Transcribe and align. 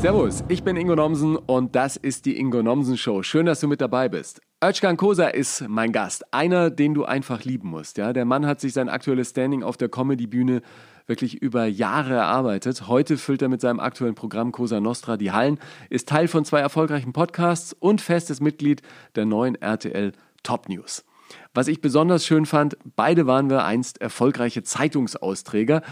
Servus, 0.00 0.42
ich 0.48 0.62
bin 0.62 0.76
Ingo 0.76 0.96
Nomsen 0.96 1.36
und 1.36 1.76
das 1.76 1.98
ist 1.98 2.24
die 2.24 2.38
Ingo 2.38 2.62
Nomsen 2.62 2.96
Show. 2.96 3.22
Schön, 3.22 3.44
dass 3.44 3.60
du 3.60 3.68
mit 3.68 3.82
dabei 3.82 4.08
bist. 4.08 4.40
Özcan 4.64 4.96
Kosa 4.96 5.26
ist 5.26 5.68
mein 5.68 5.92
Gast, 5.92 6.32
einer, 6.32 6.70
den 6.70 6.94
du 6.94 7.04
einfach 7.04 7.44
lieben 7.44 7.68
musst. 7.68 7.98
Ja? 7.98 8.14
Der 8.14 8.24
Mann 8.24 8.46
hat 8.46 8.62
sich 8.62 8.72
sein 8.72 8.88
aktuelles 8.88 9.28
Standing 9.28 9.62
auf 9.62 9.76
der 9.76 9.90
Comedy-Bühne 9.90 10.62
wirklich 11.06 11.42
über 11.42 11.66
Jahre 11.66 12.14
erarbeitet. 12.14 12.88
Heute 12.88 13.18
füllt 13.18 13.42
er 13.42 13.50
mit 13.50 13.60
seinem 13.60 13.78
aktuellen 13.78 14.14
Programm 14.14 14.52
Cosa 14.52 14.80
Nostra 14.80 15.18
die 15.18 15.32
Hallen, 15.32 15.58
ist 15.90 16.08
Teil 16.08 16.28
von 16.28 16.46
zwei 16.46 16.60
erfolgreichen 16.60 17.12
Podcasts 17.12 17.74
und 17.74 18.00
festes 18.00 18.40
Mitglied 18.40 18.80
der 19.16 19.26
neuen 19.26 19.54
RTL 19.54 20.12
Top 20.42 20.70
News. 20.70 21.04
Was 21.52 21.68
ich 21.68 21.82
besonders 21.82 22.24
schön 22.24 22.46
fand, 22.46 22.78
beide 22.96 23.26
waren 23.26 23.50
wir 23.50 23.66
einst 23.66 24.00
erfolgreiche 24.00 24.62
Zeitungsausträger 24.62 25.82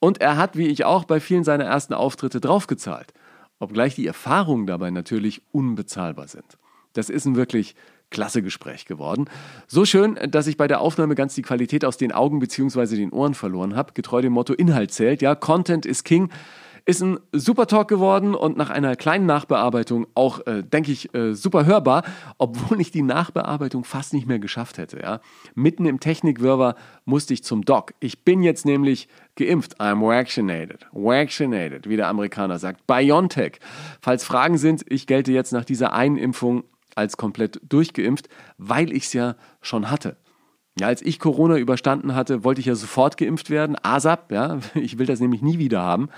und 0.00 0.22
er 0.22 0.38
hat, 0.38 0.56
wie 0.56 0.68
ich 0.68 0.86
auch, 0.86 1.04
bei 1.04 1.20
vielen 1.20 1.44
seiner 1.44 1.64
ersten 1.64 1.92
Auftritte 1.92 2.40
draufgezahlt 2.40 3.12
obgleich 3.58 3.94
die 3.94 4.06
Erfahrungen 4.06 4.66
dabei 4.66 4.90
natürlich 4.90 5.42
unbezahlbar 5.52 6.28
sind. 6.28 6.58
Das 6.92 7.10
ist 7.10 7.26
ein 7.26 7.36
wirklich 7.36 7.74
klasse 8.10 8.42
Gespräch 8.42 8.86
geworden. 8.86 9.26
So 9.66 9.84
schön, 9.84 10.18
dass 10.30 10.46
ich 10.46 10.56
bei 10.56 10.66
der 10.66 10.80
Aufnahme 10.80 11.14
ganz 11.14 11.34
die 11.34 11.42
Qualität 11.42 11.84
aus 11.84 11.96
den 11.96 12.12
Augen 12.12 12.38
bzw. 12.38 12.96
den 12.96 13.12
Ohren 13.12 13.34
verloren 13.34 13.76
habe. 13.76 13.92
Getreu 13.92 14.22
dem 14.22 14.32
Motto 14.32 14.54
Inhalt 14.54 14.92
zählt. 14.92 15.20
Ja, 15.22 15.34
Content 15.34 15.84
is 15.84 16.04
King. 16.04 16.30
Ist 16.88 17.02
ein 17.02 17.20
super 17.32 17.66
Talk 17.66 17.86
geworden 17.86 18.34
und 18.34 18.56
nach 18.56 18.70
einer 18.70 18.96
kleinen 18.96 19.26
Nachbearbeitung 19.26 20.06
auch, 20.14 20.46
äh, 20.46 20.62
denke 20.62 20.90
ich, 20.90 21.14
äh, 21.14 21.34
super 21.34 21.66
hörbar, 21.66 22.02
obwohl 22.38 22.80
ich 22.80 22.90
die 22.90 23.02
Nachbearbeitung 23.02 23.84
fast 23.84 24.14
nicht 24.14 24.26
mehr 24.26 24.38
geschafft 24.38 24.78
hätte. 24.78 24.98
Ja? 24.98 25.20
Mitten 25.54 25.84
im 25.84 26.00
Technikwirrwarr 26.00 26.76
musste 27.04 27.34
ich 27.34 27.44
zum 27.44 27.66
Doc. 27.66 27.92
Ich 28.00 28.24
bin 28.24 28.42
jetzt 28.42 28.64
nämlich 28.64 29.06
geimpft. 29.36 29.78
I'm 29.78 30.00
vaccinated. 30.00 30.86
Vaccinated, 30.92 31.90
wie 31.90 31.96
der 31.96 32.08
Amerikaner 32.08 32.58
sagt. 32.58 32.86
BioNTech. 32.86 33.58
Falls 34.00 34.24
Fragen 34.24 34.56
sind, 34.56 34.82
ich 34.88 35.06
gelte 35.06 35.30
jetzt 35.30 35.52
nach 35.52 35.66
dieser 35.66 35.92
einen 35.92 36.16
Impfung 36.16 36.64
als 36.94 37.18
komplett 37.18 37.60
durchgeimpft, 37.68 38.30
weil 38.56 38.92
ich 38.94 39.04
es 39.04 39.12
ja 39.12 39.36
schon 39.60 39.90
hatte. 39.90 40.16
Ja, 40.80 40.86
als 40.86 41.02
ich 41.02 41.18
Corona 41.18 41.58
überstanden 41.58 42.14
hatte, 42.14 42.44
wollte 42.44 42.60
ich 42.62 42.66
ja 42.66 42.74
sofort 42.74 43.18
geimpft 43.18 43.50
werden. 43.50 43.76
ASAP, 43.82 44.32
ja, 44.32 44.60
ich 44.74 44.98
will 44.98 45.04
das 45.04 45.20
nämlich 45.20 45.42
nie 45.42 45.58
wieder 45.58 45.82
haben. 45.82 46.08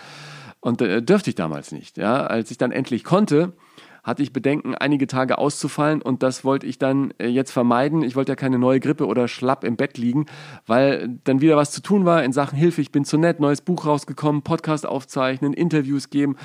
Und 0.61 0.83
äh, 0.83 1.03
dürfte 1.03 1.31
ich 1.31 1.37
damals 1.37 1.73
nicht. 1.73 1.97
Ja? 1.97 2.27
Als 2.27 2.51
ich 2.51 2.59
dann 2.59 2.73
endlich 2.73 3.05
konnte, 3.05 3.55
hatte 4.03 4.23
ich 4.23 4.33
Bedenken, 4.33 4.75
einige 4.75 5.07
Tage 5.07 5.39
auszufallen 5.39 6.01
und 6.01 6.23
das 6.23 6.45
wollte 6.45 6.67
ich 6.67 6.79
dann 6.79 7.13
äh, 7.19 7.29
jetzt 7.29 7.51
vermeiden. 7.51 8.03
Ich 8.03 8.17
wollte 8.17 8.33
ja 8.33 8.37
keine 8.37 8.59
neue 8.59 8.81
Grippe 8.81 9.07
oder 9.07 9.29
schlapp 9.29 9.65
im 9.65 9.77
Bett 9.77 9.99
liegen, 9.99 10.27
weil 10.67 11.19
dann 11.25 11.41
wieder 11.41 11.57
was 11.57 11.71
zu 11.71 11.83
tun 11.83 12.05
war 12.05 12.25
in 12.25 12.33
Sachen 12.33 12.57
Hilfe. 12.57 12.81
Ich 12.81 12.93
bin 12.93 13.05
zu 13.05 13.19
nett, 13.19 13.41
neues 13.41 13.61
Buch 13.61 13.87
rausgekommen, 13.87 14.43
Podcast 14.43 14.87
aufzeichnen, 14.87 15.53
Interviews 15.53 16.11
geben. 16.11 16.37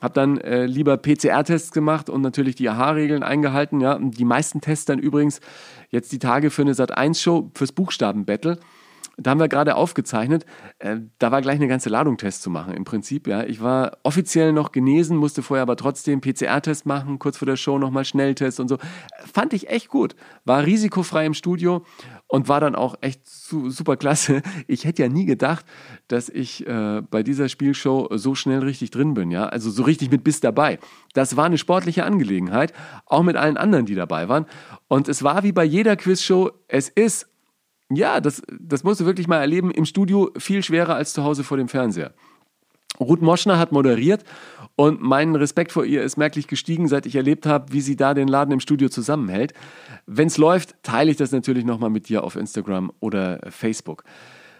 Habe 0.00 0.14
dann 0.14 0.38
äh, 0.38 0.66
lieber 0.66 0.96
PCR-Tests 0.96 1.70
gemacht 1.70 2.10
und 2.10 2.22
natürlich 2.22 2.56
die 2.56 2.68
AHA-Regeln 2.68 3.22
eingehalten. 3.22 3.80
Ja. 3.80 3.98
Die 4.00 4.24
meisten 4.24 4.60
Tests 4.60 4.84
dann 4.84 4.98
übrigens 4.98 5.40
jetzt 5.90 6.10
die 6.10 6.18
Tage 6.18 6.50
für 6.50 6.62
eine 6.62 6.72
Sat1-Show 6.72 7.52
fürs 7.54 7.70
Buchstabenbattle 7.70 8.58
da 9.22 9.30
haben 9.30 9.40
wir 9.40 9.48
gerade 9.48 9.76
aufgezeichnet, 9.76 10.44
äh, 10.78 10.96
da 11.18 11.30
war 11.30 11.42
gleich 11.42 11.56
eine 11.56 11.68
ganze 11.68 11.88
Ladung 11.88 12.16
Tests 12.16 12.42
zu 12.42 12.50
machen 12.50 12.74
im 12.74 12.84
Prinzip. 12.84 13.26
Ja. 13.26 13.44
Ich 13.44 13.62
war 13.62 13.98
offiziell 14.02 14.52
noch 14.52 14.72
genesen, 14.72 15.16
musste 15.16 15.42
vorher 15.42 15.62
aber 15.62 15.76
trotzdem 15.76 16.20
PCR-Test 16.20 16.86
machen, 16.86 17.18
kurz 17.18 17.36
vor 17.36 17.46
der 17.46 17.56
Show 17.56 17.78
nochmal 17.78 18.04
Schnelltest 18.04 18.60
und 18.60 18.68
so. 18.68 18.78
Fand 19.32 19.52
ich 19.52 19.68
echt 19.68 19.88
gut. 19.88 20.14
War 20.44 20.64
risikofrei 20.64 21.26
im 21.26 21.34
Studio 21.34 21.84
und 22.28 22.48
war 22.48 22.60
dann 22.60 22.74
auch 22.74 22.96
echt 23.00 23.28
su 23.28 23.70
super 23.70 23.96
klasse. 23.96 24.42
Ich 24.66 24.84
hätte 24.84 25.02
ja 25.02 25.08
nie 25.08 25.26
gedacht, 25.26 25.66
dass 26.08 26.28
ich 26.28 26.66
äh, 26.66 27.02
bei 27.10 27.22
dieser 27.22 27.48
Spielshow 27.48 28.08
so 28.12 28.34
schnell 28.34 28.60
richtig 28.60 28.90
drin 28.90 29.14
bin, 29.14 29.30
ja. 29.30 29.46
Also 29.46 29.70
so 29.70 29.82
richtig 29.82 30.10
mit 30.10 30.24
Biss 30.24 30.40
dabei. 30.40 30.78
Das 31.12 31.36
war 31.36 31.44
eine 31.44 31.58
sportliche 31.58 32.04
Angelegenheit, 32.04 32.72
auch 33.06 33.22
mit 33.22 33.36
allen 33.36 33.56
anderen, 33.56 33.86
die 33.86 33.94
dabei 33.94 34.28
waren. 34.28 34.46
Und 34.88 35.08
es 35.08 35.22
war 35.22 35.42
wie 35.42 35.52
bei 35.52 35.64
jeder 35.64 35.96
Quizshow, 35.96 36.52
es 36.68 36.88
ist 36.88 37.31
ja, 37.96 38.20
das, 38.20 38.42
das 38.60 38.84
musst 38.84 39.00
du 39.00 39.06
wirklich 39.06 39.28
mal 39.28 39.40
erleben. 39.40 39.70
Im 39.70 39.84
Studio 39.84 40.30
viel 40.38 40.62
schwerer 40.62 40.94
als 40.94 41.12
zu 41.12 41.24
Hause 41.24 41.44
vor 41.44 41.56
dem 41.56 41.68
Fernseher. 41.68 42.12
Ruth 43.00 43.22
Moschner 43.22 43.58
hat 43.58 43.72
moderiert 43.72 44.22
und 44.76 45.00
mein 45.00 45.34
Respekt 45.34 45.72
vor 45.72 45.84
ihr 45.84 46.02
ist 46.02 46.16
merklich 46.16 46.46
gestiegen, 46.46 46.88
seit 46.88 47.06
ich 47.06 47.16
erlebt 47.16 47.46
habe, 47.46 47.72
wie 47.72 47.80
sie 47.80 47.96
da 47.96 48.14
den 48.14 48.28
Laden 48.28 48.52
im 48.52 48.60
Studio 48.60 48.88
zusammenhält. 48.88 49.54
Wenn 50.06 50.28
es 50.28 50.38
läuft, 50.38 50.82
teile 50.82 51.10
ich 51.10 51.16
das 51.16 51.32
natürlich 51.32 51.64
nochmal 51.64 51.90
mit 51.90 52.08
dir 52.08 52.24
auf 52.24 52.36
Instagram 52.36 52.92
oder 53.00 53.40
Facebook. 53.50 54.04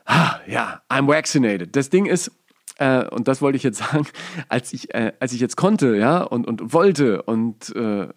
Ah, 0.05 0.37
ja, 0.47 0.83
I'm 0.89 1.07
vaccinated. 1.07 1.77
Das 1.77 1.91
Ding 1.91 2.07
ist, 2.07 2.31
äh, 2.79 3.07
und 3.09 3.29
das 3.29 3.43
wollte 3.43 3.57
ich 3.57 3.63
jetzt 3.63 3.79
sagen, 3.91 4.07
als 4.49 4.73
ich, 4.73 4.93
äh, 4.95 5.13
als 5.21 5.33
ich 5.33 5.41
jetzt 5.41 5.57
konnte, 5.57 5.97
ja, 5.97 6.23
und, 6.23 6.47
und 6.47 6.73
wollte 6.73 7.23
und 7.23 7.75
äh, 7.77 8.09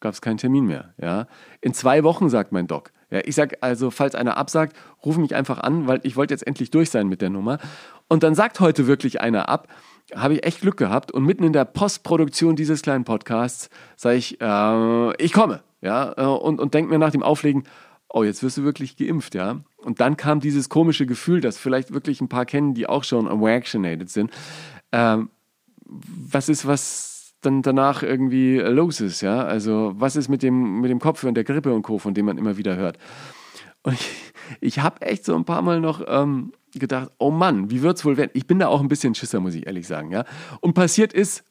gab 0.00 0.14
es 0.14 0.20
keinen 0.20 0.38
Termin 0.38 0.66
mehr, 0.66 0.94
ja. 1.00 1.26
In 1.60 1.74
zwei 1.74 2.04
Wochen, 2.04 2.28
sagt 2.28 2.52
mein 2.52 2.66
Doc. 2.66 2.92
Ja, 3.10 3.20
ich 3.24 3.34
sage 3.34 3.56
also, 3.62 3.90
falls 3.90 4.14
einer 4.14 4.36
absagt, 4.36 4.76
ruf 5.04 5.16
mich 5.16 5.34
einfach 5.34 5.58
an, 5.58 5.86
weil 5.86 6.00
ich 6.02 6.16
wollte 6.16 6.34
jetzt 6.34 6.46
endlich 6.46 6.70
durch 6.70 6.90
sein 6.90 7.08
mit 7.08 7.22
der 7.22 7.30
Nummer. 7.30 7.58
Und 8.08 8.22
dann 8.22 8.34
sagt 8.34 8.60
heute 8.60 8.86
wirklich 8.86 9.20
einer 9.20 9.48
ab, 9.48 9.68
habe 10.14 10.34
ich 10.34 10.46
echt 10.46 10.60
Glück 10.60 10.76
gehabt 10.76 11.12
und 11.12 11.24
mitten 11.24 11.44
in 11.44 11.52
der 11.52 11.64
Postproduktion 11.64 12.56
dieses 12.56 12.82
kleinen 12.82 13.04
Podcasts 13.04 13.70
sage 13.96 14.16
ich, 14.16 14.40
äh, 14.40 15.22
ich 15.22 15.32
komme, 15.32 15.62
ja, 15.80 16.14
äh, 16.16 16.24
und, 16.24 16.60
und 16.60 16.74
denke 16.74 16.90
mir 16.90 16.98
nach 16.98 17.10
dem 17.10 17.22
Auflegen, 17.22 17.64
oh, 18.08 18.22
jetzt 18.22 18.42
wirst 18.42 18.56
du 18.58 18.64
wirklich 18.64 18.96
geimpft, 18.96 19.34
ja. 19.34 19.60
Und 19.76 20.00
dann 20.00 20.16
kam 20.16 20.40
dieses 20.40 20.68
komische 20.68 21.06
Gefühl, 21.06 21.40
das 21.40 21.58
vielleicht 21.58 21.92
wirklich 21.92 22.20
ein 22.20 22.28
paar 22.28 22.46
kennen, 22.46 22.74
die 22.74 22.88
auch 22.88 23.04
schon 23.04 23.26
vaccinated 23.40 24.10
sind. 24.10 24.30
Ähm, 24.92 25.30
was 25.84 26.48
ist, 26.48 26.66
was 26.66 27.17
dann 27.40 27.62
danach 27.62 28.02
irgendwie 28.02 28.58
los 28.58 29.00
ist, 29.00 29.20
ja. 29.20 29.44
Also 29.44 29.92
was 29.96 30.16
ist 30.16 30.28
mit 30.28 30.42
dem, 30.42 30.80
mit 30.80 30.90
dem 30.90 30.98
Kopf 30.98 31.24
und 31.24 31.34
der 31.34 31.44
Grippe 31.44 31.72
und 31.72 31.82
Co., 31.82 31.98
von 31.98 32.14
dem 32.14 32.26
man 32.26 32.38
immer 32.38 32.56
wieder 32.56 32.76
hört. 32.76 32.98
Und 33.82 33.94
ich, 33.94 34.10
ich 34.60 34.78
habe 34.80 35.02
echt 35.02 35.24
so 35.24 35.34
ein 35.34 35.44
paar 35.44 35.62
Mal 35.62 35.80
noch 35.80 36.02
ähm, 36.06 36.52
gedacht, 36.74 37.10
oh 37.18 37.30
Mann, 37.30 37.70
wie 37.70 37.82
wird 37.82 37.98
es 37.98 38.04
wohl 38.04 38.16
werden? 38.16 38.30
Ich 38.34 38.46
bin 38.46 38.58
da 38.58 38.68
auch 38.68 38.80
ein 38.80 38.88
bisschen 38.88 39.14
Schisser, 39.14 39.40
muss 39.40 39.54
ich 39.54 39.66
ehrlich 39.66 39.86
sagen, 39.86 40.10
ja. 40.10 40.24
Und 40.60 40.74
passiert 40.74 41.12
ist 41.12 41.44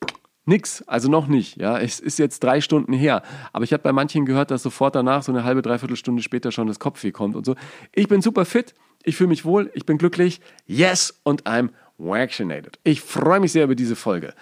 nix, 0.45 0.81
also 0.83 1.09
noch 1.09 1.27
nicht, 1.27 1.57
ja. 1.57 1.79
Es 1.79 1.99
ist 1.99 2.19
jetzt 2.19 2.43
drei 2.43 2.61
Stunden 2.61 2.93
her, 2.93 3.23
aber 3.53 3.63
ich 3.63 3.73
habe 3.73 3.83
bei 3.83 3.93
manchen 3.93 4.25
gehört, 4.25 4.51
dass 4.51 4.63
sofort 4.63 4.95
danach, 4.95 5.23
so 5.23 5.31
eine 5.31 5.43
halbe, 5.43 5.61
dreiviertel 5.61 5.95
Stunde 5.95 6.21
später 6.21 6.51
schon 6.51 6.67
das 6.67 6.79
Kopfweh 6.79 7.11
kommt 7.11 7.35
und 7.35 7.45
so. 7.45 7.55
Ich 7.93 8.07
bin 8.07 8.21
super 8.21 8.45
fit, 8.45 8.73
ich 9.03 9.15
fühle 9.15 9.29
mich 9.29 9.45
wohl, 9.45 9.71
ich 9.73 9.85
bin 9.85 9.97
glücklich, 9.97 10.41
yes, 10.65 11.19
und 11.23 11.43
I'm 11.43 11.69
vaccinated. 11.97 12.79
Ich 12.83 13.01
freue 13.01 13.39
mich 13.39 13.51
sehr 13.51 13.63
über 13.63 13.75
diese 13.75 13.95
Folge. 13.95 14.33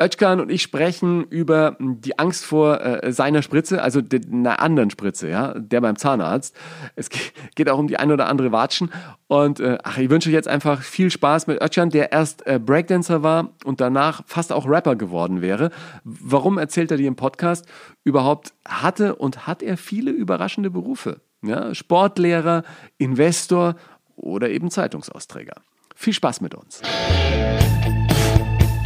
Özcan 0.00 0.40
und 0.40 0.50
ich 0.50 0.62
sprechen 0.62 1.24
über 1.24 1.76
die 1.78 2.18
Angst 2.18 2.44
vor 2.44 2.80
äh, 2.80 3.12
seiner 3.12 3.42
Spritze, 3.42 3.80
also 3.80 4.00
einer 4.32 4.60
anderen 4.60 4.90
Spritze, 4.90 5.28
ja, 5.28 5.54
der 5.56 5.80
beim 5.80 5.96
Zahnarzt. 5.96 6.56
Es 6.96 7.08
geht 7.54 7.70
auch 7.70 7.78
um 7.78 7.86
die 7.86 7.96
ein 7.96 8.10
oder 8.10 8.26
andere 8.26 8.50
Watschen. 8.50 8.90
Und 9.28 9.60
äh, 9.60 9.78
ach, 9.84 9.98
ich 9.98 10.10
wünsche 10.10 10.28
euch 10.28 10.34
jetzt 10.34 10.48
einfach 10.48 10.82
viel 10.82 11.10
Spaß 11.10 11.46
mit 11.46 11.62
Özcan, 11.62 11.90
der 11.90 12.10
erst 12.10 12.44
äh, 12.46 12.58
Breakdancer 12.58 13.22
war 13.22 13.50
und 13.64 13.80
danach 13.80 14.22
fast 14.26 14.52
auch 14.52 14.68
Rapper 14.68 14.96
geworden 14.96 15.42
wäre. 15.42 15.70
Warum 16.02 16.58
erzählt 16.58 16.90
er 16.90 16.96
dir 16.96 17.06
im 17.06 17.16
Podcast? 17.16 17.66
Überhaupt 18.02 18.52
hatte 18.66 19.14
und 19.14 19.46
hat 19.46 19.62
er 19.62 19.76
viele 19.76 20.10
überraschende 20.10 20.70
Berufe. 20.70 21.20
Ja? 21.42 21.72
Sportlehrer, 21.72 22.64
Investor 22.98 23.76
oder 24.16 24.50
eben 24.50 24.70
Zeitungsausträger. 24.70 25.54
Viel 25.94 26.12
Spaß 26.12 26.40
mit 26.40 26.54
uns. 26.54 26.82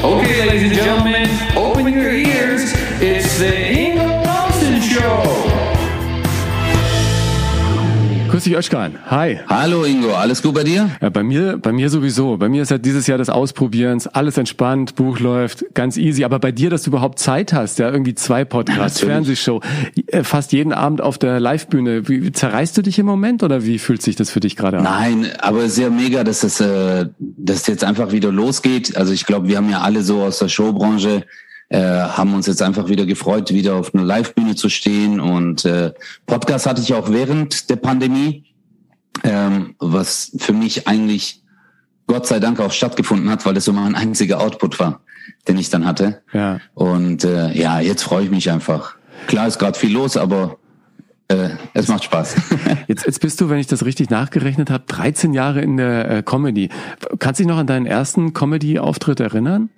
Okay, 0.09 0.47
ladies 0.47 0.63
and 0.63 0.73
gentlemen, 0.73 1.29
open 1.55 1.93
your 1.93 2.11
ears. 2.11 2.73
It's 3.03 3.39
the 3.39 3.53
Ingo 3.53 4.25
Lawson 4.25 4.81
Show. 4.81 5.47
Grüß 8.38 8.44
dich, 8.44 8.56
Özkan. 8.56 8.94
Hi. 9.10 9.41
Hallo 9.49 9.82
Ingo, 9.82 10.12
alles 10.12 10.43
gut 10.43 10.54
bei 10.54 10.62
dir? 10.62 10.88
Ja, 11.00 11.09
bei 11.09 11.25
mir, 11.25 11.59
bei 11.59 11.72
mir 11.72 11.91
sowieso. 11.91 12.37
Bei 12.37 12.49
mir 12.49 12.62
ist 12.62 12.71
halt 12.71 12.84
dieses 12.84 13.09
Jahr 13.09 13.19
das 13.19 13.31
Ausprobierens, 13.31 14.06
alles 14.06 14.38
entspannt, 14.38 14.94
Buch 14.94 15.19
läuft, 15.19 15.65
ganz 15.74 15.97
easy. 15.97 16.22
Aber 16.22 16.39
bei 16.39 16.53
dir, 16.53 16.71
dass 16.71 16.84
du 16.84 16.91
überhaupt 16.91 17.18
Zeit 17.18 17.53
hast, 17.53 17.80
ja, 17.80 17.91
irgendwie 17.91 18.15
zwei 18.15 18.45
Podcasts, 18.45 19.01
ja, 19.01 19.09
Fernsehshow, 19.09 19.60
äh, 20.07 20.22
fast 20.22 20.53
jeden 20.53 20.72
Abend 20.72 21.01
auf 21.01 21.18
der 21.18 21.41
Livebühne. 21.41 22.09
Wie, 22.09 22.30
zerreißt 22.30 22.78
du 22.78 22.83
dich 22.83 23.01
im 23.01 23.07
Moment 23.07 23.42
oder 23.42 23.65
wie 23.65 23.80
fühlt 23.80 24.03
sich 24.03 24.15
das 24.15 24.30
für 24.30 24.39
dich 24.39 24.54
gerade 24.54 24.78
an? 24.78 24.84
Nein, 24.84 25.27
aber 25.41 25.68
sehr 25.68 25.91
mega, 25.91 26.22
dass 26.22 26.45
es, 26.45 26.60
äh, 26.60 27.07
dass 27.18 27.63
es 27.63 27.66
jetzt 27.66 27.83
einfach 27.83 28.13
wieder 28.13 28.30
losgeht. 28.30 28.97
Also 28.97 29.13
ich 29.13 29.27
glaube, 29.27 29.48
wir 29.48 29.57
haben 29.57 29.68
ja 29.68 29.80
alle 29.80 30.04
so 30.04 30.22
aus 30.22 30.39
der 30.39 30.48
Showbranche 30.48 31.24
äh, 31.70 31.80
haben 31.80 32.34
uns 32.34 32.47
jetzt 32.47 32.62
einfach 32.62 32.88
wieder 32.88 33.06
gefreut, 33.06 33.53
wieder 33.53 33.74
auf 33.74 33.94
einer 33.94 34.04
Live-Bühne 34.04 34.54
zu 34.54 34.68
stehen. 34.68 35.20
Und 35.20 35.65
äh, 35.65 35.92
Podcast 36.26 36.66
hatte 36.66 36.80
ich 36.80 36.94
auch 36.94 37.10
während 37.10 37.68
der 37.70 37.76
Pandemie, 37.76 38.44
ähm, 39.22 39.74
was 39.78 40.32
für 40.38 40.53
mich 40.53 40.88
eigentlich 40.88 41.42
Gott 42.06 42.26
sei 42.26 42.41
Dank 42.41 42.59
auch 42.60 42.72
stattgefunden 42.72 43.30
hat, 43.30 43.44
weil 43.44 43.54
das 43.54 43.66
so 43.66 43.72
mein 43.72 43.94
einziger 43.94 44.41
Output 44.41 44.80
war, 44.80 45.00
den 45.47 45.59
ich 45.59 45.68
dann 45.68 45.84
hatte. 45.84 46.22
Ja. 46.32 46.60
Und 46.74 47.24
äh, 47.24 47.53
ja, 47.53 47.80
jetzt 47.80 48.03
freue 48.03 48.24
ich 48.24 48.30
mich 48.30 48.50
einfach. 48.50 48.97
Klar 49.26 49.47
ist 49.47 49.59
gerade 49.59 49.78
viel 49.78 49.92
los, 49.92 50.16
aber 50.16 50.56
äh, 51.28 51.50
es 51.74 51.88
macht 51.88 52.04
Spaß. 52.04 52.36
jetzt, 52.88 53.04
jetzt 53.04 53.20
bist 53.20 53.41
du, 53.42 53.50
wenn 53.50 53.59
ich 53.59 53.66
das 53.66 53.84
richtig 53.84 54.09
nachgerechnet 54.09 54.70
habe, 54.70 54.84
13 54.86 55.34
Jahre 55.34 55.60
in 55.60 55.76
der 55.76 56.10
äh, 56.10 56.22
Comedy. 56.22 56.70
Kannst 57.18 57.41
du 57.41 57.44
dich 57.44 57.50
noch 57.50 57.59
an 57.59 57.66
deinen 57.66 57.84
ersten 57.84 58.32
Comedy-Auftritt 58.32 59.20
erinnern? 59.20 59.68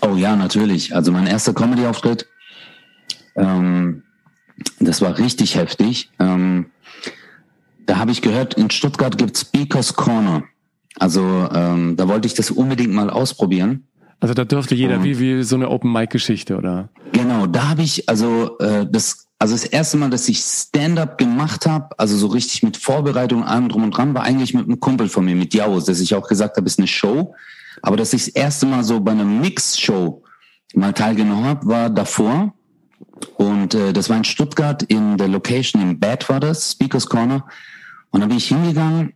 Oh 0.00 0.14
ja, 0.16 0.36
natürlich. 0.36 0.94
Also 0.94 1.12
mein 1.12 1.26
erster 1.26 1.52
Comedy-Auftritt, 1.52 2.26
ähm, 3.36 4.02
das 4.80 5.00
war 5.00 5.18
richtig 5.18 5.56
heftig. 5.56 6.10
Ähm, 6.18 6.66
da 7.86 7.98
habe 7.98 8.12
ich 8.12 8.22
gehört, 8.22 8.54
in 8.54 8.70
Stuttgart 8.70 9.18
gibt 9.18 9.36
Speakers 9.36 9.94
Corner. 9.94 10.44
Also 10.98 11.48
ähm, 11.52 11.96
da 11.96 12.08
wollte 12.08 12.26
ich 12.26 12.34
das 12.34 12.50
unbedingt 12.50 12.92
mal 12.92 13.10
ausprobieren. 13.10 13.86
Also 14.20 14.34
da 14.34 14.44
dürfte 14.44 14.74
jeder, 14.74 14.98
um, 14.98 15.04
wie, 15.04 15.18
wie 15.18 15.42
so 15.42 15.56
eine 15.56 15.68
Open-Mic-Geschichte, 15.68 16.56
oder? 16.56 16.90
Genau, 17.10 17.46
da 17.46 17.70
habe 17.70 17.82
ich, 17.82 18.08
also 18.08 18.56
äh, 18.60 18.86
das, 18.88 19.26
also 19.40 19.54
das 19.54 19.64
erste 19.64 19.96
Mal, 19.96 20.10
dass 20.10 20.28
ich 20.28 20.38
Stand-up 20.38 21.18
gemacht 21.18 21.66
habe, 21.66 21.88
also 21.98 22.16
so 22.16 22.28
richtig 22.28 22.62
mit 22.62 22.76
Vorbereitung, 22.76 23.42
allem 23.42 23.68
drum 23.68 23.82
und 23.82 23.96
dran, 23.96 24.14
war 24.14 24.22
eigentlich 24.22 24.54
mit 24.54 24.66
einem 24.66 24.78
Kumpel 24.78 25.08
von 25.08 25.24
mir, 25.24 25.34
mit 25.34 25.54
Jaus, 25.54 25.86
dass 25.86 25.98
ich 25.98 26.14
auch 26.14 26.28
gesagt 26.28 26.56
habe, 26.56 26.66
ist 26.66 26.78
eine 26.78 26.86
Show. 26.86 27.34
Aber 27.80 27.96
dass 27.96 28.12
ich 28.12 28.26
das 28.26 28.34
erste 28.34 28.66
Mal 28.66 28.84
so 28.84 29.00
bei 29.00 29.12
einer 29.12 29.24
Mix-Show 29.24 30.22
mal 30.74 30.92
teilgenommen 30.92 31.44
habe, 31.44 31.66
war 31.66 31.90
davor. 31.90 32.54
Und 33.36 33.74
äh, 33.74 33.92
das 33.92 34.10
war 34.10 34.16
in 34.16 34.24
Stuttgart 34.24 34.82
in 34.82 35.16
der 35.16 35.28
Location 35.28 35.80
im 35.80 36.00
Bad 36.00 36.28
war 36.28 36.40
das, 36.40 36.72
Speakers 36.72 37.06
Corner. 37.06 37.46
Und 38.10 38.20
dann 38.20 38.28
bin 38.28 38.38
ich 38.38 38.48
hingegangen 38.48 39.14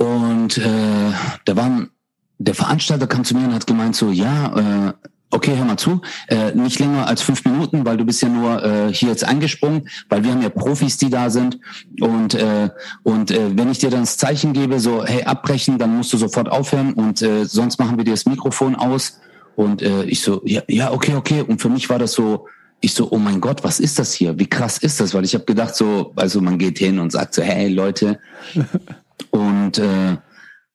und 0.00 0.56
äh, 0.56 1.12
da 1.44 1.56
waren, 1.56 1.90
der 2.38 2.54
Veranstalter 2.54 3.06
kam 3.06 3.22
zu 3.22 3.36
mir 3.36 3.46
und 3.46 3.54
hat 3.54 3.66
gemeint 3.66 3.94
so, 3.94 4.10
ja, 4.10 4.88
äh, 4.88 4.92
okay, 5.30 5.56
hör 5.56 5.64
mal 5.64 5.76
zu, 5.76 6.00
äh, 6.28 6.52
nicht 6.52 6.78
länger 6.78 7.06
als 7.06 7.22
fünf 7.22 7.44
Minuten, 7.44 7.84
weil 7.84 7.96
du 7.96 8.04
bist 8.04 8.22
ja 8.22 8.28
nur 8.28 8.62
äh, 8.64 8.92
hier 8.92 9.10
jetzt 9.10 9.24
eingesprungen, 9.24 9.88
weil 10.08 10.24
wir 10.24 10.32
haben 10.32 10.42
ja 10.42 10.48
Profis, 10.48 10.96
die 10.96 11.10
da 11.10 11.30
sind. 11.30 11.58
Und, 12.00 12.34
äh, 12.34 12.70
und 13.02 13.30
äh, 13.30 13.56
wenn 13.56 13.70
ich 13.70 13.78
dir 13.78 13.90
dann 13.90 14.00
das 14.00 14.16
Zeichen 14.16 14.52
gebe, 14.52 14.80
so, 14.80 15.04
hey, 15.04 15.22
abbrechen, 15.24 15.78
dann 15.78 15.96
musst 15.96 16.12
du 16.12 16.16
sofort 16.16 16.50
aufhören 16.50 16.94
und 16.94 17.22
äh, 17.22 17.44
sonst 17.44 17.78
machen 17.78 17.96
wir 17.96 18.04
dir 18.04 18.12
das 18.12 18.26
Mikrofon 18.26 18.74
aus. 18.74 19.20
Und 19.56 19.82
äh, 19.82 20.04
ich 20.04 20.22
so, 20.22 20.42
ja, 20.44 20.62
ja, 20.68 20.92
okay, 20.92 21.14
okay. 21.14 21.42
Und 21.42 21.60
für 21.60 21.68
mich 21.68 21.88
war 21.90 21.98
das 21.98 22.12
so, 22.12 22.46
ich 22.80 22.94
so, 22.94 23.08
oh 23.10 23.18
mein 23.18 23.40
Gott, 23.40 23.62
was 23.62 23.78
ist 23.78 23.98
das 23.98 24.12
hier? 24.12 24.38
Wie 24.38 24.46
krass 24.46 24.78
ist 24.78 25.00
das? 25.00 25.12
Weil 25.14 25.24
ich 25.24 25.34
habe 25.34 25.44
gedacht, 25.44 25.74
so, 25.74 26.12
also 26.16 26.40
man 26.40 26.58
geht 26.58 26.78
hin 26.78 26.98
und 26.98 27.12
sagt 27.12 27.34
so, 27.34 27.42
hey 27.42 27.68
Leute. 27.68 28.18
und 29.30 29.78
äh, 29.78 30.16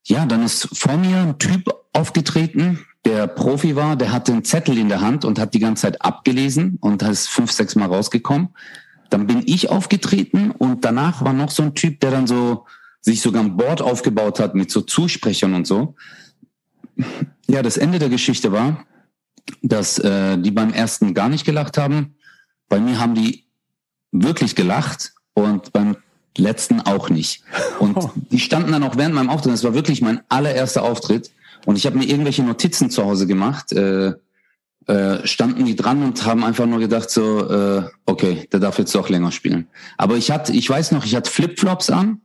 ja, 0.04 0.24
dann 0.24 0.44
ist 0.44 0.68
vor 0.72 0.96
mir 0.96 1.18
ein 1.18 1.38
Typ 1.38 1.68
aufgetreten, 1.92 2.78
der 3.06 3.28
Profi 3.28 3.76
war, 3.76 3.94
der 3.94 4.12
hatte 4.12 4.32
einen 4.32 4.44
Zettel 4.44 4.76
in 4.76 4.88
der 4.88 5.00
Hand 5.00 5.24
und 5.24 5.38
hat 5.38 5.54
die 5.54 5.60
ganze 5.60 5.82
Zeit 5.82 6.02
abgelesen 6.02 6.76
und 6.80 7.02
ist 7.02 7.28
fünf, 7.28 7.52
sechs 7.52 7.76
Mal 7.76 7.86
rausgekommen. 7.86 8.48
Dann 9.10 9.28
bin 9.28 9.44
ich 9.46 9.70
aufgetreten 9.70 10.50
und 10.50 10.84
danach 10.84 11.24
war 11.24 11.32
noch 11.32 11.52
so 11.52 11.62
ein 11.62 11.74
Typ, 11.74 12.00
der 12.00 12.10
dann 12.10 12.26
so 12.26 12.66
sich 13.00 13.22
sogar 13.22 13.44
ein 13.44 13.56
Board 13.56 13.80
aufgebaut 13.80 14.40
hat 14.40 14.56
mit 14.56 14.72
so 14.72 14.80
Zusprechern 14.80 15.54
und 15.54 15.68
so. 15.68 15.94
Ja, 17.46 17.62
das 17.62 17.76
Ende 17.76 18.00
der 18.00 18.08
Geschichte 18.08 18.50
war, 18.50 18.84
dass 19.62 20.00
äh, 20.00 20.36
die 20.38 20.50
beim 20.50 20.72
ersten 20.72 21.14
gar 21.14 21.28
nicht 21.28 21.44
gelacht 21.44 21.78
haben. 21.78 22.16
Bei 22.68 22.80
mir 22.80 22.98
haben 22.98 23.14
die 23.14 23.44
wirklich 24.10 24.56
gelacht 24.56 25.12
und 25.34 25.72
beim 25.72 25.96
letzten 26.36 26.80
auch 26.80 27.08
nicht. 27.08 27.44
Und 27.78 27.96
die 28.32 28.40
standen 28.40 28.72
dann 28.72 28.82
auch 28.82 28.96
während 28.96 29.14
meinem 29.14 29.30
Auftritt, 29.30 29.52
das 29.52 29.62
war 29.62 29.74
wirklich 29.74 30.02
mein 30.02 30.22
allererster 30.28 30.82
Auftritt. 30.82 31.30
Und 31.66 31.76
ich 31.76 31.84
habe 31.84 31.98
mir 31.98 32.04
irgendwelche 32.04 32.42
Notizen 32.42 32.90
zu 32.90 33.04
Hause 33.04 33.26
gemacht, 33.26 33.72
äh, 33.72 34.14
äh, 34.86 35.26
standen 35.26 35.64
die 35.64 35.74
dran 35.74 36.02
und 36.04 36.24
haben 36.24 36.44
einfach 36.44 36.64
nur 36.64 36.78
gedacht 36.78 37.10
so, 37.10 37.50
äh, 37.50 37.82
okay, 38.06 38.48
der 38.52 38.60
darf 38.60 38.78
jetzt 38.78 38.94
doch 38.94 39.08
länger 39.08 39.32
spielen. 39.32 39.66
Aber 39.98 40.14
ich 40.14 40.30
hatte, 40.30 40.52
ich 40.52 40.70
weiß 40.70 40.92
noch, 40.92 41.04
ich 41.04 41.16
hatte 41.16 41.28
Flipflops 41.28 41.90
an 41.90 42.20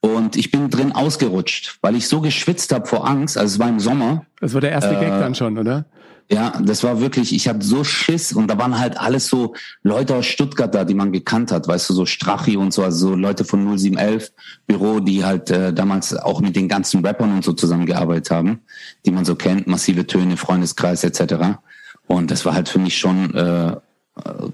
und 0.00 0.36
ich 0.36 0.50
bin 0.50 0.68
drin 0.68 0.90
ausgerutscht, 0.90 1.78
weil 1.80 1.94
ich 1.94 2.08
so 2.08 2.20
geschwitzt 2.20 2.72
habe 2.72 2.86
vor 2.86 3.08
Angst. 3.08 3.38
Also 3.38 3.54
es 3.54 3.58
war 3.60 3.68
im 3.68 3.78
Sommer. 3.78 4.26
Das 4.40 4.52
war 4.52 4.60
der 4.60 4.72
erste 4.72 4.96
äh, 4.96 5.00
Gag 5.00 5.10
dann 5.10 5.36
schon, 5.36 5.56
oder? 5.56 5.86
Ja, 6.30 6.58
das 6.62 6.82
war 6.82 7.00
wirklich, 7.00 7.34
ich 7.34 7.48
hatte 7.48 7.64
so 7.64 7.84
Schiss 7.84 8.32
und 8.32 8.48
da 8.48 8.58
waren 8.58 8.78
halt 8.78 8.98
alles 8.98 9.28
so 9.28 9.54
Leute 9.82 10.16
aus 10.16 10.26
Stuttgart 10.26 10.74
da, 10.74 10.84
die 10.84 10.94
man 10.94 11.12
gekannt 11.12 11.52
hat, 11.52 11.68
weißt 11.68 11.90
du, 11.90 11.94
so 11.94 12.06
Strachi 12.06 12.56
und 12.56 12.72
so, 12.72 12.82
also 12.82 13.08
so 13.08 13.14
Leute 13.14 13.44
von 13.44 13.64
0711 13.76 14.32
Büro, 14.66 15.00
die 15.00 15.24
halt 15.24 15.50
äh, 15.50 15.72
damals 15.72 16.16
auch 16.16 16.40
mit 16.40 16.56
den 16.56 16.68
ganzen 16.68 17.04
Rappern 17.04 17.34
und 17.34 17.44
so 17.44 17.52
zusammengearbeitet 17.52 18.30
haben, 18.30 18.60
die 19.04 19.10
man 19.10 19.24
so 19.24 19.34
kennt, 19.34 19.66
massive 19.66 20.06
Töne, 20.06 20.36
Freundeskreis 20.36 21.04
etc. 21.04 21.58
Und 22.06 22.30
das 22.30 22.44
war 22.44 22.54
halt 22.54 22.68
für 22.68 22.78
mich 22.78 22.96
schon 22.98 23.34
äh, 23.34 23.76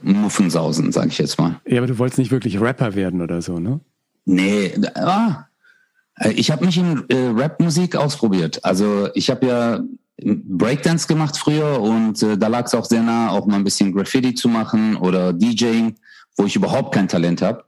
Muffensausen, 0.02 0.92
sage 0.92 1.08
ich 1.08 1.18
jetzt 1.18 1.38
mal. 1.38 1.60
Ja, 1.66 1.78
aber 1.78 1.86
du 1.86 1.98
wolltest 1.98 2.18
nicht 2.18 2.30
wirklich 2.30 2.60
Rapper 2.60 2.94
werden 2.94 3.20
oder 3.20 3.42
so, 3.42 3.58
ne? 3.58 3.80
Nee, 4.24 4.74
ah, 4.94 5.46
ich 6.34 6.50
habe 6.50 6.66
mich 6.66 6.76
in 6.76 7.04
äh, 7.08 7.28
Rapmusik 7.34 7.96
ausprobiert. 7.96 8.64
Also 8.64 9.08
ich 9.14 9.30
habe 9.30 9.46
ja 9.46 9.80
Breakdance 10.20 11.06
gemacht 11.06 11.36
früher 11.36 11.80
und 11.80 12.22
äh, 12.22 12.36
da 12.36 12.48
lag 12.48 12.66
es 12.66 12.74
auch 12.74 12.84
sehr 12.84 13.02
nah, 13.02 13.30
auch 13.30 13.46
mal 13.46 13.56
ein 13.56 13.64
bisschen 13.64 13.92
Graffiti 13.92 14.34
zu 14.34 14.48
machen 14.48 14.96
oder 14.96 15.32
DJing, 15.32 15.96
wo 16.36 16.44
ich 16.44 16.56
überhaupt 16.56 16.94
kein 16.94 17.08
Talent 17.08 17.42
habe. 17.42 17.64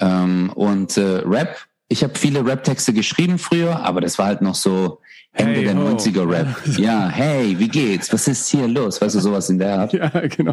Ähm, 0.00 0.52
und 0.54 0.96
äh, 0.96 1.22
Rap, 1.24 1.56
ich 1.88 2.02
habe 2.02 2.18
viele 2.18 2.44
Rap-Texte 2.44 2.92
geschrieben 2.92 3.38
früher, 3.38 3.84
aber 3.84 4.00
das 4.00 4.18
war 4.18 4.26
halt 4.26 4.42
noch 4.42 4.54
so 4.54 5.00
Ende 5.38 5.54
hey, 5.54 5.64
der 5.64 5.76
ho. 5.76 5.88
90er 5.88 6.28
Rap. 6.28 6.48
Ja, 6.78 7.08
hey, 7.08 7.58
wie 7.58 7.68
geht's? 7.68 8.12
Was 8.12 8.26
ist 8.28 8.48
hier 8.48 8.66
los? 8.66 9.00
Weißt 9.00 9.14
du, 9.14 9.20
sowas 9.20 9.48
in 9.50 9.58
der 9.58 9.78
Art. 9.78 9.92
Ja, 9.92 10.08
genau. 10.08 10.52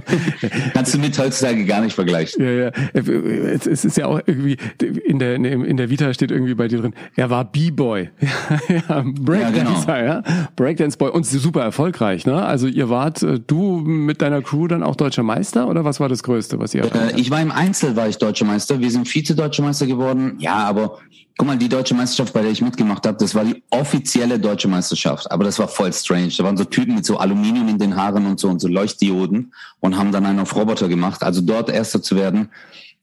Kannst 0.74 0.94
du 0.94 1.00
mit 1.00 1.18
heutzutage 1.18 1.66
gar 1.66 1.82
nicht 1.82 1.94
vergleichen. 1.94 2.44
Ja, 2.44 2.52
ja. 2.52 2.72
Es 2.94 3.86
ist 3.86 3.98
ja 3.98 4.06
auch 4.06 4.20
irgendwie, 4.26 4.58
in 5.06 5.20
der, 5.20 5.36
in 5.36 5.78
der 5.78 5.90
Vita 5.90 6.14
steht 6.14 6.32
irgendwie 6.32 6.56
bei 6.56 6.68
dir 6.68 6.80
drin, 6.80 6.94
er 7.16 7.30
war 7.30 7.46
B-Boy. 7.46 8.10
ja, 8.70 9.04
Breakdancer, 9.06 10.04
ja, 10.04 10.22
genau. 10.22 10.30
ja. 10.30 10.48
Breakdance 10.56 10.98
Boy. 10.98 11.12
Und 11.12 11.26
super 11.26 11.62
erfolgreich, 11.62 12.26
ne? 12.26 12.44
Also 12.44 12.68
ihr 12.68 12.90
wart, 12.90 13.24
äh, 13.24 13.40
du 13.40 13.78
mit 13.80 14.22
deiner 14.22 14.42
Crew 14.42 14.68
dann 14.68 14.84
auch 14.84 14.96
deutscher 14.96 15.24
Meister 15.24 15.68
oder 15.68 15.84
was 15.84 16.00
war 16.00 16.10
das 16.10 16.24
Größte, 16.24 16.60
was 16.60 16.74
ihr 16.74 16.84
äh, 16.84 17.20
Ich 17.20 17.32
war 17.32 17.42
im 17.42 17.52
Einzel, 17.52 17.96
war 17.96 18.08
ich 18.08 18.18
deutscher 18.18 18.46
Meister. 18.46 18.80
Wir 18.80 18.92
sind 18.92 19.08
Vize-Deutscher 19.08 19.64
Meister 19.64 19.88
geworden. 19.88 20.38
Ja, 20.40 20.56
aber 20.56 21.00
Guck 21.38 21.48
mal, 21.48 21.58
die 21.58 21.68
deutsche 21.68 21.94
Meisterschaft, 21.94 22.34
bei 22.34 22.42
der 22.42 22.52
ich 22.52 22.62
mitgemacht 22.62 23.06
habe, 23.06 23.18
das 23.18 23.36
war 23.36 23.44
die 23.44 23.62
offizielle 23.70 24.40
deutsche 24.40 24.70
Meisterschaft. 24.70 25.30
Aber 25.30 25.44
das 25.44 25.60
war 25.60 25.68
voll 25.68 25.92
strange. 25.92 26.32
Da 26.38 26.46
waren 26.46 26.56
so 26.56 26.64
Typen 26.64 26.96
mit 26.96 27.06
so 27.06 27.18
Aluminium 27.18 27.68
in 27.68 27.78
den 27.78 27.96
Haaren 27.96 28.26
und 28.26 28.40
so 28.40 28.48
und 28.48 28.60
so 28.60 28.70
Leuchtdioden 28.70 29.54
und 29.82 29.98
haben 29.98 30.14
dann 30.14 30.26
einen 30.26 30.40
auf 30.40 30.56
Roboter 30.56 30.88
gemacht. 30.88 31.24
Also 31.24 31.42
dort 31.42 31.70
Erster 31.70 32.02
zu 32.02 32.16
werden, 32.16 32.50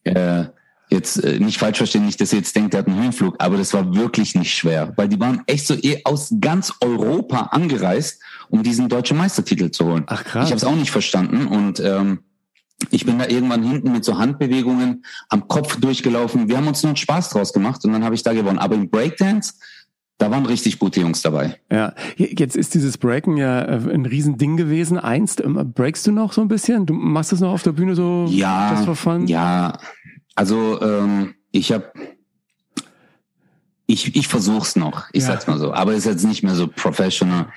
äh, 0.05 0.45
jetzt 0.93 1.23
äh, 1.23 1.39
nicht 1.41 1.59
falsch 1.59 1.79
verstehen, 1.79 2.07
nicht, 2.07 2.21
dass 2.21 2.33
ihr 2.33 2.39
jetzt 2.39 2.57
denkt, 2.57 2.73
der 2.73 2.81
hat 2.81 2.89
einen 2.89 3.03
Höhenflug, 3.03 3.37
aber 3.39 3.57
das 3.57 3.75
war 3.75 3.95
wirklich 3.95 4.35
nicht 4.35 4.55
schwer, 4.55 4.93
weil 4.97 5.09
die 5.09 5.19
waren 5.19 5.43
echt 5.47 5.67
so 5.67 5.75
eh 5.75 6.01
aus 6.05 6.33
ganz 6.41 6.73
Europa 6.81 7.49
angereist, 7.53 8.23
um 8.49 8.63
diesen 8.63 8.89
deutschen 8.89 9.17
Meistertitel 9.17 9.71
zu 9.71 9.87
holen. 9.87 10.05
Ach 10.07 10.25
krass. 10.25 10.47
Ich 10.47 10.53
habe 10.53 10.59
es 10.59 10.65
auch 10.65 10.77
nicht 10.77 10.91
verstanden 10.91 11.47
und 11.47 11.81
ähm, 11.81 12.21
ich 12.91 13.07
bin 13.07 13.19
da 13.19 13.27
irgendwann 13.29 13.63
hinten 13.63 13.93
mit 13.93 14.05
so 14.05 14.19
Handbewegungen 14.19 15.05
am 15.29 15.49
Kopf 15.49 15.81
durchgelaufen. 15.81 16.49
Wir 16.49 16.57
haben 16.57 16.67
uns 16.67 16.83
nur 16.83 16.91
einen 16.91 16.97
Spaß 16.97 17.31
draus 17.31 17.53
gemacht 17.53 17.85
und 17.85 17.93
dann 17.93 18.05
habe 18.05 18.15
ich 18.15 18.23
da 18.23 18.33
gewonnen. 18.33 18.59
Aber 18.59 18.75
im 18.75 18.91
Breakdance, 18.91 19.55
da 20.19 20.31
waren 20.31 20.47
richtig 20.47 20.79
gute 20.79 21.01
Jungs 21.01 21.23
dabei. 21.23 21.59
Ja, 21.71 21.95
jetzt 22.17 22.57
ist 22.57 22.75
dieses 22.75 22.99
Breaken 22.99 23.37
ja 23.37 23.63
äh, 23.63 23.93
ein 23.93 24.07
Riesending 24.07 24.57
gewesen. 24.57 24.99
Einst, 24.99 25.41
ähm, 25.41 25.73
breakst 25.75 26.07
du 26.07 26.13
noch 26.13 26.33
so 26.33 26.41
ein 26.41 26.49
bisschen? 26.49 26.87
Du 26.87 26.95
machst 26.95 27.33
das 27.33 27.41
noch 27.41 27.53
auf 27.53 27.63
der 27.63 27.73
Bühne 27.73 27.95
so? 27.95 28.27
Ja, 28.29 28.71
ja. 29.27 29.79
Also 30.35 30.81
ähm, 30.81 31.35
ich 31.51 31.73
habe 31.73 31.93
ich, 33.87 34.17
ich 34.17 34.29
versuch's 34.29 34.77
noch, 34.77 35.05
ich 35.13 35.23
ja. 35.23 35.29
sag's 35.29 35.47
mal 35.47 35.59
so. 35.59 35.73
Aber 35.73 35.93
ist 35.95 36.07
jetzt 36.07 36.25
nicht 36.25 36.43
mehr 36.43 36.55
so 36.55 36.67
professional. 36.67 37.49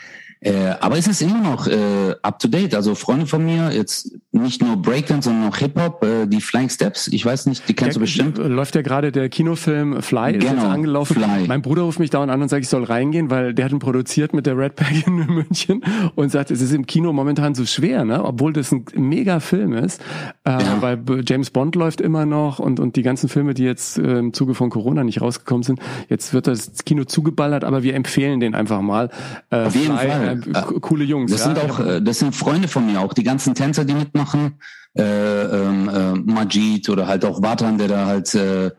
Äh, 0.45 0.75
aber 0.79 0.95
es 0.95 1.07
ist 1.07 1.23
immer 1.23 1.41
noch 1.41 1.65
äh, 1.65 2.13
up 2.21 2.37
to 2.37 2.47
date. 2.47 2.75
Also 2.75 2.93
Freunde 2.93 3.25
von 3.25 3.43
mir, 3.43 3.71
jetzt 3.71 4.15
nicht 4.31 4.61
nur 4.61 4.77
Breakdance, 4.77 5.27
sondern 5.27 5.49
auch 5.49 5.57
Hip-Hop, 5.57 6.03
äh, 6.03 6.27
die 6.27 6.39
Flying 6.39 6.69
Steps, 6.69 7.07
ich 7.07 7.25
weiß 7.25 7.47
nicht, 7.47 7.67
die 7.67 7.73
kennst 7.73 7.95
der, 7.95 7.99
du 7.99 7.99
bestimmt. 8.01 8.37
Läuft 8.37 8.75
ja 8.75 8.83
gerade 8.83 9.11
der 9.11 9.29
Kinofilm 9.29 10.03
Fly, 10.03 10.33
genau, 10.33 10.45
ist 10.45 10.51
jetzt 10.51 10.63
angelaufen. 10.63 11.15
Fly. 11.15 11.47
Mein 11.47 11.63
Bruder 11.63 11.81
ruft 11.81 11.97
mich 11.97 12.11
dauernd 12.11 12.31
an 12.31 12.43
und 12.43 12.49
sagt, 12.49 12.61
ich 12.61 12.69
soll 12.69 12.83
reingehen, 12.83 13.31
weil 13.31 13.55
der 13.55 13.65
hat 13.65 13.71
ihn 13.71 13.79
produziert 13.79 14.35
mit 14.35 14.45
der 14.45 14.55
Red 14.55 14.75
Pack 14.75 15.07
in 15.07 15.15
München 15.25 15.83
und 16.13 16.31
sagt, 16.31 16.51
es 16.51 16.61
ist 16.61 16.73
im 16.73 16.85
Kino 16.85 17.11
momentan 17.11 17.55
so 17.55 17.65
schwer, 17.65 18.05
ne? 18.05 18.23
obwohl 18.23 18.53
das 18.53 18.71
ein 18.71 18.85
mega 18.93 19.39
Film 19.39 19.73
ist, 19.73 19.99
äh, 20.43 20.51
ja. 20.51 20.79
weil 20.79 20.99
James 21.27 21.49
Bond 21.49 21.75
läuft 21.75 22.01
immer 22.01 22.27
noch 22.27 22.59
und, 22.59 22.79
und 22.79 22.97
die 22.97 23.01
ganzen 23.01 23.29
Filme, 23.29 23.55
die 23.55 23.63
jetzt 23.63 23.97
äh, 23.97 24.19
im 24.19 24.31
Zuge 24.33 24.53
von 24.53 24.69
Corona 24.69 25.03
nicht 25.03 25.21
rausgekommen 25.21 25.63
sind, 25.63 25.79
jetzt 26.07 26.35
wird 26.35 26.45
das 26.45 26.85
Kino 26.85 27.05
zugeballert, 27.05 27.63
aber 27.63 27.81
wir 27.81 27.95
empfehlen 27.95 28.39
den 28.39 28.53
einfach 28.53 28.81
mal. 28.81 29.09
Äh, 29.49 29.63
Auf 29.63 29.75
jeden 29.75 29.97
Fly, 29.97 30.07
Fall 30.07 30.27
äh, 30.27 30.34
coole 30.81 31.03
Jungs. 31.03 31.31
Das 31.31 31.41
ja? 31.41 31.55
sind 31.55 31.59
auch, 31.59 31.79
äh, 31.79 32.01
das 32.01 32.19
sind 32.19 32.35
Freunde 32.35 32.67
von 32.67 32.85
mir 32.85 33.01
auch, 33.01 33.13
die 33.13 33.23
ganzen 33.23 33.55
Tänzer, 33.55 33.85
die 33.85 33.93
mitmachen, 33.93 34.55
äh, 34.97 35.03
ähm, 35.03 35.89
äh, 35.89 36.13
Majid 36.13 36.89
oder 36.89 37.07
halt 37.07 37.25
auch 37.25 37.41
Watan, 37.41 37.77
der 37.77 37.87
da 37.87 38.05
halt 38.05 38.33
äh, 38.35 38.71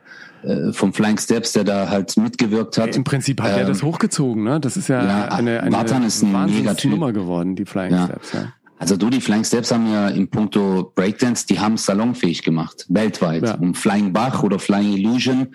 äh, 0.42 0.72
vom 0.72 0.92
Flying 0.92 1.18
Steps, 1.18 1.52
der 1.52 1.64
da 1.64 1.88
halt 1.88 2.16
mitgewirkt 2.16 2.78
hat. 2.78 2.96
Im 2.96 3.04
Prinzip 3.04 3.40
hat 3.42 3.52
ähm, 3.52 3.58
er 3.58 3.64
das 3.66 3.82
hochgezogen, 3.82 4.44
ne? 4.44 4.60
Das 4.60 4.76
ist 4.76 4.88
ja, 4.88 5.04
ja 5.04 5.24
eine, 5.26 5.62
eine 5.62 5.76
Watan 5.76 6.04
ist 6.04 6.22
ein 6.22 6.32
Megatyp. 6.46 6.90
Nummer 6.90 7.12
geworden, 7.12 7.56
die 7.56 7.64
Flying 7.64 7.92
ja. 7.92 8.06
Steps. 8.06 8.32
Ja. 8.32 8.52
Also 8.78 8.96
du, 8.96 9.10
die 9.10 9.20
Flying 9.20 9.44
Steps 9.44 9.72
haben 9.72 9.90
ja 9.90 10.08
im 10.08 10.28
Punkto 10.28 10.92
Breakdance, 10.94 11.46
die 11.46 11.58
haben 11.58 11.76
salonfähig 11.76 12.42
gemacht, 12.42 12.84
weltweit. 12.88 13.44
Ja. 13.44 13.54
Und 13.54 13.76
Flying 13.76 14.12
Bach 14.12 14.42
oder 14.42 14.58
Flying 14.58 14.92
Illusion, 14.92 15.48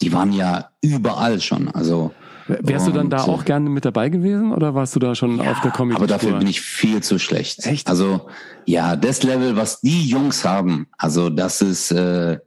die 0.00 0.12
waren 0.12 0.32
ja 0.32 0.70
überall 0.80 1.40
schon. 1.40 1.68
Also 1.68 2.12
Wärst 2.48 2.86
du 2.86 2.92
dann 2.92 3.10
da 3.10 3.24
auch 3.24 3.44
gerne 3.44 3.68
mit 3.68 3.84
dabei 3.84 4.08
gewesen 4.08 4.52
oder 4.52 4.74
warst 4.74 4.96
du 4.96 5.00
da 5.00 5.14
schon 5.14 5.38
ja, 5.38 5.50
auf 5.50 5.60
der 5.60 5.70
Comedy? 5.70 5.96
Aber 5.96 6.06
dafür 6.06 6.38
bin 6.38 6.48
ich 6.48 6.60
viel 6.60 7.02
zu 7.02 7.18
schlecht. 7.18 7.66
Echt? 7.66 7.88
Also 7.88 8.26
ja, 8.64 8.96
das 8.96 9.22
Level, 9.22 9.56
was 9.56 9.80
die 9.80 10.08
Jungs 10.08 10.44
haben, 10.44 10.88
also 10.96 11.28
das 11.28 11.60
ist 11.60 11.90
äh, 11.90 12.38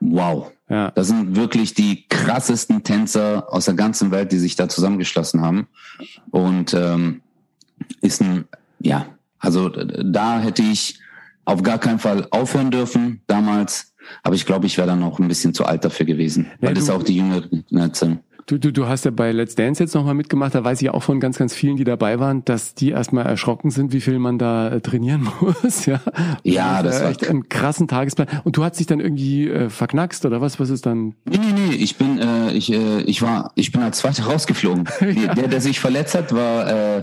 wow. 0.00 0.50
Ja. 0.68 0.90
Das 0.90 1.08
sind 1.08 1.36
wirklich 1.36 1.74
die 1.74 2.08
krassesten 2.08 2.82
Tänzer 2.82 3.46
aus 3.52 3.66
der 3.66 3.74
ganzen 3.74 4.10
Welt, 4.10 4.32
die 4.32 4.38
sich 4.38 4.56
da 4.56 4.68
zusammengeschlossen 4.68 5.42
haben. 5.42 5.68
Und 6.30 6.74
ähm, 6.74 7.20
ist 8.00 8.20
ein, 8.20 8.46
ja, 8.80 9.06
also 9.38 9.68
da 9.68 10.40
hätte 10.40 10.62
ich 10.62 10.98
auf 11.44 11.62
gar 11.62 11.78
keinen 11.78 11.98
Fall 11.98 12.26
aufhören 12.30 12.70
dürfen 12.70 13.22
damals. 13.26 13.94
Aber 14.22 14.34
ich 14.34 14.46
glaube, 14.46 14.66
ich 14.66 14.76
wäre 14.78 14.88
dann 14.88 15.02
auch 15.02 15.18
ein 15.18 15.28
bisschen 15.28 15.54
zu 15.54 15.64
alt 15.64 15.84
dafür 15.84 16.06
gewesen, 16.06 16.46
weil 16.60 16.70
ja, 16.70 16.74
das 16.74 16.90
auch 16.90 17.02
die 17.02 17.16
jüngeren 17.16 17.64
sind. 17.92 18.20
Du, 18.46 18.58
du, 18.58 18.72
du 18.72 18.86
hast 18.86 19.04
ja 19.04 19.10
bei 19.10 19.32
Let's 19.32 19.56
Dance 19.56 19.82
jetzt 19.82 19.96
nochmal 19.96 20.14
mitgemacht, 20.14 20.54
da 20.54 20.62
weiß 20.62 20.80
ich 20.80 20.90
auch 20.90 21.02
von 21.02 21.18
ganz, 21.18 21.36
ganz 21.36 21.52
vielen, 21.52 21.76
die 21.76 21.82
dabei 21.82 22.20
waren, 22.20 22.44
dass 22.44 22.74
die 22.74 22.90
erstmal 22.90 23.26
erschrocken 23.26 23.72
sind, 23.72 23.92
wie 23.92 24.00
viel 24.00 24.20
man 24.20 24.38
da 24.38 24.68
äh, 24.68 24.80
trainieren 24.80 25.26
muss. 25.40 25.84
Ja, 25.86 26.00
ja 26.44 26.80
das, 26.80 26.94
das 26.94 27.02
war 27.02 27.10
echt 27.10 27.28
einen 27.28 27.48
krassen 27.48 27.88
Tagesplan. 27.88 28.28
Und 28.44 28.56
du 28.56 28.62
hast 28.62 28.78
dich 28.78 28.86
dann 28.86 29.00
irgendwie 29.00 29.48
äh, 29.48 29.68
verknackst 29.68 30.24
oder 30.26 30.40
was? 30.40 30.60
Was 30.60 30.70
ist 30.70 30.86
dann? 30.86 31.16
Nee, 31.24 31.38
nee, 31.38 31.52
nee. 31.70 31.74
Ich 31.74 31.96
bin, 31.96 32.20
äh, 32.20 32.52
ich, 32.52 32.72
äh, 32.72 33.00
ich 33.00 33.20
war, 33.20 33.50
ich 33.56 33.72
bin 33.72 33.82
als 33.82 33.98
Zweiter 33.98 34.22
rausgeflogen. 34.26 34.84
ja. 35.00 35.34
Der, 35.34 35.48
der 35.48 35.60
sich 35.60 35.80
verletzt 35.80 36.14
hat, 36.14 36.32
war 36.32 36.98
äh, 36.98 37.02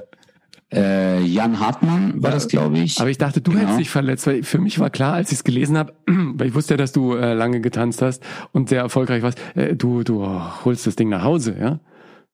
äh, 0.74 1.22
Jan 1.22 1.60
Hartmann 1.60 2.22
war 2.22 2.32
das, 2.32 2.48
glaube 2.48 2.80
ich. 2.80 3.00
Aber 3.00 3.10
ich 3.10 3.18
dachte, 3.18 3.42
du 3.42 3.52
genau. 3.52 3.64
hättest 3.64 3.80
dich 3.80 3.90
verletzt, 3.90 4.28
weil 4.28 4.44
für 4.44 4.60
mich 4.60 4.80
war 4.80 4.90
klar, 4.90 5.14
als 5.14 5.32
ich 5.32 5.40
es 5.40 5.44
gelesen 5.44 5.78
habe, 5.78 5.94
weil 6.08 6.48
ich 6.48 6.56
wusste 6.56 6.74
ja, 6.74 6.78
dass 6.78 6.92
du 6.92 7.14
äh, 7.14 7.34
lange 7.34 7.62
getanzt 7.62 8.02
hast 8.02 8.24
und 8.52 8.70
sehr 8.70 8.82
erfolgreich 8.82 9.24
warst, 9.24 9.40
äh, 9.56 9.76
du, 9.76 10.04
du 10.04 10.26
holst 10.66 10.88
das 10.88 10.96
Ding 10.96 11.10
nach 11.10 11.24
Hause, 11.24 11.56
ja? 11.60 11.80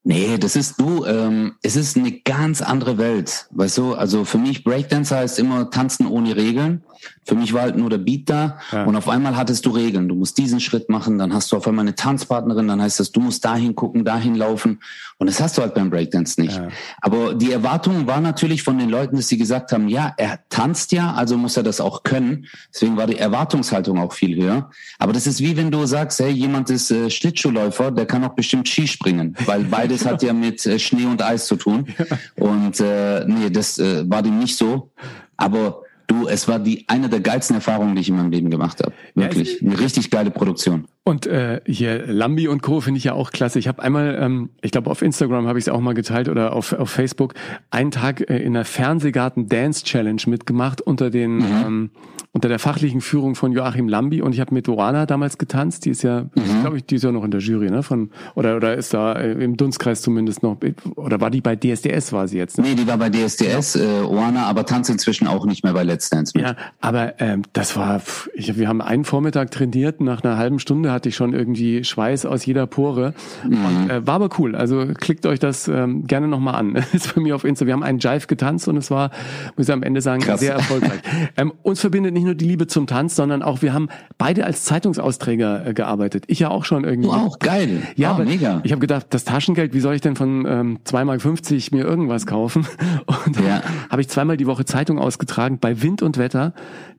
Nee, 0.03 0.37
das 0.37 0.55
ist 0.55 0.79
du, 0.79 1.05
ähm, 1.05 1.55
es 1.61 1.75
ist 1.75 1.97
eine 1.97 2.11
ganz 2.11 2.61
andere 2.61 2.97
Welt. 2.97 3.47
Weißt 3.51 3.77
du, 3.77 3.95
also 3.95 4.23
für 4.23 4.37
mich 4.37 4.63
Breakdance 4.63 5.15
heißt 5.15 5.37
immer 5.39 5.69
tanzen 5.69 6.07
ohne 6.07 6.35
Regeln. 6.37 6.83
Für 7.25 7.35
mich 7.35 7.53
war 7.53 7.61
halt 7.61 7.77
nur 7.77 7.89
der 7.89 7.97
Beat 7.97 8.29
da 8.29 8.57
ja. 8.71 8.83
und 8.83 8.95
auf 8.95 9.07
einmal 9.07 9.37
hattest 9.37 9.65
du 9.65 9.69
Regeln. 9.69 10.09
Du 10.09 10.15
musst 10.15 10.37
diesen 10.37 10.59
Schritt 10.59 10.89
machen, 10.89 11.17
dann 11.17 11.33
hast 11.33 11.51
du 11.51 11.57
auf 11.57 11.67
einmal 11.67 11.83
eine 11.83 11.95
Tanzpartnerin, 11.95 12.67
dann 12.67 12.81
heißt 12.81 12.99
das, 12.99 13.11
du 13.11 13.21
musst 13.21 13.45
dahin 13.45 13.75
gucken, 13.75 14.03
dahin 14.03 14.35
laufen 14.35 14.81
und 15.17 15.27
das 15.27 15.39
hast 15.39 15.57
du 15.57 15.61
halt 15.61 15.75
beim 15.75 15.89
Breakdance 15.89 16.41
nicht. 16.41 16.57
Ja. 16.57 16.69
Aber 17.01 17.35
die 17.35 17.51
Erwartung 17.51 18.07
war 18.07 18.19
natürlich 18.19 18.63
von 18.63 18.77
den 18.77 18.89
Leuten, 18.89 19.15
dass 19.15 19.27
sie 19.27 19.37
gesagt 19.37 19.71
haben, 19.71 19.87
ja, 19.87 20.13
er 20.17 20.39
tanzt 20.49 20.91
ja, 20.91 21.13
also 21.13 21.37
muss 21.37 21.55
er 21.55 21.63
das 21.63 21.79
auch 21.79 22.03
können. 22.03 22.47
Deswegen 22.73 22.97
war 22.97 23.07
die 23.07 23.17
Erwartungshaltung 23.17 23.99
auch 23.99 24.13
viel 24.13 24.35
höher. 24.41 24.69
Aber 24.97 25.13
das 25.13 25.27
ist 25.27 25.39
wie 25.41 25.55
wenn 25.55 25.71
du 25.71 25.85
sagst, 25.85 26.19
hey, 26.19 26.31
jemand 26.31 26.69
ist 26.69 26.89
äh, 26.91 27.09
Schlittschuhläufer, 27.09 27.91
der 27.91 28.05
kann 28.05 28.23
auch 28.23 28.33
bestimmt 28.33 28.67
Skispringen, 28.67 29.35
weil 29.45 29.71
beides 29.89 30.05
hat 30.05 30.23
ja 30.23 30.33
mit 30.33 30.65
äh, 30.65 30.79
Schnee 30.79 31.05
und 31.05 31.21
Eis 31.21 31.47
zu 31.47 31.55
tun. 31.55 31.87
Und 32.35 32.79
äh, 32.79 33.25
nee, 33.25 33.49
das 33.49 33.79
äh, 33.79 34.09
war 34.09 34.21
dem 34.21 34.39
nicht 34.39 34.55
so. 34.55 34.91
Aber 35.37 35.81
Du, 36.07 36.27
es 36.27 36.47
war 36.47 36.57
die 36.57 36.85
eine 36.87 37.07
der 37.07 37.19
geilsten 37.19 37.55
Erfahrungen, 37.55 37.93
die 37.93 38.01
ich 38.01 38.09
in 38.09 38.15
meinem 38.15 38.31
Leben 38.31 38.49
gemacht 38.49 38.79
habe. 38.83 38.95
Wirklich. 39.13 39.61
Eine 39.61 39.79
richtig 39.79 40.09
geile 40.09 40.31
Produktion. 40.31 40.85
Und 41.03 41.27
äh, 41.27 41.61
hier 41.67 42.07
Lambi 42.07 42.47
und 42.47 42.63
Co. 42.63 42.81
finde 42.81 42.97
ich 42.97 43.03
ja 43.03 43.13
auch 43.13 43.29
klasse. 43.29 43.59
Ich 43.59 43.67
habe 43.67 43.83
einmal, 43.83 44.17
ähm, 44.19 44.49
ich 44.63 44.71
glaube 44.71 44.89
auf 44.89 45.03
Instagram 45.03 45.45
habe 45.45 45.59
ich 45.59 45.65
es 45.65 45.69
auch 45.69 45.81
mal 45.81 45.93
geteilt 45.93 46.27
oder 46.27 46.53
auf, 46.53 46.73
auf 46.73 46.89
Facebook, 46.89 47.35
einen 47.69 47.91
Tag 47.91 48.27
äh, 48.27 48.39
in 48.39 48.53
der 48.53 48.65
Fernsehgarten 48.65 49.49
Dance 49.49 49.83
Challenge 49.83 50.21
mitgemacht 50.25 50.81
unter 50.81 51.11
den 51.11 51.35
mhm. 51.35 51.63
ähm, 51.63 51.89
unter 52.31 52.47
der 52.47 52.59
fachlichen 52.59 53.01
Führung 53.01 53.33
von 53.33 53.51
Joachim 53.51 53.87
Lambi 53.87 54.21
und 54.21 54.33
ich 54.33 54.39
habe 54.39 54.53
mit 54.53 54.69
Oana 54.69 55.07
damals 55.07 55.39
getanzt. 55.39 55.85
Die 55.85 55.89
ist 55.89 56.03
ja, 56.03 56.25
mhm. 56.35 56.61
glaube 56.61 56.77
ich, 56.77 56.85
die 56.85 56.95
ist 56.95 57.03
ja 57.03 57.11
noch 57.11 57.23
in 57.23 57.31
der 57.31 57.39
Jury, 57.39 57.71
ne? 57.71 57.81
Von 57.81 58.11
oder 58.35 58.55
oder 58.55 58.75
ist 58.75 58.93
da 58.93 59.13
äh, 59.13 59.31
im 59.31 59.57
Dunstkreis 59.57 60.03
zumindest 60.03 60.43
noch 60.43 60.57
oder 60.95 61.19
war 61.21 61.31
die 61.31 61.41
bei 61.41 61.55
DSDS 61.55 62.13
war 62.13 62.27
sie 62.27 62.37
jetzt? 62.37 62.59
Ne? 62.59 62.65
Nee, 62.65 62.75
die 62.75 62.87
war 62.87 62.97
bei 62.97 63.09
DSDS, 63.09 63.77
äh, 63.77 64.01
Oana, 64.03 64.45
aber 64.45 64.63
tanzt 64.65 64.91
inzwischen 64.91 65.27
auch 65.27 65.47
nicht 65.47 65.63
mehr 65.63 65.73
bei 65.73 65.81
Let's 65.81 66.11
Dance. 66.11 66.33
Mit. 66.35 66.45
Ja, 66.45 66.55
aber 66.81 67.19
ähm, 67.19 67.41
das 67.53 67.75
war, 67.75 67.99
ich, 68.35 68.57
wir 68.57 68.67
haben 68.67 68.81
einen 68.81 69.05
Vormittag 69.05 69.49
trainiert, 69.49 69.99
nach 69.99 70.23
einer 70.23 70.37
halben 70.37 70.59
Stunde 70.59 70.91
hatte 70.91 71.09
ich 71.09 71.15
schon 71.15 71.33
irgendwie 71.33 71.83
Schweiß 71.83 72.27
aus 72.27 72.45
jeder 72.45 72.67
Pore 72.67 73.15
mhm. 73.43 73.65
und 73.65 73.89
äh, 73.89 74.05
war 74.05 74.15
aber 74.15 74.29
cool. 74.37 74.55
Also 74.55 74.85
klickt 74.99 75.25
euch 75.25 75.39
das 75.39 75.67
ähm, 75.67 76.05
gerne 76.05 76.27
nochmal 76.27 76.55
an. 76.55 76.75
ist 76.93 77.15
bei 77.15 77.21
mir 77.21 77.33
auf 77.33 77.43
Insta. 77.43 77.65
Wir 77.65 77.73
haben 77.73 77.83
einen 77.83 77.97
Jive 77.97 78.27
getanzt 78.27 78.67
und 78.67 78.77
es 78.77 78.91
war, 78.91 79.09
muss 79.57 79.67
ich 79.67 79.73
am 79.73 79.81
Ende 79.81 80.01
sagen, 80.01 80.21
Krass. 80.21 80.41
sehr 80.41 80.53
erfolgreich. 80.53 80.99
ähm, 81.37 81.53
uns 81.63 81.79
verbindet 81.79 82.18
nicht 82.19 82.25
nur 82.25 82.35
die 82.35 82.45
Liebe 82.45 82.67
zum 82.67 82.87
Tanz, 82.87 83.15
sondern 83.15 83.41
auch 83.41 83.61
wir 83.61 83.73
haben 83.73 83.89
beide 84.17 84.45
als 84.45 84.63
Zeitungsausträger 84.63 85.67
äh, 85.67 85.73
gearbeitet. 85.73 86.25
Ich 86.27 86.39
ja 86.39 86.49
auch 86.49 86.65
schon 86.65 86.83
irgendwie. 86.83 87.09
Du 87.09 87.13
auch, 87.13 87.39
geil. 87.39 87.81
Ja, 87.95 88.17
oh, 88.19 88.23
mega. 88.23 88.61
Ich 88.63 88.71
habe 88.71 88.79
gedacht, 88.79 89.07
das 89.09 89.23
Taschengeld, 89.23 89.73
wie 89.73 89.79
soll 89.79 89.95
ich 89.95 90.01
denn 90.01 90.15
von 90.15 90.45
ähm, 90.45 90.79
2,50 90.85 91.75
mir 91.75 91.83
irgendwas 91.83 92.25
kaufen? 92.25 92.67
Und 93.25 93.37
dann 93.37 93.45
ja. 93.45 93.63
habe 93.89 94.01
ich 94.01 94.09
zweimal 94.09 94.37
die 94.37 94.45
Woche 94.45 94.65
Zeitung 94.65 94.99
ausgetragen 94.99 95.59
bei 95.59 95.81
Wind 95.81 96.01
und 96.01 96.17
Wetter. 96.17 96.53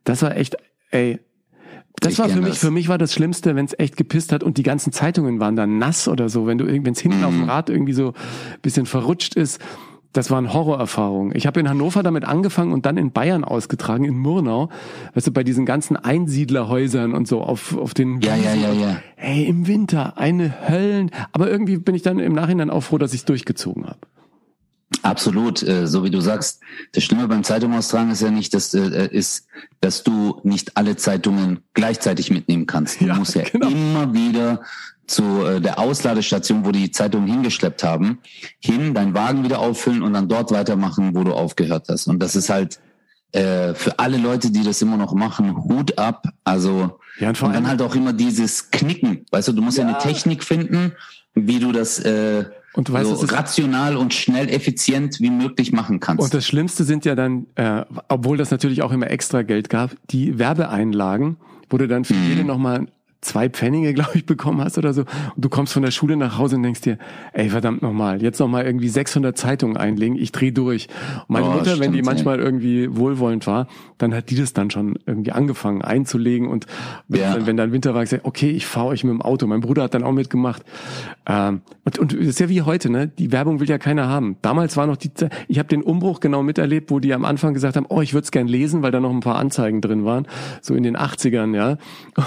Das 0.05 0.23
war 0.23 0.37
echt, 0.37 0.57
ey, 0.91 1.21
das 2.01 2.15
ich 2.15 2.19
war 2.19 2.29
für 2.29 2.41
mich, 2.41 2.51
das. 2.51 2.59
für 2.59 2.71
mich 2.71 2.89
war 2.89 2.99
das 2.99 3.13
Schlimmste, 3.13 3.57
wenn 3.57 3.67
es 3.67 3.79
echt 3.79 3.97
gepisst 3.97 4.33
hat 4.33 4.43
und 4.43 4.57
die 4.57 4.63
ganzen 4.63 4.93
Zeitungen 4.93 5.39
waren 5.39 5.55
dann 5.55 5.79
nass 5.79 6.09
oder 6.09 6.29
so, 6.29 6.47
wenn 6.47 6.57
du 6.57 6.67
wenn 6.67 6.87
es 6.87 7.01
hinten 7.01 7.21
mm. 7.21 7.25
auf 7.25 7.31
dem 7.31 7.43
mhm. 7.43 7.51
Rad 7.51 7.69
irgendwie 7.69 7.93
so 7.93 8.15
bisschen 8.63 8.87
verrutscht 8.87 9.35
ist 9.35 9.61
das 10.13 10.31
waren 10.31 10.53
Horrorerfahrungen. 10.53 11.37
Ich 11.37 11.47
habe 11.47 11.61
in 11.61 11.69
Hannover 11.69 12.03
damit 12.03 12.25
angefangen 12.25 12.73
und 12.73 12.85
dann 12.85 12.97
in 12.97 13.13
Bayern 13.13 13.45
ausgetragen, 13.45 14.05
in 14.05 14.19
Murnau. 14.19 14.69
Weißt 15.15 15.29
du, 15.29 15.33
bei 15.33 15.45
diesen 15.45 15.67
ganzen 15.67 15.97
Einsiedlerhäusern 15.97 17.15
und 17.15 17.29
so 17.29 17.43
auf, 17.43 17.77
auf 17.77 17.95
den 17.95 18.21
Ja, 18.21 18.35
ja, 18.35 18.55
ja, 18.55 18.73
ja. 18.73 18.97
Hey, 19.17 19.45
im 19.45 19.67
Winter, 19.67 20.19
eine 20.19 20.69
Höllen. 20.69 21.11
Aber 21.33 21.49
irgendwie 21.49 21.77
bin 21.77 21.95
ich 21.95 22.03
dann 22.03 22.19
im 22.19 22.33
Nachhinein 22.33 22.71
auch 22.71 22.83
froh, 22.83 22.99
dass 22.99 23.15
ich 23.15 23.21
es 23.21 23.25
durchgezogen 23.25 23.87
habe. 23.87 23.99
Absolut, 25.03 25.63
äh, 25.63 25.87
so 25.87 26.05
wie 26.05 26.11
du 26.11 26.21
sagst. 26.21 26.61
Das 26.93 27.05
Schlimme 27.05 27.29
beim 27.29 27.45
Zeitung 27.45 27.75
austragen 27.75 28.11
ist 28.11 28.23
ja 28.23 28.31
nicht, 28.31 28.53
dass, 28.55 28.75
äh, 28.75 29.09
ist, 29.11 29.47
dass 29.81 30.03
du 30.03 30.41
nicht 30.43 30.77
alle 30.77 30.97
Zeitungen 30.97 31.61
gleichzeitig 31.75 32.31
mitnehmen 32.31 32.67
kannst. 32.67 33.01
Du 33.01 33.07
ja, 33.07 33.15
musst 33.15 33.35
ja 33.35 33.43
genau. 33.43 33.69
immer 33.69 34.13
wieder 34.13 34.63
zu 35.07 35.45
äh, 35.45 35.61
der 35.61 35.79
Ausladestation, 35.79 36.65
wo 36.65 36.71
die 36.71 36.91
Zeitungen 36.91 37.27
hingeschleppt 37.27 37.83
haben, 37.83 38.19
hin, 38.61 38.95
deinen 38.95 39.15
Wagen 39.15 39.43
wieder 39.43 39.59
auffüllen 39.59 40.03
und 40.03 40.13
dann 40.13 40.29
dort 40.29 40.53
weitermachen, 40.53 41.15
wo 41.15 41.25
du 41.25 41.33
aufgehört 41.33 41.87
hast. 41.89 42.07
Und 42.07 42.21
das 42.21 42.37
ist 42.37 42.49
halt 42.49 42.79
äh, 43.33 43.75
für 43.75 43.99
alle 43.99 44.19
Leute, 44.19 44.51
die 44.51 44.63
das 44.63 44.83
immer 44.83 44.97
noch 44.97 45.15
machen, 45.15 45.57
Hut 45.57 45.99
ab. 45.99 46.29
Also 46.45 46.99
ja, 47.19 47.29
und, 47.29 47.43
und 47.43 47.53
dann 47.53 47.69
halt 47.69 47.83
auch 47.83 47.95
immer 47.95 48.13
dieses 48.13 48.71
Knicken. 48.71 49.27
Weißt 49.31 49.49
du, 49.49 49.53
du 49.53 49.63
musst 49.63 49.79
ja, 49.79 49.85
ja 49.85 49.91
eine 49.91 49.99
Technik 49.99 50.45
finden, 50.45 50.93
wie 51.35 51.59
du 51.59 51.73
das 51.73 51.99
äh, 52.01 52.45
und 52.75 52.89
du 52.89 52.93
weißt, 52.93 53.17
so 53.17 53.27
rational 53.27 53.97
und 53.97 54.15
schnell 54.15 54.49
effizient 54.49 55.21
wie 55.21 55.31
möglich 55.31 55.73
machen 55.73 55.99
kannst. 55.99 56.23
Und 56.23 56.35
das 56.35 56.47
Schlimmste 56.47 56.85
sind 56.85 57.05
ja 57.05 57.15
dann, 57.15 57.47
äh, 57.57 57.85
obwohl 58.09 58.37
das 58.37 58.51
natürlich 58.51 58.83
auch 58.83 58.93
immer 58.93 59.11
extra 59.11 59.43
Geld 59.43 59.69
gab, 59.69 59.91
die 60.11 60.39
Werbeeinlagen, 60.39 61.37
wo 61.69 61.79
du 61.79 61.89
dann 61.89 62.05
für 62.05 62.15
mhm. 62.15 62.29
jede 62.29 62.45
nochmal 62.45 62.87
zwei 63.21 63.49
Pfennige, 63.49 63.95
glaube 63.95 64.13
ich, 64.15 64.27
bekommen 64.27 64.61
hast 64.63 64.79
oder 64.79 64.93
so. 64.93 65.03
Und 65.03 65.45
du 65.45 65.49
kommst 65.49 65.73
von 65.73 65.83
der 65.83 65.91
Schule 65.91 66.17
nach 66.17 66.39
Hause 66.39 66.57
und 66.57 66.63
denkst 66.63 66.81
dir, 66.83 66.99
ey, 67.33 67.51
verdammt 67.51 67.83
nochmal, 67.83 68.23
jetzt 68.23 68.39
nochmal 68.39 68.65
irgendwie 68.65 68.89
600 68.89 69.37
Zeitungen 69.37 69.77
einlegen, 69.77 70.17
ich 70.17 70.33
dreh 70.33 70.51
durch. 70.51 70.89
Und 71.29 71.31
meine 71.31 71.47
oh, 71.47 71.51
Mutter, 71.51 71.67
stimmt, 71.67 71.81
wenn 71.81 71.93
die 71.93 72.03
manchmal 72.03 72.39
ey. 72.39 72.45
irgendwie 72.45 72.97
wohlwollend 72.97 73.47
war, 73.47 73.67
dann 73.99 74.15
hat 74.15 74.31
die 74.31 74.37
das 74.37 74.53
dann 74.53 74.71
schon 74.71 74.99
irgendwie 75.07 75.33
angefangen 75.33 75.83
einzulegen 75.83 76.49
und 76.49 76.67
ja. 77.09 77.35
wenn, 77.37 77.47
wenn 77.47 77.57
dann 77.57 77.73
Winter 77.73 77.95
war, 77.95 78.03
gesagt, 78.03 78.25
okay, 78.25 78.51
ich 78.51 78.67
fahre 78.67 78.87
euch 78.87 79.05
mit 79.05 79.13
dem 79.13 79.23
Auto. 79.23 79.47
Mein 79.47 79.61
Bruder 79.61 79.83
hat 79.85 79.95
dann 79.95 80.03
auch 80.03 80.13
mitgemacht. 80.13 80.63
Ähm, 81.27 81.61
und, 81.85 81.99
und 81.99 82.13
das 82.13 82.27
ist 82.27 82.41
ja 82.41 82.49
wie 82.49 82.63
heute, 82.63 82.91
ne? 82.91 83.09
Die 83.09 83.33
Werbung 83.33 83.61
will 83.61 83.69
ja 83.69 83.79
keiner 83.79 84.09
haben. 84.09 84.37
Damals 84.43 84.77
war 84.77 84.87
noch 84.87 84.97
die, 84.97 85.11
ich 85.49 85.59
habe 85.59 85.69
den 85.69 85.83
Umbruch 85.83 86.21
genau 86.21 86.43
miterlebt, 86.43 86.91
wo 86.91 86.99
die 86.99 87.13
am 87.13 87.25
Anfang 87.25 87.55
gesagt 87.55 87.77
haben, 87.77 87.87
oh, 87.89 88.01
ich 88.01 88.15
würde 88.15 88.25
es 88.25 88.31
gern 88.31 88.49
lesen, 88.49 88.83
weil 88.83 88.91
da 88.91 89.01
noch 89.01 89.11
ein 89.11 89.21
paar 89.21 89.37
Anzeigen 89.37 89.81
drin 89.81 90.05
waren, 90.05 90.27
so 90.61 90.75
in 90.75 90.83
den 90.83 90.97
80ern, 90.97 91.55
ja. 91.55 91.77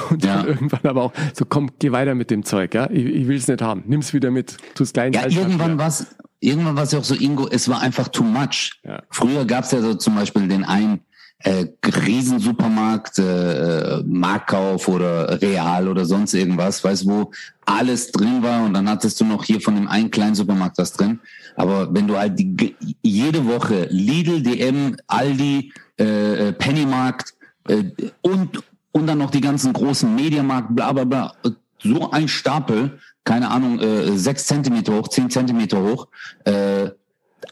Und 0.10 0.24
dann 0.24 0.44
ja. 0.44 0.46
irgendwann 0.46 0.83
dann 0.84 0.92
aber 0.92 1.04
auch 1.04 1.14
so, 1.34 1.46
komm, 1.46 1.72
geh 1.80 1.92
weiter 1.92 2.16
mit 2.16 2.30
dem 2.30 2.44
Zeug, 2.44 2.74
ja. 2.74 2.90
Ich, 2.90 3.06
ich 3.06 3.28
will 3.28 3.38
es 3.38 3.48
nicht 3.48 3.62
haben. 3.62 3.84
Nimm's 3.88 4.14
wieder 4.14 4.32
mit. 4.32 4.58
Tu's 4.76 4.94
klein. 4.94 5.14
Ja, 5.14 5.28
irgendwann 5.28 5.78
war's, 5.78 6.16
irgendwann 6.40 6.76
war 6.76 6.84
es 6.84 6.92
ja 6.92 7.00
auch 7.00 7.04
so, 7.04 7.16
Ingo, 7.16 7.48
es 7.50 7.68
war 7.70 7.82
einfach 7.82 8.08
too 8.10 8.24
much. 8.24 8.80
Ja. 8.84 9.04
Früher 9.10 9.46
gab's 9.46 9.72
ja 9.72 9.82
so 9.82 9.96
zum 9.96 10.16
Beispiel 10.16 10.48
den 10.48 10.64
einen 10.64 11.02
äh, 11.44 11.66
Riesensupermarkt, 11.86 13.20
äh, 13.20 14.02
Marktkauf 14.06 14.88
oder 14.88 15.42
Real 15.42 15.88
oder 15.88 16.06
sonst 16.06 16.34
irgendwas, 16.34 16.84
weißt 16.84 17.06
wo 17.06 17.32
alles 17.66 18.12
drin 18.12 18.42
war 18.44 18.66
und 18.66 18.74
dann 18.74 18.90
hattest 18.90 19.20
du 19.20 19.26
noch 19.26 19.44
hier 19.44 19.60
von 19.62 19.76
dem 19.76 19.88
einen 19.88 20.10
kleinen 20.10 20.36
Supermarkt 20.36 20.78
was 20.78 20.94
drin. 20.94 21.20
Aber 21.56 21.94
wenn 21.94 22.08
du 22.08 22.18
halt 22.18 22.40
die, 22.40 22.76
jede 23.02 23.46
Woche 23.46 23.88
Lidl, 23.90 24.42
DM, 24.42 24.96
Aldi, 25.08 25.74
äh, 26.00 26.50
äh 26.50 26.54
Pennymarkt 26.54 27.34
äh, 27.68 27.84
und 28.22 28.64
und 28.94 29.08
dann 29.08 29.18
noch 29.18 29.32
die 29.32 29.42
ganzen 29.42 29.74
großen 29.74 30.16
Mediamarkt, 30.16 30.74
bla 30.74 30.94
bla 30.94 31.04
bla. 31.04 31.34
So 31.80 32.12
ein 32.12 32.30
Stapel, 32.30 33.00
keine 33.26 33.50
Ahnung, 33.50 33.80
äh, 33.80 34.18
sechs 34.18 34.46
Zentimeter 34.46 34.94
hoch, 34.94 35.10
zehn 35.10 35.30
Zentimeter 35.30 35.82
hoch. 35.82 36.08
Äh, 36.46 36.92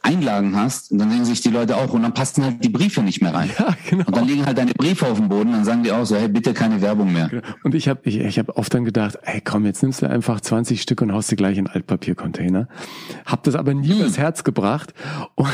Einlagen 0.03 0.55
hast, 0.55 0.91
dann 0.91 1.10
denken 1.10 1.25
sich 1.25 1.41
die 1.41 1.50
Leute 1.50 1.77
auch 1.77 1.93
und 1.93 2.03
dann 2.03 2.13
passen 2.13 2.43
halt 2.43 2.63
die 2.63 2.69
Briefe 2.69 3.01
nicht 3.01 3.21
mehr 3.21 3.33
rein. 3.33 3.50
Ja, 3.57 3.75
genau. 3.89 4.05
Und 4.05 4.15
dann 4.15 4.27
liegen 4.27 4.45
halt 4.45 4.57
deine 4.57 4.74
Briefe 4.74 5.07
auf 5.07 5.17
dem 5.17 5.29
Boden, 5.29 5.51
dann 5.51 5.65
sagen 5.65 5.83
die 5.83 5.91
auch 5.91 6.05
so, 6.05 6.15
hey, 6.15 6.27
bitte 6.27 6.53
keine 6.53 6.81
Werbung 6.81 7.12
mehr. 7.12 7.29
Genau. 7.29 7.43
Und 7.63 7.75
ich 7.75 7.88
habe 7.88 8.01
ich, 8.03 8.17
ich 8.17 8.39
hab 8.39 8.57
oft 8.57 8.74
dann 8.74 8.86
gedacht, 8.86 9.17
hey 9.24 9.41
komm, 9.41 9.65
jetzt 9.65 9.83
nimmst 9.83 10.01
du 10.01 10.10
einfach 10.10 10.41
20 10.41 10.81
Stück 10.81 11.01
und 11.01 11.12
haust 11.12 11.29
sie 11.29 11.36
gleich 11.36 11.57
in 11.57 11.67
Altpapiercontainer. 11.67 12.67
Hab 13.25 13.43
das 13.43 13.55
aber 13.55 13.74
nie 13.74 13.89
hm. 13.89 14.00
übers 14.00 14.17
Herz 14.17 14.43
gebracht. 14.43 14.93
Und, 15.36 15.50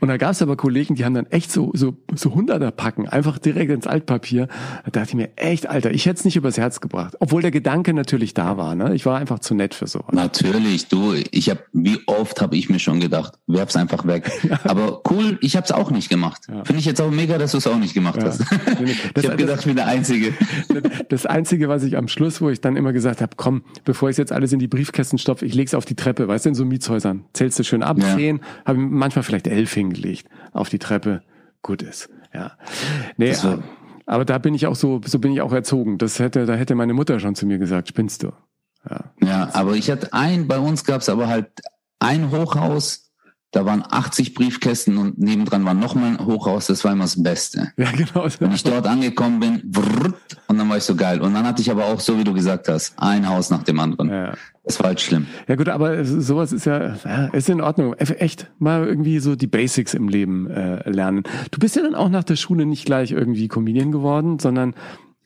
und 0.00 0.08
da 0.08 0.16
gab 0.16 0.32
es 0.32 0.42
aber 0.42 0.56
Kollegen, 0.56 0.94
die 0.94 1.04
haben 1.04 1.14
dann 1.14 1.26
echt 1.26 1.52
so, 1.52 1.70
so, 1.74 1.96
so 2.14 2.34
Hunderter 2.34 2.70
packen, 2.70 3.08
einfach 3.08 3.38
direkt 3.38 3.70
ins 3.70 3.86
Altpapier. 3.86 4.48
Da 4.84 4.90
dachte 4.90 5.10
ich 5.10 5.14
mir, 5.14 5.30
echt, 5.36 5.68
Alter, 5.68 5.90
ich 5.90 6.06
hätte 6.06 6.18
es 6.18 6.24
nicht 6.24 6.36
übers 6.36 6.58
Herz 6.58 6.80
gebracht. 6.80 7.16
Obwohl 7.20 7.42
der 7.42 7.50
Gedanke 7.50 7.92
natürlich 7.94 8.34
da 8.34 8.56
war. 8.56 8.74
Ne? 8.74 8.94
Ich 8.94 9.06
war 9.06 9.18
einfach 9.18 9.40
zu 9.40 9.54
nett 9.54 9.74
für 9.74 9.86
so. 9.86 10.04
Natürlich, 10.12 10.88
du, 10.88 11.14
ich 11.30 11.50
habe, 11.50 11.60
wie 11.72 11.98
oft 12.06 12.40
habe 12.40 12.56
ich 12.56 12.68
mir 12.68 12.78
schon 12.78 13.00
gedacht, 13.00 13.34
werf's 13.46 13.76
einfach 13.80 14.06
weg. 14.06 14.30
Aber 14.64 15.02
cool, 15.10 15.38
ich 15.40 15.56
habe 15.56 15.64
es 15.64 15.72
auch 15.72 15.90
nicht 15.90 16.08
gemacht. 16.08 16.42
Ja. 16.48 16.64
Finde 16.64 16.80
ich 16.80 16.84
jetzt 16.84 17.00
auch 17.00 17.10
mega, 17.10 17.38
dass 17.38 17.52
du 17.52 17.58
es 17.58 17.66
auch 17.66 17.78
nicht 17.78 17.94
gemacht 17.94 18.18
ja. 18.22 18.28
hast. 18.28 18.40
ich 19.16 19.26
habe 19.26 19.36
gedacht, 19.36 19.60
ich 19.60 19.66
bin 19.66 19.76
der 19.76 19.86
Einzige. 19.86 20.34
Das 21.08 21.26
Einzige, 21.26 21.68
was 21.68 21.82
ich 21.82 21.96
am 21.96 22.08
Schluss, 22.08 22.40
wo 22.40 22.50
ich 22.50 22.60
dann 22.60 22.76
immer 22.76 22.92
gesagt 22.92 23.20
habe, 23.20 23.32
komm, 23.36 23.62
bevor 23.84 24.10
ich 24.10 24.16
jetzt 24.16 24.32
alles 24.32 24.52
in 24.52 24.58
die 24.58 24.68
Briefkästen 24.68 25.18
stopfe, 25.18 25.44
ich 25.44 25.54
leg's 25.54 25.74
auf 25.74 25.84
die 25.84 25.96
Treppe, 25.96 26.28
weißt 26.28 26.44
du, 26.44 26.50
in 26.50 26.54
so 26.54 26.64
Mietshäusern. 26.64 27.24
Zählst 27.32 27.58
du 27.58 27.64
schön 27.64 27.82
ab, 27.82 27.98
ja. 27.98 28.16
zehn, 28.16 28.40
habe 28.64 28.78
manchmal 28.78 29.24
vielleicht 29.24 29.46
elf 29.46 29.72
hingelegt 29.72 30.28
auf 30.52 30.68
die 30.68 30.78
Treppe. 30.78 31.22
Gut 31.62 31.82
ist. 31.82 32.10
Ja. 32.32 32.52
Nee, 33.16 33.34
war, 33.42 33.62
aber 34.06 34.24
da 34.24 34.38
bin 34.38 34.54
ich 34.54 34.66
auch 34.66 34.76
so, 34.76 35.00
so 35.04 35.18
bin 35.18 35.32
ich 35.32 35.40
auch 35.40 35.52
erzogen. 35.52 35.98
Das 35.98 36.18
hätte, 36.18 36.46
da 36.46 36.54
hätte 36.54 36.74
meine 36.74 36.94
Mutter 36.94 37.20
schon 37.20 37.34
zu 37.34 37.46
mir 37.46 37.58
gesagt, 37.58 37.88
spinnst 37.88 38.22
du. 38.22 38.32
Ja, 38.88 39.04
ja 39.22 39.50
aber 39.52 39.74
ich 39.74 39.90
hatte 39.90 40.12
ein, 40.12 40.48
bei 40.48 40.58
uns 40.58 40.84
gab's 40.84 41.08
aber 41.08 41.28
halt 41.28 41.48
ein 41.98 42.30
Hochhaus, 42.30 43.09
da 43.52 43.66
waren 43.66 43.82
80 43.88 44.34
Briefkästen 44.34 44.96
und 44.96 45.18
nebendran 45.18 45.64
war 45.64 45.74
nochmal 45.74 46.10
ein 46.10 46.24
Hochhaus, 46.24 46.66
das 46.66 46.84
war 46.84 46.92
immer 46.92 47.04
das 47.04 47.20
Beste. 47.22 47.72
Ja, 47.80 47.90
genau. 47.92 48.26
Wenn 48.38 48.52
ich 48.52 48.62
dort 48.62 48.86
angekommen 48.86 49.40
bin, 49.40 49.62
brrrt, 49.64 50.14
und 50.48 50.58
dann 50.58 50.68
war 50.68 50.76
ich 50.76 50.84
so 50.84 50.94
geil. 50.94 51.20
Und 51.20 51.32
dann 51.32 51.46
hatte 51.46 51.62
ich 51.62 51.70
aber 51.70 51.86
auch, 51.86 51.98
so 51.98 52.18
wie 52.18 52.24
du 52.24 52.34
gesagt 52.34 52.68
hast, 52.68 52.94
ein 52.98 53.26
Haus 53.26 53.48
nach 53.48 53.62
dem 53.62 53.80
anderen. 53.80 54.10
Ja. 54.10 54.34
Das 54.64 54.78
war 54.78 54.88
halt 54.88 55.00
schlimm. 55.00 55.26
Ja 55.48 55.56
gut, 55.56 55.68
aber 55.68 56.04
sowas 56.04 56.52
ist 56.52 56.66
ja, 56.66 56.94
ist 57.32 57.48
in 57.48 57.62
Ordnung. 57.62 57.94
Echt 57.94 58.50
mal 58.58 58.86
irgendwie 58.86 59.18
so 59.18 59.34
die 59.34 59.46
Basics 59.46 59.94
im 59.94 60.08
Leben 60.08 60.50
äh, 60.50 60.88
lernen. 60.88 61.22
Du 61.50 61.58
bist 61.58 61.76
ja 61.76 61.82
dann 61.82 61.94
auch 61.94 62.10
nach 62.10 62.24
der 62.24 62.36
Schule 62.36 62.66
nicht 62.66 62.84
gleich 62.84 63.12
irgendwie 63.12 63.48
Comedian 63.48 63.92
geworden, 63.92 64.38
sondern 64.38 64.74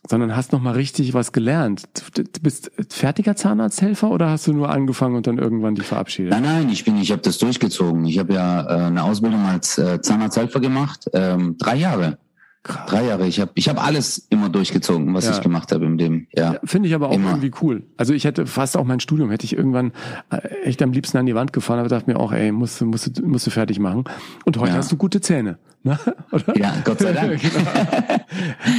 sondern 0.08 0.36
hast 0.36 0.52
noch 0.52 0.60
mal 0.60 0.72
richtig 0.72 1.14
was 1.14 1.32
gelernt. 1.32 1.84
Du 2.14 2.22
bist 2.42 2.70
fertiger 2.90 3.36
Zahnarzthelfer 3.36 4.10
oder 4.10 4.30
hast 4.30 4.46
du 4.46 4.52
nur 4.52 4.70
angefangen 4.70 5.16
und 5.16 5.26
dann 5.26 5.38
irgendwann 5.38 5.74
die 5.74 5.82
verabschiedet? 5.82 6.32
Nein, 6.32 6.42
nein, 6.42 6.68
ich 6.68 6.84
bin, 6.84 6.96
ich 6.98 7.10
habe 7.10 7.22
das 7.22 7.38
durchgezogen. 7.38 8.04
Ich 8.06 8.18
habe 8.18 8.34
ja 8.34 8.62
äh, 8.62 8.86
eine 8.86 9.02
Ausbildung 9.02 9.44
als 9.46 9.78
äh, 9.78 10.00
Zahnarzthelfer 10.00 10.60
gemacht, 10.60 11.08
ähm, 11.12 11.56
drei 11.58 11.76
Jahre. 11.76 12.18
Krass. 12.64 12.86
Drei 12.86 13.04
Jahre. 13.04 13.26
Ich 13.26 13.40
habe 13.40 13.50
ich 13.56 13.68
hab 13.68 13.84
alles 13.86 14.26
immer 14.30 14.48
durchgezogen, 14.48 15.12
was 15.12 15.26
ja. 15.26 15.32
ich 15.32 15.42
gemacht 15.42 15.70
habe 15.70 15.84
im 15.84 15.98
Leben. 15.98 16.28
Ja. 16.34 16.54
ja 16.54 16.60
Finde 16.64 16.88
ich 16.88 16.94
aber 16.94 17.10
auch 17.10 17.14
immer. 17.14 17.32
irgendwie 17.32 17.50
cool. 17.60 17.82
Also 17.98 18.14
ich 18.14 18.24
hätte 18.24 18.46
fast 18.46 18.78
auch 18.78 18.84
mein 18.84 19.00
Studium 19.00 19.30
hätte 19.30 19.44
ich 19.44 19.54
irgendwann 19.54 19.92
äh, 20.30 20.38
echt 20.64 20.80
am 20.80 20.90
liebsten 20.92 21.18
an 21.18 21.26
die 21.26 21.34
Wand 21.34 21.52
gefahren, 21.52 21.78
aber 21.78 21.90
dachte 21.90 22.10
mir 22.10 22.18
auch, 22.18 22.32
ey, 22.32 22.52
musst 22.52 22.80
du 22.80 22.86
musst 22.86 23.18
du 23.18 23.26
musst 23.26 23.46
du 23.46 23.50
fertig 23.50 23.78
machen. 23.80 24.04
Und 24.46 24.56
heute 24.56 24.72
ja. 24.72 24.78
hast 24.78 24.90
du 24.90 24.96
gute 24.96 25.20
Zähne, 25.20 25.58
ne? 25.82 25.98
Oder? 26.32 26.56
Ja, 26.56 26.74
Gott 26.84 27.00
sei 27.00 27.12
Dank. 27.12 27.38
genau. 27.42 27.70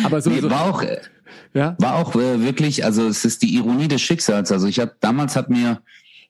Aber 0.04 0.20
so, 0.20 0.32
nee, 0.32 0.40
so 0.40 0.50
war 0.50 0.66
auch 0.66 0.84
ja? 1.54 1.76
war 1.80 1.96
auch 1.96 2.16
äh, 2.16 2.42
wirklich, 2.42 2.84
also 2.84 3.08
es 3.08 3.26
ist 3.26 3.42
die 3.42 3.56
Ironie 3.56 3.88
des 3.88 4.02
Schicksals. 4.02 4.52
Also 4.52 4.68
ich 4.68 4.80
habe 4.80 4.96
damals 5.00 5.36
hat 5.36 5.50
mir 5.50 5.82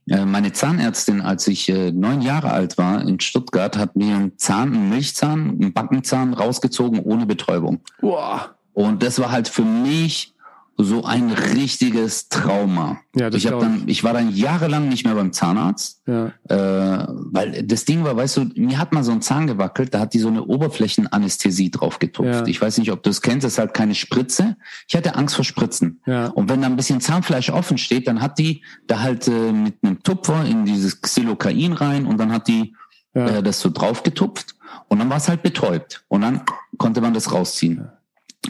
äh, 0.09 0.25
meine 0.25 0.53
Zahnärztin, 0.53 1.21
als 1.21 1.47
ich 1.47 1.67
äh, 1.69 1.91
neun 1.91 2.21
Jahre 2.21 2.51
alt 2.51 2.77
war 2.77 3.01
in 3.01 3.19
Stuttgart, 3.19 3.77
hat 3.77 3.95
mir 3.95 4.15
einen 4.15 4.37
Zahn, 4.37 4.73
einen 4.73 4.89
Milchzahn, 4.89 5.57
einen 5.59 5.73
Backenzahn 5.73 6.33
rausgezogen 6.33 6.99
ohne 6.99 7.25
Betäubung. 7.25 7.79
Boah. 8.01 8.55
Und 8.73 9.01
das 9.01 9.19
war 9.19 9.31
halt 9.31 9.47
für 9.47 9.63
mich 9.63 10.34
so 10.77 11.05
ein 11.05 11.31
richtiges 11.31 12.27
Trauma. 12.27 12.99
Ja, 13.15 13.29
das 13.29 13.43
ich, 13.43 13.49
hab 13.49 13.61
dann, 13.61 13.83
ich 13.87 14.03
war 14.03 14.13
dann 14.13 14.35
jahrelang 14.35 14.89
nicht 14.89 15.05
mehr 15.05 15.15
beim 15.15 15.31
Zahnarzt, 15.31 16.01
ja. 16.05 16.33
äh, 16.49 17.07
weil 17.07 17.63
das 17.63 17.85
Ding 17.85 18.03
war, 18.03 18.17
weißt 18.17 18.37
du, 18.37 18.45
mir 18.55 18.77
hat 18.77 18.91
mal 18.91 19.03
so 19.03 19.13
ein 19.13 19.21
Zahn 19.21 19.47
gewackelt, 19.47 19.93
da 19.93 20.01
hat 20.01 20.13
die 20.13 20.19
so 20.19 20.27
eine 20.27 20.43
Oberflächenanästhesie 20.43 21.71
drauf 21.71 21.99
getupft. 21.99 22.29
Ja. 22.29 22.45
Ich 22.45 22.61
weiß 22.61 22.77
nicht, 22.79 22.91
ob 22.91 23.03
du 23.03 23.09
es 23.09 23.21
kennst, 23.21 23.45
das 23.45 23.53
ist 23.53 23.57
halt 23.57 23.73
keine 23.73 23.95
Spritze. 23.95 24.57
Ich 24.87 24.95
hatte 24.95 25.15
Angst 25.15 25.35
vor 25.35 25.45
Spritzen. 25.45 26.01
Ja. 26.05 26.27
Und 26.27 26.49
wenn 26.49 26.61
da 26.61 26.67
ein 26.67 26.75
bisschen 26.75 26.99
Zahnfleisch 26.99 27.51
offen 27.51 27.77
steht, 27.77 28.07
dann 28.07 28.21
hat 28.21 28.37
die 28.37 28.61
da 28.85 28.99
halt 28.99 29.29
äh, 29.29 29.53
mit 29.53 29.75
einem 29.81 30.03
Tupfer 30.03 30.43
in 30.43 30.65
dieses 30.65 31.01
Xylokain 31.01 31.71
rein 31.71 32.05
und 32.05 32.17
dann 32.17 32.33
hat 32.33 32.49
die 32.49 32.75
ja. 33.13 33.37
äh, 33.37 33.43
das 33.43 33.61
so 33.61 33.69
drauf 33.69 34.03
getupft 34.03 34.55
und 34.89 34.99
dann 34.99 35.09
war 35.09 35.17
es 35.17 35.29
halt 35.29 35.41
betäubt 35.41 36.03
und 36.09 36.21
dann 36.21 36.41
konnte 36.77 36.99
man 36.99 37.13
das 37.13 37.31
rausziehen. 37.31 37.87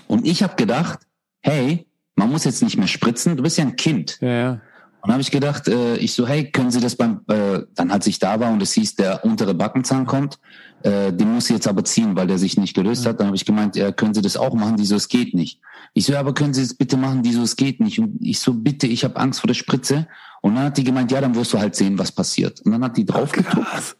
Und 0.08 0.26
ich 0.26 0.42
habe 0.42 0.56
gedacht, 0.56 1.00
hey, 1.42 1.86
man 2.16 2.32
muss 2.32 2.44
jetzt 2.44 2.64
nicht 2.64 2.78
mehr 2.78 2.88
spritzen, 2.88 3.38
du 3.38 3.44
bist 3.44 3.58
ja 3.58 3.66
ein 3.66 3.76
Kind. 3.76 4.18
Ja, 4.22 4.30
ja. 4.30 4.62
Und 5.02 5.12
habe 5.12 5.22
ich 5.22 5.30
gedacht, 5.30 5.68
äh, 5.68 5.98
ich 5.98 6.14
so, 6.14 6.28
hey, 6.28 6.50
können 6.50 6.72
Sie 6.72 6.80
das 6.80 6.96
beim, 6.96 7.22
äh, 7.28 7.60
dann 7.76 7.92
als 7.92 8.08
ich 8.08 8.18
da 8.18 8.40
war 8.40 8.52
und 8.52 8.60
es 8.64 8.74
hieß, 8.74 8.96
der 8.96 9.24
untere 9.24 9.54
Backenzahn 9.54 10.08
kommt, 10.08 10.40
äh, 10.82 11.14
den 11.14 11.32
muss 11.32 11.48
ich 11.48 11.56
jetzt 11.56 11.68
aber 11.68 11.84
ziehen, 11.84 12.16
weil 12.16 12.26
der 12.26 12.40
sich 12.40 12.58
nicht 12.58 12.74
gelöst 12.74 13.06
hat. 13.06 13.20
Dann 13.20 13.28
habe 13.28 13.36
ich 13.36 13.46
gemeint, 13.46 13.76
ja, 13.76 13.92
können 13.92 14.16
Sie 14.16 14.24
das 14.24 14.36
auch 14.36 14.56
machen? 14.56 14.78
Die 14.78 14.86
so, 14.86 14.96
es 14.96 15.08
geht 15.08 15.36
nicht. 15.36 15.60
Ich 15.94 16.06
so, 16.06 16.14
ja, 16.14 16.20
aber 16.20 16.34
können 16.34 16.56
Sie 16.56 16.62
das 16.64 16.74
bitte 16.74 16.98
machen? 16.98 17.22
Die 17.22 17.34
so, 17.34 17.44
es 17.44 17.56
geht 17.56 17.82
nicht. 17.82 18.00
Und 18.00 18.18
ich 18.20 18.40
so, 18.40 18.54
bitte, 18.54 18.88
ich 18.88 19.04
habe 19.04 19.16
Angst 19.18 19.42
vor 19.42 19.48
der 19.48 19.54
Spritze. 19.54 20.08
Und 20.42 20.56
dann 20.56 20.66
hat 20.66 20.78
die 20.78 20.84
gemeint, 20.84 21.12
ja, 21.12 21.22
dann 21.22 21.36
wirst 21.36 21.54
du 21.54 21.60
halt 21.60 21.76
sehen, 21.76 22.00
was 22.00 22.12
passiert. 22.12 22.62
Und 22.62 22.72
dann 22.72 22.84
hat 22.84 22.98
die 22.98 23.06
draufgetupft. 23.06 23.98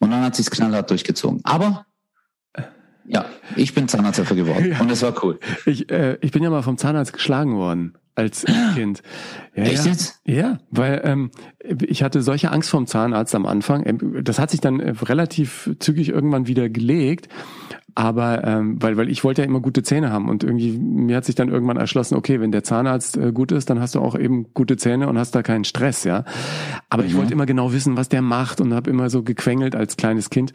Und 0.00 0.10
dann 0.10 0.22
hat 0.22 0.36
sie 0.36 0.42
es 0.42 0.50
knallhart 0.50 0.90
durchgezogen. 0.90 1.40
Aber 1.44 1.86
ja, 3.06 3.24
ich 3.56 3.74
bin 3.74 3.88
Zahnarzthelfer 3.88 4.34
geworden 4.34 4.70
ja. 4.70 4.80
und 4.80 4.90
es 4.90 5.02
war 5.02 5.14
cool. 5.24 5.38
Ich, 5.66 5.90
äh, 5.90 6.18
ich 6.20 6.32
bin 6.32 6.42
ja 6.42 6.50
mal 6.50 6.62
vom 6.62 6.78
Zahnarzt 6.78 7.12
geschlagen 7.12 7.56
worden 7.56 7.94
als 8.14 8.44
Kind. 8.74 9.02
Ja, 9.54 9.64
Echt 9.64 9.86
jetzt? 9.86 10.20
Ja, 10.24 10.58
weil 10.70 11.00
ähm, 11.04 11.30
ich 11.60 12.02
hatte 12.02 12.22
solche 12.22 12.50
Angst 12.50 12.70
vom 12.70 12.86
Zahnarzt 12.86 13.34
am 13.34 13.46
Anfang. 13.46 13.84
Ähm, 13.86 14.24
das 14.24 14.38
hat 14.38 14.50
sich 14.50 14.60
dann 14.60 14.80
äh, 14.80 14.90
relativ 15.02 15.70
zügig 15.78 16.10
irgendwann 16.10 16.46
wieder 16.46 16.68
gelegt. 16.68 17.28
Aber 17.94 18.44
ähm, 18.44 18.82
weil, 18.82 18.96
weil 18.96 19.10
ich 19.10 19.22
wollte 19.22 19.42
ja 19.42 19.46
immer 19.46 19.60
gute 19.60 19.82
Zähne 19.82 20.10
haben 20.10 20.30
und 20.30 20.44
irgendwie 20.44 20.78
mir 20.78 21.16
hat 21.16 21.26
sich 21.26 21.34
dann 21.34 21.50
irgendwann 21.50 21.76
erschlossen, 21.76 22.14
okay, 22.14 22.40
wenn 22.40 22.50
der 22.50 22.64
Zahnarzt 22.64 23.18
äh, 23.18 23.32
gut 23.32 23.52
ist, 23.52 23.68
dann 23.68 23.80
hast 23.80 23.94
du 23.94 24.00
auch 24.00 24.18
eben 24.18 24.54
gute 24.54 24.78
Zähne 24.78 25.08
und 25.08 25.18
hast 25.18 25.34
da 25.34 25.42
keinen 25.42 25.64
Stress, 25.64 26.04
ja. 26.04 26.24
Aber 26.88 27.02
mhm. 27.02 27.08
ich 27.08 27.16
wollte 27.16 27.32
immer 27.34 27.44
genau 27.44 27.72
wissen, 27.74 27.96
was 27.98 28.08
der 28.08 28.22
macht 28.22 28.62
und 28.62 28.72
habe 28.72 28.88
immer 28.88 29.10
so 29.10 29.22
gequengelt 29.22 29.76
als 29.76 29.98
kleines 29.98 30.30
Kind. 30.30 30.54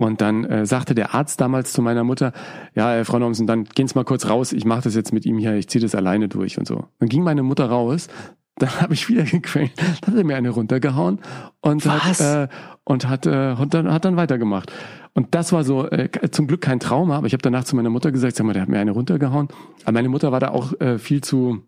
Und 0.00 0.22
dann 0.22 0.44
äh, 0.44 0.64
sagte 0.64 0.94
der 0.94 1.14
Arzt 1.14 1.42
damals 1.42 1.74
zu 1.74 1.82
meiner 1.82 2.04
Mutter, 2.04 2.32
ja, 2.74 2.96
äh, 2.96 3.04
Frau 3.04 3.18
Nomsen, 3.18 3.46
dann 3.46 3.64
gehen 3.64 3.86
Sie 3.86 3.94
mal 3.94 4.04
kurz 4.04 4.30
raus, 4.30 4.54
ich 4.54 4.64
mache 4.64 4.80
das 4.80 4.94
jetzt 4.94 5.12
mit 5.12 5.26
ihm 5.26 5.36
hier, 5.36 5.54
ich 5.56 5.68
ziehe 5.68 5.82
das 5.82 5.94
alleine 5.94 6.26
durch 6.26 6.56
und 6.56 6.66
so. 6.66 6.84
Dann 7.00 7.10
ging 7.10 7.22
meine 7.22 7.42
Mutter 7.42 7.66
raus, 7.66 8.08
dann 8.56 8.80
habe 8.80 8.94
ich 8.94 9.10
wieder 9.10 9.24
gequält, 9.24 9.72
dann 9.76 10.14
hat 10.14 10.14
er 10.14 10.24
mir 10.24 10.36
eine 10.36 10.48
runtergehauen 10.48 11.18
und 11.60 11.84
Was? 11.84 12.18
hat 12.18 12.20
äh, 12.20 12.48
und 12.84 13.10
hat 13.10 13.26
äh, 13.26 13.54
und 13.58 13.74
dann 13.74 13.92
hat 13.92 14.06
dann 14.06 14.16
weitergemacht. 14.16 14.72
Und 15.12 15.34
das 15.34 15.52
war 15.52 15.64
so 15.64 15.86
äh, 15.90 16.08
zum 16.30 16.46
Glück 16.46 16.62
kein 16.62 16.80
Trauma, 16.80 17.18
aber 17.18 17.26
ich 17.26 17.34
habe 17.34 17.42
danach 17.42 17.64
zu 17.64 17.76
meiner 17.76 17.90
Mutter 17.90 18.10
gesagt, 18.10 18.36
sag 18.36 18.46
mal, 18.46 18.54
der 18.54 18.62
hat 18.62 18.70
mir 18.70 18.78
eine 18.78 18.92
runtergehauen. 18.92 19.48
Aber 19.82 19.92
meine 19.92 20.08
Mutter 20.08 20.32
war 20.32 20.40
da 20.40 20.48
auch 20.48 20.80
äh, 20.80 20.98
viel 20.98 21.20
zu 21.20 21.62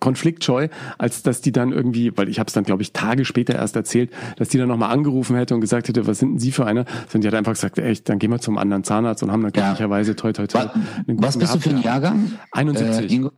konfliktscheu, 0.00 0.68
als 0.98 1.22
dass 1.22 1.40
die 1.40 1.52
dann 1.52 1.72
irgendwie, 1.72 2.16
weil 2.16 2.28
ich 2.28 2.38
habe 2.38 2.48
es 2.48 2.52
dann, 2.52 2.64
glaube 2.64 2.82
ich, 2.82 2.92
Tage 2.92 3.24
später 3.24 3.54
erst 3.54 3.76
erzählt, 3.76 4.10
dass 4.36 4.48
die 4.48 4.58
dann 4.58 4.68
nochmal 4.68 4.90
angerufen 4.90 5.36
hätte 5.36 5.54
und 5.54 5.60
gesagt 5.60 5.88
hätte, 5.88 6.06
was 6.06 6.18
sind 6.18 6.32
denn 6.32 6.38
Sie 6.38 6.52
für 6.52 6.66
einer? 6.66 6.84
Sondern 7.08 7.20
die 7.22 7.28
hat 7.28 7.34
einfach 7.34 7.52
gesagt, 7.52 7.78
echt, 7.78 8.08
dann 8.08 8.18
gehen 8.18 8.30
wir 8.30 8.38
zum 8.38 8.58
anderen 8.58 8.84
Zahnarzt 8.84 9.22
und 9.22 9.32
haben 9.32 9.42
dann 9.42 9.52
glücklicherweise 9.52 10.16
toi 10.16 10.32
toi 10.32 10.46
toi. 10.46 10.66
Was 11.06 11.38
bist 11.38 11.54
du 11.54 11.60
für 11.60 11.70
ein 11.70 11.82
Jahrgang? 11.82 12.32
71. 12.52 13.12
Äh, 13.12 13.30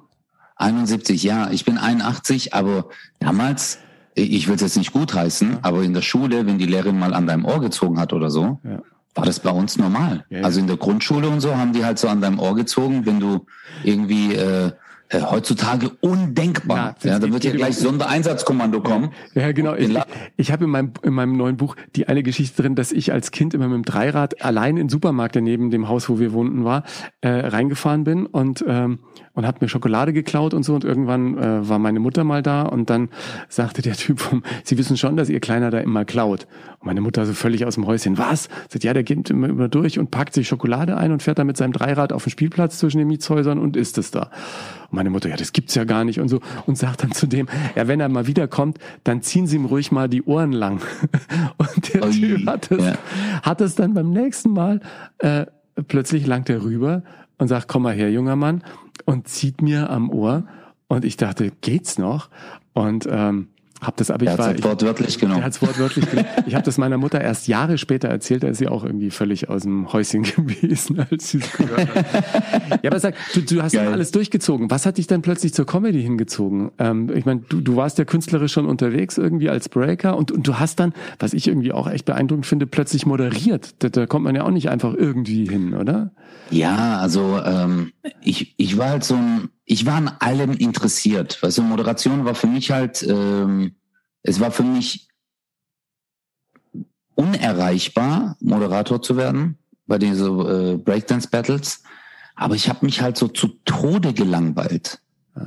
71, 0.57 1.23
ja. 1.23 1.51
Ich 1.51 1.65
bin 1.65 1.79
81, 1.79 2.53
aber 2.55 2.89
damals, 3.21 3.79
ich 4.15 4.49
will 4.49 4.57
es 4.57 4.61
jetzt 4.61 4.77
nicht 4.77 4.93
gutheißen, 4.93 5.53
ja. 5.53 5.59
aber 5.63 5.83
in 5.83 5.95
der 5.95 6.03
Schule, 6.03 6.47
wenn 6.47 6.59
die 6.59 6.67
Lehrerin 6.67 6.99
mal 6.99 7.15
an 7.15 7.27
deinem 7.27 7.45
Ohr 7.45 7.61
gezogen 7.61 8.01
hat 8.01 8.13
oder 8.13 8.31
so, 8.31 8.59
ja. 8.65 8.83
war 9.15 9.25
das 9.25 9.39
bei 9.41 9.51
uns 9.51 9.79
normal. 9.79 10.25
Ja, 10.31 10.43
also 10.43 10.59
in 10.59 10.67
der 10.67 10.77
Grundschule 10.77 11.29
und 11.29 11.41
so 11.41 11.57
haben 11.57 11.73
die 11.73 11.85
halt 11.85 11.99
so 11.99 12.09
an 12.09 12.21
deinem 12.21 12.41
Ohr 12.41 12.57
gezogen, 12.57 13.07
wenn 13.07 13.21
du 13.21 13.47
irgendwie 13.85 14.35
äh, 14.35 14.73
äh, 15.11 15.21
heutzutage 15.23 15.91
undenkbar. 16.01 16.97
Ja, 17.03 17.13
ja 17.13 17.19
da 17.19 17.33
wird 17.33 17.45
ja 17.45 17.53
gleich 17.53 17.77
Sondereinsatzkommando 17.77 18.81
kommen. 18.81 19.11
Ja, 19.35 19.53
genau. 19.53 19.75
Ich, 19.75 19.97
ich 20.37 20.53
habe 20.53 20.65
in 20.65 20.71
meinem, 20.71 20.93
in 21.03 21.15
meinem 21.15 21.37
neuen 21.37 21.57
Buch 21.57 21.77
die 21.97 22.09
eine 22.09 22.23
Geschichte 22.23 22.63
drin, 22.63 22.75
dass 22.75 22.93
ich 22.93 23.13
als 23.13 23.31
Kind 23.31 23.55
immer 23.55 23.69
mit 23.69 23.77
dem 23.77 23.85
Dreirad 23.85 24.43
allein 24.43 24.77
in 24.77 24.85
den 24.85 24.89
Supermarkt, 24.89 25.35
der 25.35 25.43
neben 25.43 25.71
dem 25.71 25.89
Haus, 25.89 26.09
wo 26.09 26.19
wir 26.19 26.33
wohnten, 26.33 26.65
war, 26.65 26.85
äh, 27.21 27.29
reingefahren 27.29 28.05
bin 28.05 28.27
und 28.27 28.65
ähm, 28.67 29.01
und 29.39 29.47
hat 29.47 29.61
mir 29.61 29.69
Schokolade 29.69 30.13
geklaut 30.13 30.53
und 30.53 30.65
so 30.65 30.75
und 30.75 30.83
irgendwann 30.83 31.39
äh, 31.39 31.69
war 31.69 31.79
meine 31.79 32.01
Mutter 32.01 32.25
mal 32.25 32.43
da 32.43 32.63
und 32.63 32.91
dann 32.91 33.09
sagte 33.49 33.83
der 33.83 33.95
Typ 33.95 34.19
vom, 34.19 34.43
Sie 34.65 34.77
wissen 34.79 34.97
schon, 34.97 35.17
dass 35.17 35.29
Ihr 35.29 35.39
Kleiner 35.39 35.71
da 35.71 35.79
immer 35.79 36.05
klaut. 36.05 36.49
Meine 36.89 37.03
Mutter 37.03 37.27
so 37.27 37.35
völlig 37.35 37.67
aus 37.67 37.75
dem 37.75 37.87
Häuschen, 37.87 38.17
was? 38.17 38.49
Sagt, 38.71 38.83
ja, 38.83 38.95
der 38.95 39.03
geht 39.03 39.29
immer, 39.29 39.51
immer 39.51 39.69
durch 39.69 39.99
und 39.99 40.11
packt 40.11 40.33
sich 40.33 40.49
Schokolade 40.49 40.97
ein 40.97 41.13
und 41.13 41.23
fährt 41.23 41.39
dann 41.39 41.47
mit 41.47 41.59
seinem 41.59 41.75
Dreirad 41.75 42.15
auf 42.15 42.25
den 42.25 42.31
Spielplatz 42.31 42.79
zwischen 42.79 42.97
den 42.97 43.09
Mietshäusern 43.09 43.59
und 43.59 43.77
isst 43.77 43.99
es 43.99 44.11
da. 44.11 44.31
Und 44.89 44.95
meine 44.95 45.11
Mutter, 45.11 45.29
ja, 45.29 45.37
das 45.37 45.53
gibt's 45.53 45.75
ja 45.75 45.85
gar 45.85 46.05
nicht 46.05 46.19
und 46.19 46.31
so. 46.31 46.41
Und 46.65 46.79
sagt 46.79 47.03
dann 47.03 47.13
zu 47.13 47.27
dem, 47.27 47.47
ja, 47.77 47.89
wenn 47.89 48.01
er 48.01 48.09
mal 48.09 48.27
wiederkommt, 48.27 48.79
dann 49.05 49.21
ziehen 49.21 49.47
Sie 49.47 49.57
ihm 49.57 49.67
ruhig 49.67 49.93
mal 49.93 50.09
die 50.09 50.23
Ohren 50.23 50.53
lang. 50.53 50.81
Und 51.59 51.93
der 51.93 52.07
Ui, 52.07 52.11
Typ 52.13 52.47
hat 52.47 52.71
es, 52.71 52.83
ja. 52.83 52.95
hat 53.43 53.61
es 53.61 53.75
dann 53.75 53.93
beim 53.93 54.11
nächsten 54.11 54.55
Mal, 54.55 54.81
äh, 55.19 55.45
plötzlich 55.89 56.27
langt 56.27 56.49
er 56.49 56.63
rüber 56.63 57.03
und 57.37 57.49
sagt, 57.49 57.69
komm 57.69 57.83
mal 57.83 57.93
her, 57.93 58.11
junger 58.11 58.37
Mann, 58.37 58.65
und 59.05 59.29
zieht 59.29 59.61
mir 59.61 59.91
am 59.91 60.09
Ohr. 60.09 60.45
Und 60.87 61.05
ich 61.05 61.19
dachte, 61.19 61.53
geht's 61.61 61.99
noch? 61.99 62.31
Und 62.73 63.07
ähm, 63.11 63.49
hab 63.81 63.97
das, 63.97 64.11
aber 64.11 64.27
ich 64.27 64.39
war, 64.39 64.55
ich, 64.55 64.65
wortwörtlich 64.65 65.19
genommen. 65.19 65.41
Er 65.41 65.47
hat's 65.47 65.63
wortwörtlich 65.63 66.05
genommen. 66.11 66.29
Ich 66.47 66.55
habe 66.55 66.65
das 66.65 66.79
meiner 66.79 66.99
Mutter 66.99 67.21
erst 67.21 67.47
Jahre 67.47 67.79
später 67.79 68.09
erzählt, 68.09 68.43
da 68.43 68.49
ist 68.49 68.59
sie 68.59 68.69
auch 68.69 68.85
irgendwie 68.85 69.11
völlig 69.11 69.49
aus 69.49 69.63
dem 69.63 69.93
Häuschen 69.93 70.23
gewesen, 70.37 70.99
als 71.11 71.31
sie 71.31 71.39
es 71.39 71.53
gehört 71.53 71.95
hat. 71.95 72.07
ja, 72.83 72.91
aber 72.91 72.99
sag, 72.99 73.15
du, 73.35 73.43
du 73.43 73.63
hast 73.63 73.73
Geil. 73.73 73.89
alles 73.89 74.11
durchgezogen. 74.11 74.71
Was 74.71 74.85
hat 74.85 74.99
dich 74.99 75.07
dann 75.07 75.23
plötzlich 75.23 75.55
zur 75.55 75.67
Comedy 75.67 76.03
hingezogen? 76.03 76.73
Ähm, 76.79 77.11
ich 77.15 77.25
meine, 77.25 77.41
du, 77.49 77.61
du 77.61 77.77
warst 77.77 77.99
ja 77.99 78.05
künstlerisch 78.05 78.53
schon 78.53 78.67
unterwegs 78.67 79.17
irgendwie 79.17 79.49
als 79.49 79.69
Breaker 79.69 80.17
und, 80.17 80.33
und 80.33 80.47
du 80.47 80.59
hast 80.59 80.81
dann, 80.81 80.93
was 81.19 81.33
ich 81.33 81.47
irgendwie 81.47 81.73
auch 81.73 81.89
echt 81.89 82.05
beeindruckend 82.05 82.47
finde, 82.47 82.67
plötzlich 82.67 83.07
moderiert. 83.07 83.75
Da, 83.79 83.89
da 83.91 84.07
kommt 84.07 84.25
man 84.25 84.35
ja 84.35 84.45
auch 84.45 84.51
nicht 84.51 84.71
einfach 84.71 84.95
irgendwie 84.95 85.49
hin, 85.49 85.75
oder? 85.75 86.11
Ja, 86.51 86.99
also 86.99 87.41
ähm, 87.45 87.93
ich, 88.23 88.55
ich 88.57 88.77
war 88.79 88.91
halt 88.91 89.05
so 89.05 89.15
ein 89.15 89.51
ich 89.71 89.85
war 89.85 89.97
an 89.97 90.09
allem 90.19 90.53
interessiert. 90.53 91.43
Weißt 91.43 91.59
du, 91.59 91.63
Moderation 91.63 92.25
war 92.25 92.35
für 92.35 92.47
mich 92.47 92.71
halt, 92.71 93.03
ähm, 93.03 93.77
es 94.23 94.41
war 94.41 94.51
für 94.51 94.63
mich 94.63 95.09
unerreichbar, 97.15 98.37
Moderator 98.41 99.03
zu 99.03 99.17
werden 99.19 99.59
bei 99.87 99.99
diesen 99.99 100.41
äh, 100.41 100.77
Breakdance-Battles. 100.79 101.83
Aber 102.35 102.55
ich 102.55 102.71
habe 102.71 102.87
mich 102.87 103.03
halt 103.03 103.19
so 103.19 103.29
zu 103.29 103.49
Tode 103.67 104.15
gelangweilt. 104.15 105.01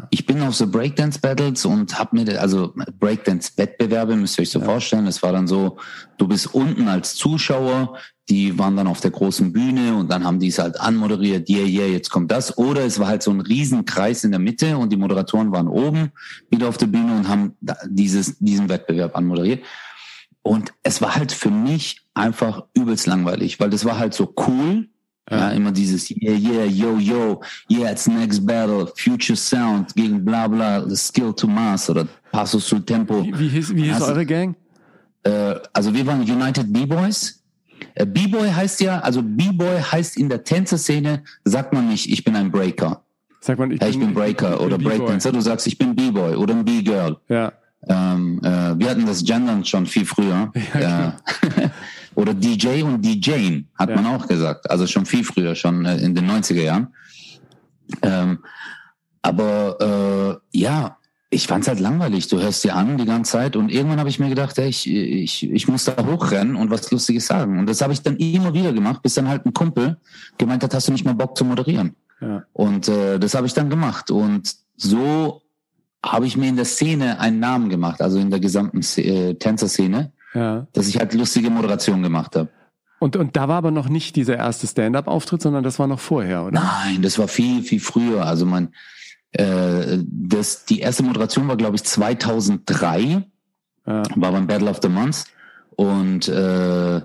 Ich 0.09 0.25
bin 0.25 0.41
auf 0.41 0.55
so 0.55 0.67
Breakdance 0.67 1.19
Battles 1.19 1.65
und 1.65 1.97
habe 1.97 2.15
mir, 2.15 2.41
also 2.41 2.73
Breakdance 2.99 3.53
Wettbewerbe, 3.55 4.15
müsst 4.15 4.37
ihr 4.37 4.43
euch 4.43 4.49
so 4.49 4.59
ja. 4.59 4.65
vorstellen. 4.65 5.07
Es 5.07 5.23
war 5.23 5.31
dann 5.31 5.47
so, 5.47 5.77
du 6.17 6.27
bist 6.27 6.53
unten 6.53 6.87
als 6.87 7.15
Zuschauer, 7.15 7.97
die 8.29 8.57
waren 8.57 8.77
dann 8.77 8.87
auf 8.87 9.01
der 9.01 9.11
großen 9.11 9.51
Bühne 9.51 9.95
und 9.95 10.09
dann 10.09 10.23
haben 10.23 10.39
die 10.39 10.47
es 10.47 10.59
halt 10.59 10.79
anmoderiert, 10.79 11.49
yeah, 11.49 11.65
yeah, 11.65 11.87
jetzt 11.87 12.09
kommt 12.09 12.31
das. 12.31 12.57
Oder 12.57 12.85
es 12.85 12.99
war 12.99 13.07
halt 13.07 13.23
so 13.23 13.31
ein 13.31 13.41
Riesenkreis 13.41 14.23
in 14.23 14.31
der 14.31 14.39
Mitte 14.39 14.77
und 14.77 14.91
die 14.91 14.97
Moderatoren 14.97 15.51
waren 15.51 15.67
oben 15.67 16.11
wieder 16.49 16.69
auf 16.69 16.77
der 16.77 16.87
Bühne 16.87 17.15
und 17.15 17.27
haben 17.27 17.57
dieses, 17.87 18.37
diesen 18.39 18.69
Wettbewerb 18.69 19.15
anmoderiert. 19.15 19.63
Und 20.43 20.73
es 20.83 21.01
war 21.01 21.15
halt 21.15 21.31
für 21.31 21.51
mich 21.51 22.01
einfach 22.13 22.63
übelst 22.73 23.05
langweilig, 23.05 23.59
weil 23.59 23.69
das 23.69 23.85
war 23.85 23.99
halt 23.99 24.13
so 24.13 24.33
cool, 24.47 24.89
ja, 25.29 25.49
immer 25.51 25.71
dieses 25.71 26.09
Yeah, 26.09 26.35
yeah, 26.35 26.65
yo, 26.65 26.97
yo, 26.97 27.41
yeah, 27.69 27.91
it's 27.91 28.07
next 28.07 28.45
battle, 28.45 28.87
future 28.97 29.35
sound 29.35 29.93
gegen 29.95 30.25
bla 30.25 30.47
bla, 30.47 30.81
the 30.87 30.95
skill 30.95 31.33
to 31.33 31.47
mass 31.47 31.89
oder 31.89 32.07
Passos 32.31 32.67
sul 32.67 32.83
Tempo. 32.83 33.23
Wie, 33.23 33.37
wie 33.37 33.47
hieß, 33.49 33.75
wie 33.75 33.83
hieß 33.83 34.01
eure 34.01 34.25
Gang? 34.25 34.55
Äh, 35.23 35.55
also 35.73 35.93
wir 35.93 36.05
waren 36.05 36.21
United 36.21 36.71
B-Boys. 36.71 37.43
Äh, 37.95 38.05
B-Boy 38.05 38.49
heißt 38.49 38.81
ja, 38.81 38.99
also 38.99 39.21
B-Boy 39.21 39.81
heißt 39.81 40.17
in 40.17 40.29
der 40.29 40.43
Tänzerszene, 40.43 41.23
sagt 41.43 41.73
man 41.73 41.89
nicht, 41.89 42.09
ich 42.09 42.23
bin 42.23 42.35
ein 42.35 42.51
Breaker. 42.51 43.03
Sagt 43.41 43.59
man, 43.59 43.71
ich, 43.71 43.81
ja, 43.81 43.87
ich 43.87 43.97
bin, 43.97 44.07
bin 44.07 44.15
Breaker 44.15 44.53
ich 44.53 44.57
bin, 44.57 44.65
oder 44.65 44.77
Breakdancer, 44.77 45.31
du 45.31 45.41
sagst, 45.41 45.67
ich 45.67 45.77
bin 45.77 45.95
B-Boy 45.95 46.35
oder 46.35 46.53
ein 46.53 46.65
B-Girl. 46.65 47.17
Ja. 47.27 47.53
Ähm, 47.87 48.39
äh, 48.43 48.77
wir 48.77 48.89
hatten 48.89 49.05
das 49.05 49.23
Gendern 49.23 49.65
schon 49.65 49.85
viel 49.85 50.05
früher. 50.05 50.51
Ja, 50.79 51.17
Oder 52.15 52.33
DJ 52.33 52.83
und 52.83 53.03
DJing, 53.03 53.67
hat 53.75 53.89
ja. 53.89 53.95
man 53.95 54.05
auch 54.07 54.27
gesagt. 54.27 54.69
Also 54.69 54.85
schon 54.87 55.05
viel 55.05 55.23
früher, 55.23 55.55
schon 55.55 55.85
äh, 55.85 55.97
in 55.97 56.13
den 56.13 56.29
90er 56.29 56.61
Jahren. 56.61 56.87
Ähm, 58.01 58.39
aber 59.21 60.41
äh, 60.53 60.57
ja, 60.57 60.97
ich 61.29 61.47
fand's 61.47 61.67
halt 61.67 61.79
langweilig. 61.79 62.27
Du 62.27 62.41
hörst 62.41 62.63
dir 62.63 62.75
an 62.75 62.97
die 62.97 63.05
ganze 63.05 63.31
Zeit 63.31 63.55
und 63.55 63.71
irgendwann 63.71 63.99
habe 63.99 64.09
ich 64.09 64.19
mir 64.19 64.27
gedacht, 64.27 64.57
ey, 64.57 64.67
ich, 64.67 64.89
ich, 64.89 65.49
ich 65.49 65.67
muss 65.67 65.85
da 65.85 65.95
hochrennen 66.05 66.57
und 66.57 66.69
was 66.69 66.91
Lustiges 66.91 67.27
sagen. 67.27 67.57
Und 67.57 67.69
das 67.69 67.81
habe 67.81 67.93
ich 67.93 68.01
dann 68.01 68.17
immer 68.17 68.53
wieder 68.53 68.73
gemacht, 68.73 69.01
bis 69.01 69.13
dann 69.13 69.29
halt 69.29 69.45
ein 69.45 69.53
Kumpel 69.53 69.97
gemeint 70.37 70.63
hat, 70.63 70.73
hast 70.73 70.89
du 70.89 70.91
nicht 70.91 71.05
mal 71.05 71.13
Bock 71.13 71.37
zu 71.37 71.45
moderieren? 71.45 71.95
Ja. 72.19 72.43
Und 72.51 72.89
äh, 72.89 73.17
das 73.17 73.33
habe 73.33 73.47
ich 73.47 73.53
dann 73.53 73.69
gemacht. 73.69 74.11
Und 74.11 74.53
so 74.75 75.41
habe 76.05 76.25
ich 76.25 76.35
mir 76.35 76.49
in 76.49 76.57
der 76.57 76.65
Szene 76.65 77.19
einen 77.19 77.39
Namen 77.39 77.69
gemacht, 77.69 78.01
also 78.01 78.19
in 78.19 78.29
der 78.29 78.41
gesamten 78.41 78.81
äh, 78.99 79.35
Tänzerszene 79.35 80.11
ja. 80.33 80.67
dass 80.73 80.87
ich 80.87 80.97
halt 80.97 81.13
lustige 81.13 81.49
Moderation 81.49 82.01
gemacht 82.01 82.35
habe. 82.35 82.49
Und, 82.99 83.15
und 83.15 83.35
da 83.35 83.47
war 83.47 83.57
aber 83.57 83.71
noch 83.71 83.89
nicht 83.89 84.15
dieser 84.15 84.37
erste 84.37 84.67
Stand-up-Auftritt, 84.67 85.41
sondern 85.41 85.63
das 85.63 85.79
war 85.79 85.87
noch 85.87 85.99
vorher, 85.99 86.43
oder? 86.43 86.61
Nein, 86.61 87.01
das 87.01 87.17
war 87.17 87.27
viel, 87.27 87.63
viel 87.63 87.79
früher. 87.79 88.27
Also 88.27 88.45
man, 88.45 88.75
äh, 89.31 89.97
das, 90.05 90.65
die 90.65 90.81
erste 90.81 91.01
Moderation 91.01 91.47
war, 91.47 91.57
glaube 91.57 91.77
ich, 91.77 91.83
2003, 91.83 93.23
ja. 93.87 94.03
war 94.15 94.31
beim 94.31 94.45
Battle 94.45 94.69
of 94.69 94.79
the 94.83 94.89
Months. 94.89 95.25
Und, 95.71 96.27
äh, 96.27 97.01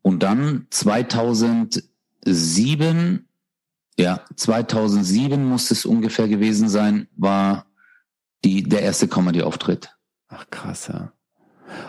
und 0.00 0.22
dann 0.22 0.66
2007, 0.70 3.28
ja, 3.98 4.20
2007 4.36 5.44
muss 5.44 5.70
es 5.70 5.84
ungefähr 5.84 6.28
gewesen 6.28 6.70
sein, 6.70 7.08
war 7.14 7.66
die, 8.42 8.62
der 8.62 8.80
erste 8.80 9.06
Comedy-Auftritt. 9.06 9.94
Ach 10.28 10.46
krass, 10.50 10.88
ja. 10.88 11.12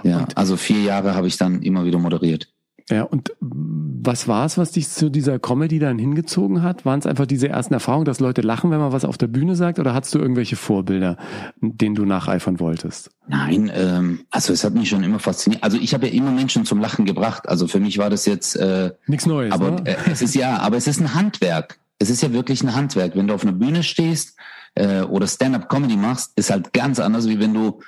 Ja, 0.03 0.19
und, 0.19 0.37
also 0.37 0.57
vier 0.57 0.81
Jahre 0.81 1.15
habe 1.15 1.27
ich 1.27 1.37
dann 1.37 1.61
immer 1.61 1.85
wieder 1.85 1.99
moderiert. 1.99 2.49
Ja, 2.89 3.03
und 3.03 3.33
was 3.41 4.29
war 4.29 4.45
es, 4.45 4.57
was 4.57 4.71
dich 4.71 4.87
zu 4.87 5.09
dieser 5.09 5.39
Comedy 5.39 5.77
dann 5.77 5.99
hingezogen 5.99 6.63
hat? 6.63 6.85
Waren 6.85 6.99
es 6.99 7.05
einfach 7.05 7.25
diese 7.25 7.49
ersten 7.49 7.73
Erfahrungen, 7.73 8.05
dass 8.05 8.21
Leute 8.21 8.41
lachen, 8.41 8.71
wenn 8.71 8.79
man 8.79 8.93
was 8.93 9.03
auf 9.03 9.17
der 9.17 9.27
Bühne 9.27 9.57
sagt, 9.57 9.77
oder 9.79 9.93
hattest 9.93 10.15
du 10.15 10.19
irgendwelche 10.19 10.55
Vorbilder, 10.55 11.17
denen 11.59 11.95
du 11.95 12.05
nacheifern 12.05 12.61
wolltest? 12.61 13.11
Nein, 13.27 13.69
ähm, 13.75 14.21
also 14.31 14.53
es 14.53 14.63
hat 14.63 14.73
mich 14.73 14.87
schon 14.87 15.03
immer 15.03 15.19
fasziniert. 15.19 15.63
Also 15.63 15.77
ich 15.77 15.93
habe 15.93 16.07
ja 16.07 16.13
immer 16.13 16.31
Menschen 16.31 16.63
zum 16.63 16.79
Lachen 16.79 17.03
gebracht. 17.03 17.49
Also 17.49 17.67
für 17.67 17.81
mich 17.81 17.97
war 17.97 18.09
das 18.09 18.25
jetzt 18.25 18.55
äh, 18.55 18.91
nichts 19.05 19.25
Neues. 19.25 19.51
Aber 19.51 19.71
ne? 19.71 19.81
äh, 19.83 19.95
es 20.09 20.21
ist 20.21 20.33
ja, 20.33 20.59
aber 20.59 20.77
es 20.77 20.87
ist 20.87 21.01
ein 21.01 21.13
Handwerk. 21.13 21.79
Es 21.99 22.09
ist 22.09 22.21
ja 22.21 22.31
wirklich 22.31 22.63
ein 22.63 22.73
Handwerk. 22.73 23.17
Wenn 23.17 23.27
du 23.27 23.33
auf 23.33 23.43
einer 23.43 23.51
Bühne 23.51 23.83
stehst 23.83 24.37
äh, 24.75 25.01
oder 25.01 25.27
Stand-up-Comedy 25.27 25.97
machst, 25.97 26.31
ist 26.37 26.51
halt 26.51 26.71
ganz 26.71 27.01
anders, 27.01 27.27
wie 27.27 27.39
wenn 27.39 27.53
du 27.53 27.81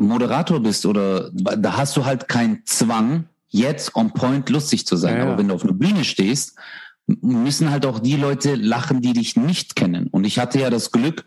Moderator 0.00 0.60
bist 0.60 0.86
oder 0.86 1.30
da 1.32 1.76
hast 1.76 1.96
du 1.96 2.04
halt 2.04 2.28
keinen 2.28 2.62
Zwang, 2.64 3.24
jetzt 3.48 3.94
on 3.94 4.12
point 4.12 4.48
lustig 4.48 4.86
zu 4.86 4.96
sein. 4.96 5.18
Ja, 5.18 5.22
Aber 5.24 5.38
wenn 5.38 5.48
du 5.48 5.54
auf 5.54 5.64
einer 5.64 5.72
Bühne 5.72 6.04
stehst, 6.04 6.56
müssen 7.06 7.70
halt 7.70 7.86
auch 7.86 7.98
die 7.98 8.16
Leute 8.16 8.54
lachen, 8.54 9.00
die 9.02 9.12
dich 9.12 9.36
nicht 9.36 9.76
kennen. 9.76 10.08
Und 10.10 10.24
ich 10.24 10.38
hatte 10.38 10.60
ja 10.60 10.70
das 10.70 10.92
Glück, 10.92 11.24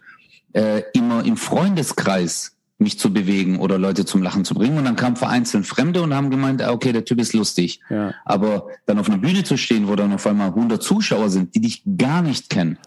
äh, 0.54 0.84
immer 0.94 1.26
im 1.26 1.38
Freundeskreis 1.38 2.56
mich 2.78 3.00
zu 3.00 3.14
bewegen 3.14 3.60
oder 3.60 3.78
Leute 3.78 4.06
zum 4.06 4.22
Lachen 4.22 4.46
zu 4.46 4.54
bringen. 4.54 4.78
Und 4.78 4.86
dann 4.86 4.96
kamen 4.96 5.16
vereinzelt 5.16 5.66
Fremde 5.66 6.02
und 6.02 6.14
haben 6.14 6.30
gemeint, 6.30 6.62
ah, 6.62 6.72
okay, 6.72 6.92
der 6.92 7.06
Typ 7.06 7.20
ist 7.20 7.34
lustig. 7.34 7.80
Ja. 7.90 8.14
Aber 8.26 8.68
dann 8.86 9.00
auf 9.00 9.08
einer 9.08 9.18
Bühne 9.18 9.44
zu 9.44 9.58
stehen, 9.58 9.88
wo 9.88 9.96
dann 9.96 10.14
auf 10.14 10.28
einmal 10.28 10.50
100 10.50 10.82
Zuschauer 10.82 11.30
sind, 11.30 11.56
die 11.56 11.62
dich 11.62 11.84
gar 11.98 12.22
nicht 12.22 12.50
kennen, 12.50 12.78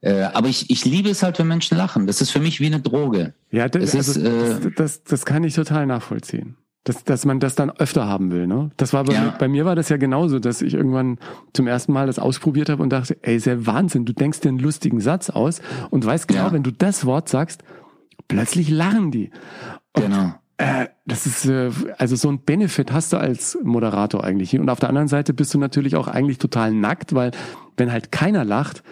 äh, 0.00 0.22
aber 0.22 0.48
ich, 0.48 0.70
ich 0.70 0.84
liebe 0.84 1.08
es 1.08 1.22
halt, 1.22 1.38
wenn 1.38 1.48
Menschen 1.48 1.76
lachen. 1.76 2.06
Das 2.06 2.20
ist 2.20 2.30
für 2.30 2.40
mich 2.40 2.60
wie 2.60 2.66
eine 2.66 2.80
Droge. 2.80 3.34
Ja, 3.50 3.68
das, 3.68 3.94
also, 3.94 4.20
ist, 4.20 4.26
äh, 4.26 4.60
das, 4.60 4.74
das, 4.74 5.04
das 5.04 5.24
kann 5.24 5.44
ich 5.44 5.54
total 5.54 5.86
nachvollziehen. 5.86 6.56
Dass, 6.86 7.02
dass 7.02 7.24
man 7.24 7.40
das 7.40 7.54
dann 7.54 7.70
öfter 7.70 8.06
haben 8.06 8.30
will. 8.30 8.46
Ne? 8.46 8.70
Das 8.76 8.92
war 8.92 9.04
bei, 9.04 9.14
ja. 9.14 9.22
mir, 9.22 9.34
bei 9.38 9.48
mir 9.48 9.64
war 9.64 9.74
das 9.74 9.88
ja 9.88 9.96
genauso, 9.96 10.38
dass 10.38 10.60
ich 10.60 10.74
irgendwann 10.74 11.18
zum 11.54 11.66
ersten 11.66 11.92
Mal 11.94 12.06
das 12.06 12.18
ausprobiert 12.18 12.68
habe 12.68 12.82
und 12.82 12.90
dachte, 12.90 13.16
ey, 13.22 13.36
ist 13.36 13.46
ja 13.46 13.64
Wahnsinn, 13.64 14.04
du 14.04 14.12
denkst 14.12 14.40
dir 14.40 14.50
einen 14.50 14.58
lustigen 14.58 15.00
Satz 15.00 15.30
aus 15.30 15.62
und 15.88 16.04
weißt 16.04 16.28
genau, 16.28 16.48
ja. 16.48 16.52
wenn 16.52 16.62
du 16.62 16.70
das 16.70 17.06
Wort 17.06 17.30
sagst, 17.30 17.62
plötzlich 18.28 18.68
lachen 18.68 19.10
die. 19.10 19.30
Und, 19.94 20.02
genau. 20.02 20.34
Äh, 20.56 20.86
das 21.04 21.26
ist 21.26 21.46
äh, 21.46 21.70
also 21.98 22.16
so 22.16 22.28
ein 22.28 22.40
Benefit 22.40 22.92
hast 22.92 23.12
du 23.12 23.16
als 23.16 23.58
Moderator 23.62 24.22
eigentlich. 24.22 24.58
Und 24.58 24.68
auf 24.68 24.78
der 24.78 24.88
anderen 24.88 25.08
Seite 25.08 25.34
bist 25.34 25.52
du 25.54 25.58
natürlich 25.58 25.96
auch 25.96 26.06
eigentlich 26.06 26.38
total 26.38 26.72
nackt, 26.72 27.14
weil 27.14 27.32
wenn 27.76 27.90
halt 27.90 28.12
keiner 28.12 28.44
lacht, 28.44 28.82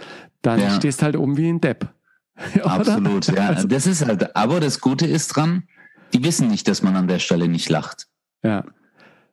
dann 0.42 0.60
ja. 0.60 0.70
stehst 0.70 1.02
halt 1.02 1.16
oben 1.16 1.36
wie 1.36 1.48
ein 1.48 1.60
Depp. 1.60 1.88
Absolut, 2.62 3.26
ja. 3.28 3.48
Also, 3.48 3.68
das 3.68 3.86
ist 3.86 4.04
halt, 4.04 4.34
aber 4.36 4.60
das 4.60 4.80
Gute 4.80 5.06
ist 5.06 5.28
dran, 5.28 5.64
die 6.12 6.24
wissen 6.24 6.48
nicht, 6.48 6.68
dass 6.68 6.82
man 6.82 6.96
an 6.96 7.08
der 7.08 7.18
Stelle 7.18 7.48
nicht 7.48 7.68
lacht. 7.68 8.08
Ja. 8.42 8.64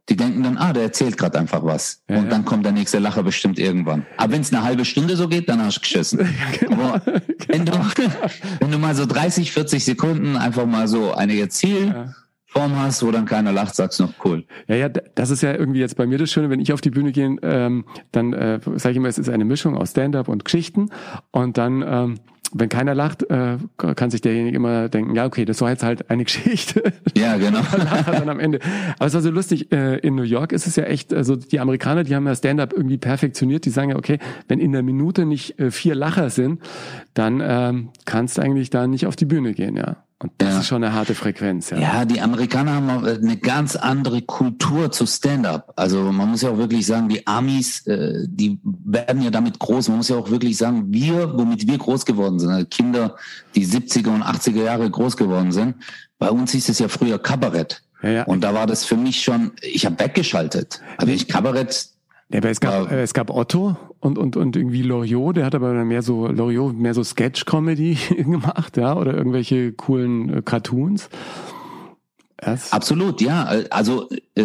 Die 0.08 0.16
denken 0.16 0.42
dann, 0.42 0.58
ah, 0.58 0.74
der 0.74 0.84
erzählt 0.84 1.18
gerade 1.18 1.38
einfach 1.38 1.64
was. 1.64 2.02
Ja, 2.10 2.18
und 2.18 2.26
ja. 2.26 2.30
dann 2.32 2.46
kommt 2.46 2.66
der 2.66 2.72
nächste 2.72 2.98
Lacher 2.98 3.22
bestimmt 3.22 3.60
irgendwann. 3.60 4.06
Aber 4.18 4.34
wenn 4.34 4.42
es 4.42 4.52
eine 4.52 4.64
halbe 4.64 4.84
Stunde 4.86 5.16
so 5.16 5.28
geht, 5.28 5.48
dann 5.50 5.62
hast 5.64 5.78
du 5.78 5.82
geschissen. 5.82 6.20
genau. 6.60 6.96
Aber 6.96 7.22
wenn 7.48 7.66
du, 7.66 7.74
wenn 8.60 8.72
du 8.72 8.80
mal 8.80 8.96
so 8.96 9.06
30, 9.06 9.52
40 9.52 9.86
Sekunden 9.86 10.36
einfach 10.36 10.66
mal 10.66 10.88
so 10.88 11.14
eine 11.14 11.48
Ziel 11.50 11.88
ja. 11.88 12.16
Form 12.52 12.80
hast, 12.80 13.04
wo 13.04 13.12
dann 13.12 13.26
keiner 13.26 13.52
lacht, 13.52 13.76
sagst 13.76 14.00
du 14.00 14.06
noch 14.06 14.14
cool. 14.26 14.44
Ja, 14.68 14.76
ja, 14.76 14.90
das 14.90 15.30
ist 15.30 15.44
ja 15.44 15.54
irgendwie 15.54 15.80
jetzt 15.80 15.96
bei 15.96 16.08
mir 16.08 16.18
das 16.18 16.32
Schöne, 16.32 16.50
wenn 16.50 16.60
ich 16.60 16.74
auf 16.74 16.82
die 16.82 16.90
Bühne 16.90 17.12
gehe, 17.12 17.38
ähm, 17.44 17.86
dann 18.12 18.34
äh, 18.34 18.60
sage 18.76 18.92
ich 18.92 18.98
immer, 18.98 19.08
es 19.08 19.20
ist 19.20 19.30
eine 19.30 19.46
Mischung 19.46 19.78
aus 19.78 19.92
Stand-up 19.92 20.28
und 20.28 20.46
Geschichten 20.46 20.90
und 21.32 21.60
dann 21.60 21.84
ähm, 21.88 22.16
wenn 22.52 22.70
keiner 22.70 22.96
lacht, 22.96 23.30
äh, 23.30 23.58
kann 23.78 24.10
sich 24.10 24.22
derjenige 24.22 24.56
immer 24.56 24.90
denken, 24.90 25.16
ja, 25.16 25.26
okay, 25.26 25.46
das 25.46 25.62
war 25.62 25.70
jetzt 25.70 25.84
halt 25.84 26.10
eine 26.10 26.24
Geschichte. 26.26 26.94
Ja, 27.16 27.38
genau. 27.38 27.62
dann 28.08 28.30
am 28.30 28.40
Ende. 28.40 28.60
Aber 28.98 29.06
es 29.06 29.14
war 29.14 29.22
so 29.22 29.30
lustig, 29.30 29.72
äh, 29.72 29.98
in 30.00 30.16
New 30.16 30.24
York 30.24 30.52
ist 30.52 30.68
es 30.68 30.76
ja 30.76 30.86
echt, 30.86 31.14
also 31.14 31.36
die 31.36 31.60
Amerikaner, 31.60 32.04
die 32.04 32.16
haben 32.16 32.26
ja 32.26 32.36
Stand-up 32.36 32.74
irgendwie 32.74 32.98
perfektioniert, 32.98 33.66
die 33.66 33.70
sagen 33.70 33.92
ja, 33.92 33.98
okay, 33.98 34.20
wenn 34.48 34.60
in 34.60 34.72
der 34.72 34.84
Minute 34.84 35.26
nicht 35.26 35.60
äh, 35.60 35.72
vier 35.72 35.96
Lacher 35.96 36.30
sind, 36.30 36.62
dann 37.14 37.42
ähm, 37.44 37.90
kannst 38.06 38.38
du 38.38 38.42
eigentlich 38.42 38.70
da 38.70 38.88
nicht 38.88 39.06
auf 39.06 39.16
die 39.16 39.26
Bühne 39.26 39.54
gehen, 39.54 39.76
ja. 39.76 39.98
Und 40.22 40.34
das 40.38 40.54
ja. 40.54 40.60
ist 40.60 40.68
schon 40.68 40.84
eine 40.84 40.94
harte 40.94 41.16
Frequenz. 41.16 41.70
Ja. 41.70 41.80
ja, 41.80 42.06
die 42.06 42.20
Amerikaner 42.20 42.74
haben 42.74 43.06
eine 43.06 43.38
ganz 43.38 43.78
andere 43.78 44.22
Kultur 44.22 44.92
zu 44.92 45.06
Stand-up. 45.06 45.72
Also 45.78 46.12
man 46.12 46.30
muss 46.30 46.42
ja 46.42 46.50
auch 46.50 46.58
wirklich 46.58 46.86
sagen, 46.86 47.08
die 47.08 47.26
Amis, 47.26 47.88
äh, 47.88 48.26
die 48.28 48.60
werden 48.64 49.22
ja 49.22 49.30
damit 49.30 49.60
groß. 49.60 49.88
Man 49.88 49.98
muss 49.98 50.10
ja 50.10 50.18
auch 50.18 50.30
wirklich 50.30 50.58
sagen, 50.58 50.88
wir, 50.90 51.38
womit 51.38 51.66
wir 51.68 51.78
groß 51.78 52.06
geworden 52.06 52.38
sind, 52.38 52.50
also 52.50 52.66
Kinder, 52.66 53.16
die 53.56 53.66
70er 53.66 54.10
und 54.10 54.24
80er 54.24 54.64
Jahre 54.64 54.90
groß 54.90 55.16
geworden 55.16 55.54
sind, 55.54 55.76
bei 56.18 56.30
uns 56.30 56.52
hieß 56.52 56.68
es 56.68 56.80
ja 56.80 56.90
früher 56.90 57.18
Kabarett. 57.18 57.82
Ja, 58.04 58.10
ja. 58.10 58.24
Und 58.24 58.42
da 58.42 58.54
war 58.54 58.68
das 58.68 58.84
für 58.84 58.98
mich 58.98 59.24
schon, 59.24 59.54
ich 59.62 59.86
habe 59.86 60.00
weggeschaltet. 60.00 60.82
Also 60.98 61.14
ich 61.14 61.30
Kabarett 61.30 61.88
ja, 62.32 62.40
aber 62.40 62.50
es 62.50 62.60
gab, 62.60 62.92
äh, 62.92 63.02
es 63.02 63.14
gab 63.14 63.32
Otto 63.32 63.76
und, 64.00 64.18
und, 64.18 64.38
und 64.38 64.56
irgendwie 64.56 64.84
Loriot, 64.84 65.38
der 65.38 65.46
hat 65.46 65.56
aber 65.56 65.74
mehr 65.84 66.04
so, 66.04 66.28
Loriot 66.28 66.78
mehr 66.78 66.94
so 66.94 67.04
Sketch-Comedy 67.04 67.98
gemacht, 68.18 68.78
ja, 68.78 68.96
oder 68.96 69.16
irgendwelche 69.16 69.74
coolen 69.74 70.38
äh, 70.38 70.42
Cartoons. 70.44 71.10
Das 72.42 72.72
Absolut, 72.72 73.22
ja. 73.22 73.46
Also 73.70 74.10
äh, 74.36 74.44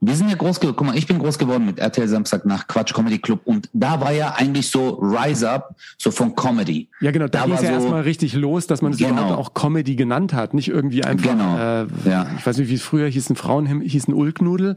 wir 0.00 0.14
sind 0.14 0.28
ja 0.28 0.36
groß 0.36 0.60
geworden. 0.60 0.76
Guck 0.76 0.86
mal, 0.88 0.96
ich 0.96 1.06
bin 1.06 1.18
groß 1.18 1.38
geworden 1.38 1.66
mit 1.66 1.78
RTL 1.78 2.08
Samstag 2.08 2.44
nach 2.44 2.66
Quatsch 2.66 2.92
Comedy 2.92 3.18
Club 3.18 3.40
und 3.44 3.68
da 3.72 4.00
war 4.00 4.12
ja 4.12 4.34
eigentlich 4.36 4.70
so 4.70 4.94
Rise 5.00 5.48
Up, 5.48 5.76
so 5.98 6.10
von 6.10 6.34
Comedy. 6.34 6.88
Ja, 7.00 7.10
genau. 7.10 7.28
Da, 7.28 7.40
da 7.40 7.44
ging 7.46 7.54
es 7.54 7.62
ja 7.62 7.68
so, 7.68 7.74
erstmal 7.74 8.02
richtig 8.02 8.34
los, 8.34 8.66
dass 8.66 8.82
man 8.82 8.92
es 8.92 8.98
genau. 8.98 9.12
überhaupt 9.12 9.38
auch 9.38 9.54
Comedy 9.54 9.94
genannt 9.94 10.32
hat, 10.32 10.54
nicht 10.54 10.68
irgendwie 10.68 11.04
einfach. 11.04 11.30
Genau. 11.30 11.56
Äh, 11.56 11.86
ja. 12.04 12.26
Ich 12.38 12.46
weiß 12.46 12.58
nicht, 12.58 12.68
wie 12.68 12.74
es 12.74 12.82
früher 12.82 13.08
hießen. 13.08 13.36
Frauen 13.36 13.82
hießen 13.82 14.12
Ulknudel 14.12 14.76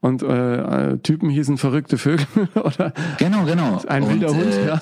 und 0.00 0.22
äh, 0.22 0.98
Typen 0.98 1.30
hießen 1.30 1.58
verrückte 1.58 1.98
Vögel 1.98 2.26
oder. 2.54 2.92
Genau, 3.18 3.44
genau. 3.44 3.80
Ein 3.86 4.08
wilder 4.08 4.30
und, 4.30 4.38
Hund. 4.38 4.54
Äh, 4.54 4.66
ja. 4.66 4.80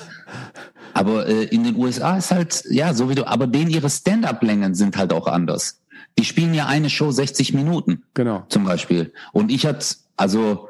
Aber 0.93 1.27
äh, 1.27 1.43
in 1.43 1.63
den 1.63 1.75
USA 1.75 2.17
ist 2.17 2.31
halt 2.31 2.63
ja 2.69 2.93
so 2.93 3.09
wie 3.09 3.15
du. 3.15 3.27
Aber 3.27 3.47
denen 3.47 3.69
ihre 3.69 3.89
Stand-up-Längen 3.89 4.73
sind 4.73 4.97
halt 4.97 5.13
auch 5.13 5.27
anders. 5.27 5.78
Die 6.19 6.25
spielen 6.25 6.53
ja 6.53 6.65
eine 6.65 6.89
Show 6.89 7.11
60 7.11 7.53
Minuten. 7.53 8.03
Genau. 8.13 8.43
Zum 8.49 8.65
Beispiel. 8.65 9.13
Und 9.31 9.53
ich 9.53 9.65
hatte, 9.65 9.95
also 10.17 10.67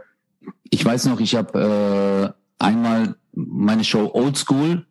ich 0.70 0.86
weiß 0.86 1.06
noch, 1.06 1.20
ich 1.20 1.34
habe 1.34 2.36
äh, 2.60 2.64
einmal 2.64 3.16
meine 3.34 3.84
Show 3.84 4.12
Old 4.14 4.38
School 4.38 4.86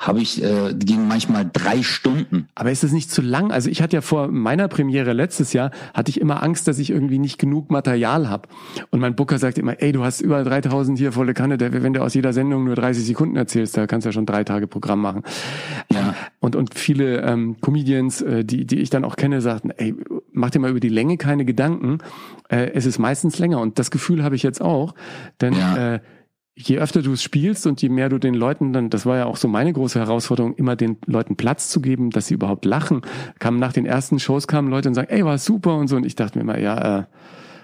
habe 0.00 0.20
ich, 0.20 0.42
äh, 0.42 0.74
ging 0.74 1.06
manchmal 1.06 1.48
drei 1.52 1.82
Stunden. 1.82 2.48
Aber 2.54 2.70
ist 2.72 2.82
es 2.82 2.90
nicht 2.90 3.10
zu 3.10 3.20
lang? 3.20 3.52
Also 3.52 3.68
ich 3.68 3.82
hatte 3.82 3.96
ja 3.96 4.00
vor 4.00 4.28
meiner 4.28 4.66
Premiere 4.66 5.12
letztes 5.12 5.52
Jahr, 5.52 5.70
hatte 5.92 6.08
ich 6.08 6.18
immer 6.18 6.42
Angst, 6.42 6.66
dass 6.66 6.78
ich 6.78 6.88
irgendwie 6.88 7.18
nicht 7.18 7.38
genug 7.38 7.70
Material 7.70 8.30
habe. 8.30 8.48
Und 8.88 9.00
mein 9.00 9.14
Booker 9.14 9.38
sagt 9.38 9.58
immer, 9.58 9.82
ey, 9.82 9.92
du 9.92 10.02
hast 10.02 10.22
über 10.22 10.42
3000 10.42 10.98
hier 10.98 11.12
volle 11.12 11.34
Kanne, 11.34 11.60
wenn 11.60 11.92
du 11.92 12.02
aus 12.02 12.14
jeder 12.14 12.32
Sendung 12.32 12.64
nur 12.64 12.76
30 12.76 13.04
Sekunden 13.04 13.36
erzählst, 13.36 13.76
da 13.76 13.86
kannst 13.86 14.06
du 14.06 14.08
ja 14.08 14.12
schon 14.12 14.24
drei 14.24 14.42
Tage 14.42 14.66
Programm 14.66 15.02
machen. 15.02 15.22
Ja. 15.92 16.14
Und, 16.40 16.56
und 16.56 16.78
viele 16.78 17.20
ähm, 17.20 17.56
Comedians, 17.60 18.22
äh, 18.22 18.42
die, 18.42 18.64
die 18.64 18.78
ich 18.78 18.88
dann 18.88 19.04
auch 19.04 19.16
kenne, 19.16 19.42
sagten, 19.42 19.70
ey, 19.70 19.94
mach 20.32 20.48
dir 20.48 20.60
mal 20.60 20.70
über 20.70 20.80
die 20.80 20.88
Länge 20.88 21.18
keine 21.18 21.44
Gedanken. 21.44 21.98
Äh, 22.48 22.70
es 22.72 22.86
ist 22.86 22.98
meistens 22.98 23.38
länger. 23.38 23.60
Und 23.60 23.78
das 23.78 23.90
Gefühl 23.90 24.24
habe 24.24 24.34
ich 24.34 24.42
jetzt 24.42 24.62
auch. 24.62 24.94
Denn 25.42 25.52
ja. 25.52 25.94
äh, 25.96 26.00
je 26.54 26.78
öfter 26.78 27.02
du 27.02 27.12
es 27.12 27.22
spielst 27.22 27.66
und 27.66 27.80
je 27.80 27.88
mehr 27.88 28.08
du 28.08 28.18
den 28.18 28.34
Leuten 28.34 28.72
dann, 28.72 28.90
das 28.90 29.06
war 29.06 29.16
ja 29.16 29.24
auch 29.26 29.36
so 29.36 29.48
meine 29.48 29.72
große 29.72 29.98
Herausforderung, 29.98 30.54
immer 30.54 30.76
den 30.76 30.98
Leuten 31.06 31.36
Platz 31.36 31.68
zu 31.68 31.80
geben, 31.80 32.10
dass 32.10 32.26
sie 32.26 32.34
überhaupt 32.34 32.64
lachen. 32.64 33.02
Kamen 33.38 33.58
nach 33.58 33.72
den 33.72 33.86
ersten 33.86 34.18
Shows 34.18 34.46
kamen 34.46 34.68
Leute 34.68 34.88
und 34.88 34.94
sagen, 34.94 35.08
ey, 35.10 35.24
war 35.24 35.38
super 35.38 35.76
und 35.76 35.88
so. 35.88 35.96
Und 35.96 36.04
ich 36.04 36.16
dachte 36.16 36.38
mir 36.38 36.42
immer, 36.42 36.58
ja, 36.58 37.00
äh, 37.00 37.04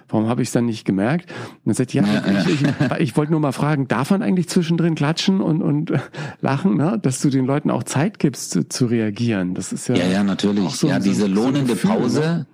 warum 0.09 0.29
habe 0.29 0.43
ich 0.43 0.49
es 0.49 0.53
dann 0.53 0.67
nicht 0.67 0.85
gemerkt? 0.85 1.31
Und 1.31 1.67
dann 1.67 1.75
sagt 1.75 1.93
ja, 1.93 2.03
ja, 2.27 2.45
ich, 2.49 2.63
ich, 2.63 3.01
ich 3.01 3.17
wollte 3.17 3.33
nur 3.33 3.41
mal 3.41 3.53
fragen, 3.53 3.89
darf 3.89 4.11
man 4.11 4.23
eigentlich 4.23 4.49
zwischendrin 4.49 4.95
klatschen 4.95 5.41
und, 5.41 5.63
und 5.63 5.93
lachen, 6.41 6.77
ne? 6.77 6.99
dass 7.01 7.21
du 7.21 7.29
den 7.29 7.45
Leuten 7.45 7.71
auch 7.71 7.83
Zeit 7.83 8.19
gibst 8.19 8.53
zu, 8.53 8.69
zu 8.69 8.87
reagieren. 8.87 9.55
Das 9.55 9.73
ist 9.73 9.89
ja. 9.89 9.97
Ja, 9.97 10.07
ja, 10.07 10.25
natürlich. 10.25 10.77
So, 10.77 10.89
ja, 10.89 10.99
diese 10.99 11.23
so, 11.23 11.27
lohnende 11.27 11.67
so 11.67 11.67
Gefühl, 11.75 11.91
Pause, 11.91 12.21
ne? 12.21 12.47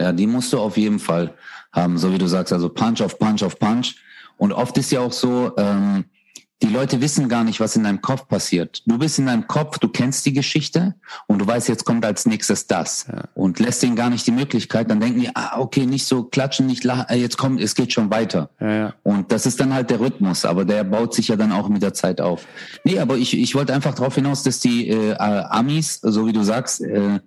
ja, 0.00 0.12
die 0.12 0.26
musst 0.26 0.52
du 0.52 0.58
auf 0.58 0.76
jeden 0.76 0.98
Fall 0.98 1.34
haben, 1.72 1.98
so 1.98 2.12
wie 2.12 2.18
du 2.18 2.26
sagst, 2.26 2.52
also 2.52 2.68
Punch 2.68 3.02
auf 3.02 3.18
Punch 3.18 3.42
auf 3.42 3.58
Punch 3.58 3.96
und 4.40 4.54
oft 4.54 4.78
ist 4.78 4.90
ja 4.90 5.00
auch 5.00 5.12
so, 5.12 5.52
ähm, 5.58 6.06
die 6.62 6.68
Leute 6.68 7.02
wissen 7.02 7.28
gar 7.28 7.44
nicht, 7.44 7.60
was 7.60 7.76
in 7.76 7.84
deinem 7.84 8.00
Kopf 8.00 8.26
passiert. 8.26 8.82
Du 8.86 8.96
bist 8.96 9.18
in 9.18 9.26
deinem 9.26 9.46
Kopf, 9.46 9.78
du 9.78 9.88
kennst 9.88 10.24
die 10.24 10.32
Geschichte 10.32 10.94
und 11.26 11.40
du 11.40 11.46
weißt, 11.46 11.68
jetzt 11.68 11.84
kommt 11.84 12.06
als 12.06 12.24
nächstes 12.24 12.66
das 12.66 13.06
ja. 13.12 13.24
und 13.34 13.60
lässt 13.60 13.82
denen 13.82 13.96
gar 13.96 14.08
nicht 14.08 14.26
die 14.26 14.32
Möglichkeit. 14.32 14.90
Dann 14.90 14.98
denken 14.98 15.20
die, 15.20 15.30
ah, 15.34 15.58
okay, 15.58 15.84
nicht 15.84 16.06
so 16.06 16.24
klatschen, 16.24 16.66
nicht 16.66 16.84
lachen, 16.84 17.04
äh, 17.10 17.16
jetzt 17.16 17.36
kommt, 17.36 17.60
es 17.60 17.74
geht 17.74 17.92
schon 17.92 18.10
weiter. 18.10 18.48
Ja, 18.60 18.72
ja. 18.72 18.94
Und 19.02 19.30
das 19.30 19.44
ist 19.44 19.60
dann 19.60 19.74
halt 19.74 19.90
der 19.90 20.00
Rhythmus, 20.00 20.46
aber 20.46 20.64
der 20.64 20.84
baut 20.84 21.12
sich 21.12 21.28
ja 21.28 21.36
dann 21.36 21.52
auch 21.52 21.68
mit 21.68 21.82
der 21.82 21.92
Zeit 21.92 22.22
auf. 22.22 22.46
Nee, 22.82 22.98
aber 22.98 23.18
ich, 23.18 23.38
ich 23.38 23.54
wollte 23.54 23.74
einfach 23.74 23.94
darauf 23.94 24.14
hinaus, 24.14 24.42
dass 24.42 24.58
die 24.58 24.88
äh, 24.88 25.16
Amis, 25.18 26.00
so 26.00 26.26
wie 26.26 26.32
du 26.32 26.42
sagst, 26.44 26.80
äh, 26.80 27.20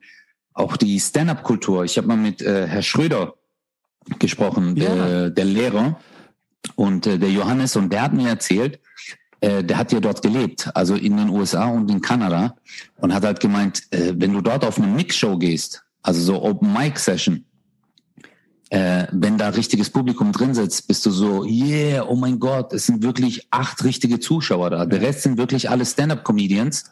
auch 0.55 0.77
die 0.77 0.99
Stand-up-Kultur. 0.99 1.83
Ich 1.83 1.97
habe 1.97 2.07
mal 2.07 2.17
mit 2.17 2.41
äh, 2.41 2.65
Herr 2.65 2.81
Schröder 2.81 3.35
gesprochen, 4.17 4.73
der, 4.73 5.29
der 5.29 5.45
Lehrer. 5.45 5.99
Und 6.75 7.07
äh, 7.07 7.17
der 7.17 7.29
Johannes, 7.29 7.75
und 7.75 7.91
der 7.91 8.03
hat 8.03 8.13
mir 8.13 8.29
erzählt, 8.29 8.79
äh, 9.41 9.63
der 9.63 9.77
hat 9.77 9.91
ja 9.91 9.99
dort 9.99 10.21
gelebt, 10.21 10.69
also 10.73 10.95
in 10.95 11.17
den 11.17 11.29
USA 11.29 11.65
und 11.65 11.91
in 11.91 12.01
Kanada, 12.01 12.55
und 12.97 13.13
hat 13.13 13.25
halt 13.25 13.39
gemeint, 13.39 13.83
äh, 13.91 14.13
wenn 14.15 14.33
du 14.33 14.41
dort 14.41 14.63
auf 14.65 14.77
eine 14.77 14.87
Mix-Show 14.87 15.37
gehst, 15.37 15.83
also 16.01 16.21
so 16.21 16.41
Open 16.41 16.71
Mic 16.71 16.97
Session, 16.97 17.45
äh, 18.69 19.07
wenn 19.11 19.37
da 19.37 19.49
richtiges 19.49 19.89
Publikum 19.89 20.31
drin 20.31 20.53
sitzt, 20.53 20.87
bist 20.87 21.05
du 21.05 21.11
so, 21.11 21.45
yeah, 21.45 22.03
oh 22.07 22.15
mein 22.15 22.39
Gott, 22.39 22.73
es 22.73 22.87
sind 22.87 23.03
wirklich 23.03 23.47
acht 23.51 23.83
richtige 23.83 24.19
Zuschauer 24.19 24.71
da. 24.71 24.85
Der 24.85 25.01
Rest 25.01 25.23
sind 25.23 25.37
wirklich 25.37 25.69
alle 25.69 25.85
Stand-up-Comedians, 25.85 26.85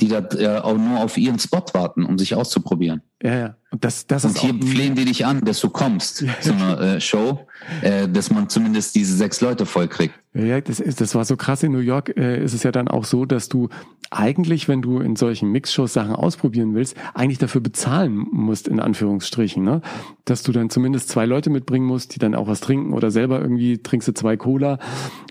die 0.00 0.08
da 0.08 0.18
äh, 0.36 0.58
auch 0.58 0.76
nur 0.76 1.00
auf 1.00 1.16
ihren 1.16 1.38
Spot 1.38 1.64
warten, 1.72 2.04
um 2.04 2.18
sich 2.18 2.34
auszuprobieren. 2.34 3.02
Ja, 3.22 3.38
ja. 3.38 3.56
Und 3.72 3.84
das, 3.84 4.06
das 4.06 4.24
und 4.24 4.32
ist 4.32 4.40
hier 4.40 4.54
flehen 4.54 4.96
die 4.96 5.04
dich 5.04 5.26
an, 5.26 5.44
dass 5.44 5.60
du 5.60 5.70
kommst 5.70 6.22
ja. 6.22 6.40
zu 6.40 6.52
einer 6.52 6.80
äh, 6.80 7.00
Show, 7.00 7.46
äh, 7.82 8.08
dass 8.08 8.30
man 8.30 8.48
zumindest 8.48 8.96
diese 8.96 9.14
sechs 9.14 9.40
Leute 9.40 9.64
voll 9.64 9.86
kriegt. 9.86 10.14
Ja, 10.32 10.60
das 10.60 10.80
ist, 10.80 11.00
das 11.00 11.14
war 11.14 11.24
so 11.24 11.36
krass. 11.36 11.62
In 11.62 11.72
New 11.72 11.78
York 11.78 12.16
äh, 12.16 12.42
ist 12.42 12.52
es 12.54 12.62
ja 12.62 12.72
dann 12.72 12.88
auch 12.88 13.04
so, 13.04 13.26
dass 13.26 13.48
du 13.48 13.68
eigentlich, 14.10 14.68
wenn 14.68 14.80
du 14.80 14.98
in 14.98 15.14
solchen 15.14 15.50
Mixshows 15.50 15.92
Sachen 15.92 16.14
ausprobieren 16.14 16.74
willst, 16.74 16.96
eigentlich 17.14 17.38
dafür 17.38 17.60
bezahlen 17.60 18.14
musst, 18.14 18.66
in 18.66 18.80
Anführungsstrichen, 18.80 19.62
ne? 19.62 19.82
Dass 20.24 20.42
du 20.42 20.52
dann 20.52 20.70
zumindest 20.70 21.08
zwei 21.08 21.26
Leute 21.26 21.50
mitbringen 21.50 21.86
musst, 21.86 22.14
die 22.14 22.20
dann 22.20 22.34
auch 22.34 22.46
was 22.46 22.60
trinken 22.60 22.92
oder 22.92 23.10
selber 23.10 23.40
irgendwie 23.40 23.78
trinkst 23.78 24.08
du 24.08 24.14
zwei 24.14 24.36
Cola. 24.36 24.78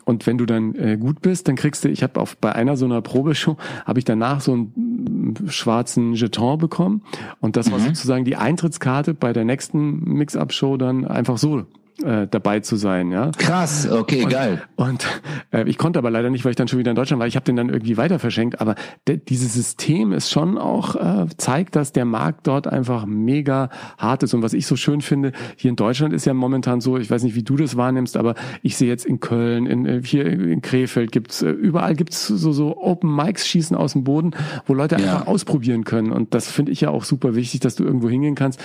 Und 0.06 0.28
wenn 0.28 0.38
du 0.38 0.46
dann 0.46 0.76
äh, 0.76 0.98
gut 0.98 1.22
bist, 1.22 1.48
dann 1.48 1.56
kriegst 1.56 1.84
du, 1.84 1.90
ich 1.90 2.04
habe 2.04 2.20
auf 2.20 2.38
bei 2.38 2.54
einer 2.54 2.76
so 2.78 2.86
einer 2.86 3.02
Probeshow, 3.02 3.58
habe 3.86 4.00
ich 4.00 4.06
danach 4.06 4.42
so 4.42 4.54
einen 4.54 5.36
schwarzen 5.48 6.14
Jeton 6.14 6.58
bekommen. 6.58 7.04
Und 7.40 7.58
das 7.58 7.72
war. 7.72 7.79
Sozusagen 7.80 8.26
die 8.26 8.36
Eintrittskarte 8.36 9.14
bei 9.14 9.34
der 9.34 9.46
nächsten 9.46 10.04
Mix-Up-Show 10.04 10.78
dann 10.78 11.06
einfach 11.06 11.38
so 11.38 11.66
äh, 12.04 12.28
dabei 12.30 12.60
zu 12.62 12.76
sein, 12.76 13.12
ja. 13.12 13.32
Krass, 13.38 13.90
okay, 13.90 14.24
und, 14.24 14.30
geil. 14.30 14.64
Und 14.76 15.06
äh, 15.52 15.68
ich 15.68 15.78
konnte 15.78 16.00
aber 16.00 16.10
leider 16.10 16.30
nicht, 16.30 16.46
weil 16.46 16.52
ich 16.52 16.56
dann 16.56 16.68
schon 16.68 16.80
wieder 16.80 16.92
in 16.92 16.96
Deutschland 16.96 17.20
war. 17.20 17.28
Ich 17.28 17.36
habe 17.36 17.46
den 17.46 17.56
dann 17.56 17.70
irgendwie 17.70 17.98
weiter 17.98 18.20
verschenkt. 18.20 18.62
Aber 18.62 18.76
dieses 19.08 19.54
System 19.54 20.14
ist 20.14 20.30
schon 20.30 20.58
auch 20.58 20.96
äh, 20.96 21.28
zeigt, 21.38 21.76
dass 21.76 21.92
der 21.92 22.06
Markt 22.06 22.48
dort 22.48 22.68
einfach 22.68 23.06
mega 23.06 23.70
hart 23.98 24.24
ist. 24.24 24.34
Und 24.34 24.42
was 24.42 24.54
ich 24.54 24.66
so 24.66 24.76
schön 24.76 25.02
finde, 25.02 25.34
hier 25.56 25.70
in 25.70 25.76
Deutschland 25.76 26.14
ist 26.14 26.26
ja 26.26 26.34
momentan 26.34 26.82
so, 26.82 26.98
ich 26.98 27.10
weiß 27.10 27.24
nicht, 27.24 27.36
wie 27.36 27.44
du 27.44 27.58
das 27.58 27.76
wahrnimmst, 27.76 28.18
aber 28.18 28.36
ich 28.62 28.78
sehe 28.78 28.88
jetzt 28.88 29.06
in 29.06 29.20
Köln, 29.20 29.66
in, 29.66 29.86
äh, 29.86 30.02
hier 30.04 30.26
in 30.26 30.62
Krefeld 30.62 31.12
gibt's 31.12 31.42
äh, 31.42 31.50
überall 31.50 31.96
gibt's 31.96 32.28
so 32.28 32.52
so 32.52 32.78
Open 32.78 33.16
Mics 33.16 33.48
schießen 33.48 33.76
aus 33.76 33.94
dem 33.94 34.04
Boden, 34.04 34.32
wo 34.66 34.74
Leute 34.74 34.96
ja. 34.96 35.02
einfach 35.02 35.28
ausprobieren 35.28 35.84
können. 35.84 36.12
Und 36.12 36.34
das 36.34 36.50
finde 36.50 36.72
ich 36.72 36.82
ja 36.82 36.90
auch 36.90 37.04
super 37.04 37.36
wichtig, 37.36 37.60
dass 37.60 37.76
du 37.76 37.84
irgendwo 37.84 38.10
hingehen 38.10 38.36
kannst 38.36 38.60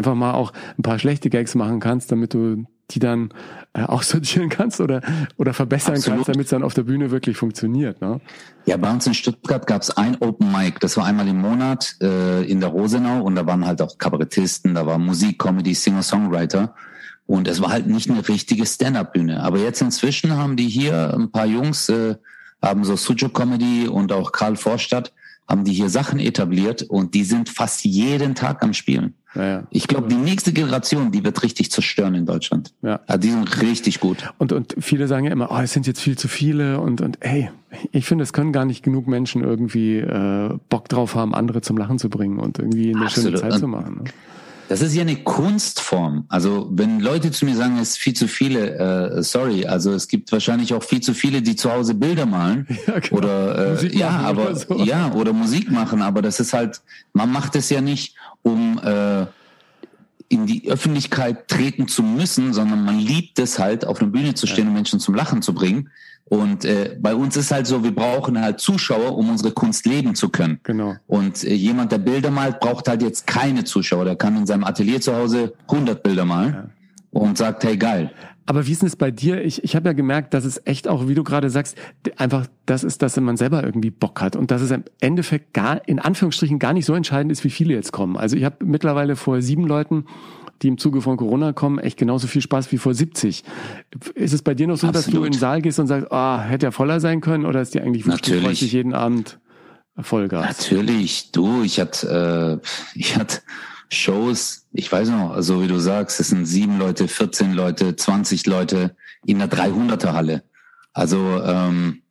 einfach 0.00 0.14
mal 0.14 0.32
auch 0.32 0.52
ein 0.78 0.82
paar 0.82 0.98
schlechte 0.98 1.30
Gags 1.30 1.54
machen 1.54 1.80
kannst, 1.80 2.10
damit 2.12 2.34
du 2.34 2.64
die 2.90 2.98
dann 2.98 3.30
äh, 3.72 3.82
aussortieren 3.84 4.48
kannst 4.48 4.80
oder, 4.80 5.00
oder 5.36 5.54
verbessern 5.54 5.94
Absolut. 5.94 6.18
kannst, 6.18 6.28
damit 6.28 6.46
es 6.46 6.50
dann 6.50 6.62
auf 6.62 6.74
der 6.74 6.82
Bühne 6.82 7.10
wirklich 7.10 7.36
funktioniert. 7.36 8.00
Ne? 8.00 8.20
Ja, 8.66 8.76
bei 8.76 8.90
uns 8.90 9.06
in 9.06 9.14
Stuttgart 9.14 9.66
gab 9.66 9.82
es 9.82 9.90
ein 9.90 10.16
Open 10.20 10.50
Mic, 10.52 10.78
das 10.80 10.96
war 10.96 11.04
einmal 11.04 11.28
im 11.28 11.40
Monat 11.40 11.96
äh, 12.00 12.42
in 12.44 12.60
der 12.60 12.70
Rosenau 12.70 13.22
und 13.22 13.34
da 13.34 13.46
waren 13.46 13.66
halt 13.66 13.80
auch 13.82 13.98
Kabarettisten, 13.98 14.74
da 14.74 14.86
war 14.86 14.98
Musik, 14.98 15.38
Comedy, 15.38 15.74
Singer-Songwriter 15.74 16.74
und 17.26 17.46
es 17.46 17.60
war 17.60 17.70
halt 17.70 17.86
nicht 17.86 18.10
eine 18.10 18.26
richtige 18.28 18.66
Stand-Up-Bühne. 18.66 19.42
Aber 19.42 19.58
jetzt 19.58 19.80
inzwischen 19.80 20.36
haben 20.36 20.56
die 20.56 20.68
hier 20.68 21.14
ein 21.14 21.30
paar 21.30 21.46
Jungs, 21.46 21.88
äh, 21.88 22.16
haben 22.60 22.84
so 22.84 22.96
Sujo 22.96 23.28
Comedy 23.28 23.86
und 23.88 24.12
auch 24.12 24.32
Karl 24.32 24.56
Vorstadt, 24.56 25.12
haben 25.48 25.64
die 25.64 25.72
hier 25.72 25.88
Sachen 25.88 26.18
etabliert 26.18 26.82
und 26.82 27.14
die 27.14 27.24
sind 27.24 27.48
fast 27.48 27.84
jeden 27.84 28.34
Tag 28.34 28.62
am 28.62 28.72
Spielen. 28.72 29.14
Ja, 29.34 29.46
ja. 29.46 29.62
Ich 29.70 29.86
glaube, 29.86 30.08
die 30.08 30.16
nächste 30.16 30.52
Generation, 30.52 31.12
die 31.12 31.24
wird 31.24 31.42
richtig 31.42 31.70
zerstören 31.70 32.14
in 32.14 32.26
Deutschland. 32.26 32.72
Ja. 32.82 33.00
ja. 33.08 33.16
Die 33.16 33.30
sind 33.30 33.62
richtig 33.62 34.00
gut. 34.00 34.32
Und, 34.38 34.52
und 34.52 34.74
viele 34.80 35.06
sagen 35.06 35.26
ja 35.26 35.32
immer, 35.32 35.50
oh, 35.50 35.58
es 35.58 35.72
sind 35.72 35.86
jetzt 35.86 36.00
viel 36.00 36.18
zu 36.18 36.28
viele 36.28 36.80
und, 36.80 37.00
und 37.00 37.18
hey, 37.20 37.50
ich 37.92 38.06
finde, 38.06 38.24
es 38.24 38.32
können 38.32 38.52
gar 38.52 38.64
nicht 38.64 38.82
genug 38.82 39.06
Menschen 39.06 39.42
irgendwie 39.42 39.98
äh, 39.98 40.58
Bock 40.68 40.88
drauf 40.88 41.14
haben, 41.14 41.34
andere 41.34 41.60
zum 41.60 41.76
Lachen 41.76 41.98
zu 41.98 42.10
bringen 42.10 42.38
und 42.38 42.58
irgendwie 42.58 42.94
eine 42.94 43.06
Absolut. 43.06 43.38
schöne 43.38 43.50
Zeit 43.50 43.60
zu 43.60 43.68
machen. 43.68 44.02
Ne? 44.02 44.04
Das 44.70 44.82
ist 44.82 44.94
ja 44.94 45.02
eine 45.02 45.16
Kunstform. 45.16 46.26
Also 46.28 46.68
wenn 46.70 47.00
Leute 47.00 47.32
zu 47.32 47.44
mir 47.44 47.56
sagen, 47.56 47.76
es 47.78 47.90
ist 47.90 47.98
viel 47.98 48.14
zu 48.14 48.28
viele, 48.28 49.16
äh, 49.16 49.20
sorry, 49.24 49.66
also 49.66 49.92
es 49.92 50.06
gibt 50.06 50.30
wahrscheinlich 50.30 50.72
auch 50.74 50.84
viel 50.84 51.00
zu 51.00 51.12
viele, 51.12 51.42
die 51.42 51.56
zu 51.56 51.72
Hause 51.72 51.94
Bilder 51.94 52.24
malen 52.24 52.68
ja, 52.86 53.00
genau. 53.00 53.16
oder 53.16 53.82
äh, 53.82 53.88
ja, 53.88 54.10
aber 54.10 54.50
oder 54.50 54.54
so. 54.54 54.84
ja 54.84 55.12
oder 55.12 55.32
Musik 55.32 55.72
machen. 55.72 56.02
Aber 56.02 56.22
das 56.22 56.38
ist 56.38 56.52
halt, 56.52 56.82
man 57.12 57.32
macht 57.32 57.56
es 57.56 57.68
ja 57.68 57.80
nicht, 57.80 58.14
um 58.42 58.80
äh, 58.82 59.26
in 60.28 60.46
die 60.46 60.70
Öffentlichkeit 60.70 61.48
treten 61.48 61.88
zu 61.88 62.02
müssen, 62.02 62.52
sondern 62.52 62.84
man 62.84 62.98
liebt 62.98 63.38
es 63.38 63.58
halt, 63.58 63.84
auf 63.84 64.00
einer 64.00 64.10
Bühne 64.10 64.34
zu 64.34 64.46
stehen 64.46 64.64
ja. 64.64 64.68
und 64.68 64.74
Menschen 64.74 65.00
zum 65.00 65.14
Lachen 65.14 65.42
zu 65.42 65.52
bringen. 65.52 65.90
Und 66.26 66.64
äh, 66.64 66.96
bei 67.00 67.16
uns 67.16 67.36
ist 67.36 67.50
halt 67.50 67.66
so, 67.66 67.82
wir 67.82 67.92
brauchen 67.92 68.40
halt 68.40 68.60
Zuschauer, 68.60 69.18
um 69.18 69.30
unsere 69.30 69.50
Kunst 69.50 69.84
leben 69.84 70.14
zu 70.14 70.28
können. 70.28 70.60
Genau. 70.62 70.94
Und 71.08 71.42
äh, 71.42 71.54
jemand, 71.54 71.90
der 71.90 71.98
Bilder 71.98 72.30
malt, 72.30 72.60
braucht 72.60 72.86
halt 72.86 73.02
jetzt 73.02 73.26
keine 73.26 73.64
Zuschauer. 73.64 74.04
Der 74.04 74.14
kann 74.14 74.36
in 74.36 74.46
seinem 74.46 74.62
Atelier 74.62 75.00
zu 75.00 75.12
Hause 75.16 75.54
100 75.68 76.00
Bilder 76.04 76.24
malen 76.24 76.52
ja. 76.52 76.70
und 77.10 77.36
sagt, 77.36 77.64
hey, 77.64 77.76
geil. 77.76 78.12
Aber 78.46 78.66
wie 78.66 78.72
ist 78.72 78.82
denn 78.82 78.88
es 78.88 78.96
bei 78.96 79.10
dir? 79.10 79.44
Ich, 79.44 79.62
ich 79.62 79.76
habe 79.76 79.88
ja 79.88 79.92
gemerkt, 79.92 80.34
dass 80.34 80.44
es 80.44 80.60
echt 80.64 80.88
auch, 80.88 81.08
wie 81.08 81.14
du 81.14 81.22
gerade 81.22 81.50
sagst, 81.50 81.76
einfach 82.16 82.46
das 82.66 82.84
ist, 82.84 83.02
dass 83.02 83.18
man 83.20 83.36
selber 83.36 83.62
irgendwie 83.62 83.90
Bock 83.90 84.20
hat 84.20 84.36
und 84.36 84.50
dass 84.50 84.62
es 84.62 84.70
im 84.70 84.84
Endeffekt 85.00 85.54
gar, 85.54 85.86
in 85.88 85.98
Anführungsstrichen, 85.98 86.58
gar 86.58 86.72
nicht 86.72 86.86
so 86.86 86.94
entscheidend 86.94 87.30
ist, 87.30 87.44
wie 87.44 87.50
viele 87.50 87.74
jetzt 87.74 87.92
kommen. 87.92 88.16
Also 88.16 88.36
ich 88.36 88.44
habe 88.44 88.64
mittlerweile 88.64 89.16
vor 89.16 89.40
sieben 89.42 89.66
Leuten 89.66 90.04
die 90.62 90.68
im 90.68 90.78
Zuge 90.78 91.00
von 91.00 91.16
Corona 91.16 91.52
kommen, 91.52 91.78
echt 91.78 91.96
genauso 91.96 92.26
viel 92.26 92.42
Spaß 92.42 92.70
wie 92.72 92.78
vor 92.78 92.92
70. 92.92 93.44
Ist 94.14 94.34
es 94.34 94.42
bei 94.42 94.54
dir 94.54 94.66
noch 94.66 94.76
so, 94.76 94.86
Absolut. 94.86 95.06
dass 95.06 95.12
du 95.14 95.24
in 95.24 95.32
den 95.32 95.38
Saal 95.38 95.62
gehst 95.62 95.78
und 95.78 95.86
sagst, 95.86 96.12
ah, 96.12 96.36
oh, 96.36 96.48
hätte 96.48 96.66
ja 96.66 96.70
voller 96.70 97.00
sein 97.00 97.20
können 97.20 97.46
oder 97.46 97.60
ist 97.60 97.74
dir 97.74 97.82
eigentlich 97.82 98.06
wirklich 98.06 98.60
jeden 98.72 98.94
Abend 98.94 99.38
Vollgas? 99.98 100.58
Natürlich, 100.58 101.32
du, 101.32 101.62
ich 101.62 101.80
hatte, 101.80 102.60
äh, 102.62 102.66
ich 102.98 103.16
hatte 103.16 103.40
Shows, 103.92 104.66
ich 104.72 104.90
weiß 104.90 105.08
noch, 105.10 105.32
also 105.32 105.62
wie 105.62 105.66
du 105.66 105.78
sagst, 105.78 106.20
es 106.20 106.28
sind 106.28 106.46
sieben 106.46 106.78
Leute, 106.78 107.08
14 107.08 107.52
Leute, 107.52 107.96
20 107.96 108.46
Leute 108.46 108.94
in 109.26 109.38
der 109.38 109.50
300er 109.50 110.12
Halle. 110.12 110.44
Also 110.92 111.18
ähm, 111.44 112.02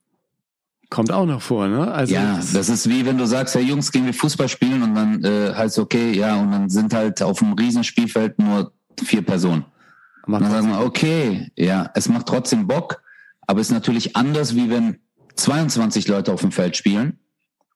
Kommt 0.90 1.12
auch 1.12 1.26
noch 1.26 1.42
vor, 1.42 1.68
ne? 1.68 1.92
Also 1.92 2.16
ja, 2.16 2.38
das, 2.38 2.52
das 2.52 2.70
ist 2.70 2.90
wie 2.90 3.06
wenn 3.06 3.18
du 3.18 3.26
sagst, 3.26 3.54
ja 3.56 3.62
Jungs, 3.62 3.92
gehen 3.92 4.06
wir 4.06 4.14
Fußball 4.14 4.50
spielen 4.50 4.82
und 4.82 4.96
dann 4.96 5.24
äh, 5.24 5.54
heißt 5.54 5.78
okay, 5.78 6.12
ja, 6.12 6.36
und 6.36 6.52
dann 6.52 6.70
sind 6.70 6.94
halt 6.94 7.22
auf 7.22 7.40
dem 7.40 7.54
Riesenspielfeld 7.54 8.40
nur 8.40 8.74
vier 9.04 9.22
Personen. 9.22 9.66
Und 10.26 10.34
dann 10.34 10.52
sagen 10.52 10.70
wir, 10.70 10.82
okay, 10.82 11.52
ja, 11.56 11.90
es 11.96 12.10
macht 12.10 12.28
trotzdem 12.28 12.68
Bock, 12.68 13.02
aber 13.48 13.62
es 13.62 13.68
ist 13.68 13.74
natürlich 13.74 14.16
anders, 14.16 14.56
wie 14.56 14.70
wenn 14.70 15.00
22 15.36 16.08
Leute 16.08 16.34
auf 16.34 16.42
dem 16.42 16.52
Feld 16.52 16.76
spielen 16.76 17.20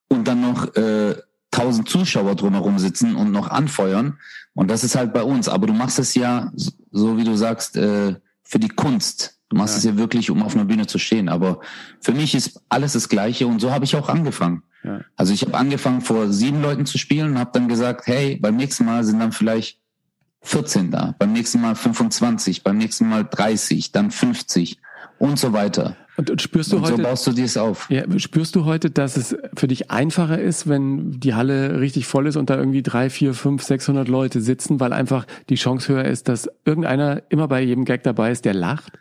und 0.08 0.28
dann 0.28 0.42
noch 0.42 0.76
äh, 0.76 1.16
1000 1.54 1.88
Zuschauer 1.88 2.36
drumherum 2.36 2.80
sitzen 2.80 3.16
und 3.16 3.32
noch 3.32 3.50
anfeuern. 3.50 4.18
Und 4.54 4.70
das 4.70 4.84
ist 4.84 4.96
halt 4.96 5.14
bei 5.14 5.24
uns. 5.24 5.48
Aber 5.48 5.68
du 5.68 5.74
machst 5.74 6.00
es 6.00 6.16
ja, 6.16 6.52
so 6.92 7.18
wie 7.18 7.24
du 7.24 7.36
sagst, 7.36 7.78
äh, 7.78 8.16
für 8.44 8.60
die 8.60 8.70
Kunst. 8.70 9.40
Du 9.50 9.58
machst 9.58 9.76
ja. 9.76 9.78
es 9.78 9.84
ja 9.84 9.98
wirklich, 9.98 10.30
um 10.30 10.42
auf 10.44 10.56
einer 10.56 10.66
Bühne 10.66 10.88
zu 10.88 11.00
stehen. 11.00 11.30
Aber 11.30 11.60
für 12.02 12.12
mich 12.12 12.36
ist 12.36 12.62
alles 12.70 12.94
das 12.94 13.08
Gleiche 13.08 13.48
und 13.48 13.60
so 13.60 13.72
habe 13.72 13.86
ich 13.86 13.96
auch 13.96 14.10
angefangen. 14.10 14.64
Ja. 14.84 15.02
Also 15.16 15.34
ich 15.34 15.44
habe 15.44 15.58
angefangen 15.58 16.02
vor 16.02 16.32
sieben 16.32 16.62
Leuten 16.62 16.86
zu 16.86 16.98
spielen 16.98 17.32
und 17.32 17.40
habe 17.40 17.52
dann 17.54 17.68
gesagt, 17.68 18.08
hey, 18.08 18.38
beim 18.42 18.56
nächsten 18.56 18.86
Mal 18.86 19.04
sind 19.04 19.20
dann 19.20 19.32
vielleicht 19.32 19.80
14 20.42 20.92
da, 20.92 21.16
beim 21.18 21.32
nächsten 21.32 21.62
Mal 21.62 21.76
25, 21.76 22.64
beim 22.64 22.78
nächsten 22.78 23.08
Mal 23.08 23.24
30, 23.24 23.92
dann 23.92 24.12
50 24.12 24.80
und 25.18 25.40
so 25.40 25.54
weiter. 25.54 25.96
Und, 26.16 26.30
und 26.30 26.42
spürst 26.42 26.72
du 26.72 26.78
und 26.78 26.84
heute, 26.84 26.98
so 26.98 27.04
baust 27.04 27.28
du 27.28 27.32
dies 27.32 27.58
auf. 27.58 27.90
Ja, 27.90 28.04
spürst 28.18 28.56
du 28.56 28.66
heute, 28.66 28.92
dass 28.92 29.18
es 29.18 29.36
für 29.56 29.68
dich 29.68 29.90
einfacher 29.90 30.40
ist, 30.40 30.70
wenn 30.70 31.20
die 31.20 31.34
Halle 31.34 31.80
richtig 31.80 32.06
voll 32.06 32.28
ist 32.28 32.36
und 32.36 32.50
da 32.50 32.58
irgendwie 32.58 32.84
drei, 32.84 33.10
vier, 33.10 33.34
fünf, 33.34 33.64
sechshundert 33.64 34.08
Leute 34.08 34.42
sitzen, 34.42 34.80
weil 34.80 34.94
einfach 34.94 35.26
die 35.50 35.56
Chance 35.56 35.92
höher 35.92 36.06
ist, 36.06 36.28
dass 36.28 36.50
irgendeiner 36.66 37.24
immer 37.30 37.48
bei 37.48 37.62
jedem 37.62 37.86
Gag 37.86 38.04
dabei 38.04 38.32
ist, 38.32 38.46
der 38.46 38.54
lacht? 38.54 38.94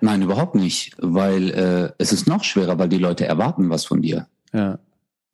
Nein, 0.00 0.22
überhaupt 0.22 0.54
nicht, 0.54 0.92
weil 0.98 1.50
äh, 1.50 1.92
es 1.98 2.12
ist 2.12 2.26
noch 2.26 2.44
schwerer, 2.44 2.78
weil 2.78 2.88
die 2.88 2.98
Leute 2.98 3.26
erwarten 3.26 3.68
was 3.70 3.84
von 3.84 4.00
dir. 4.00 4.26
Ja. 4.52 4.78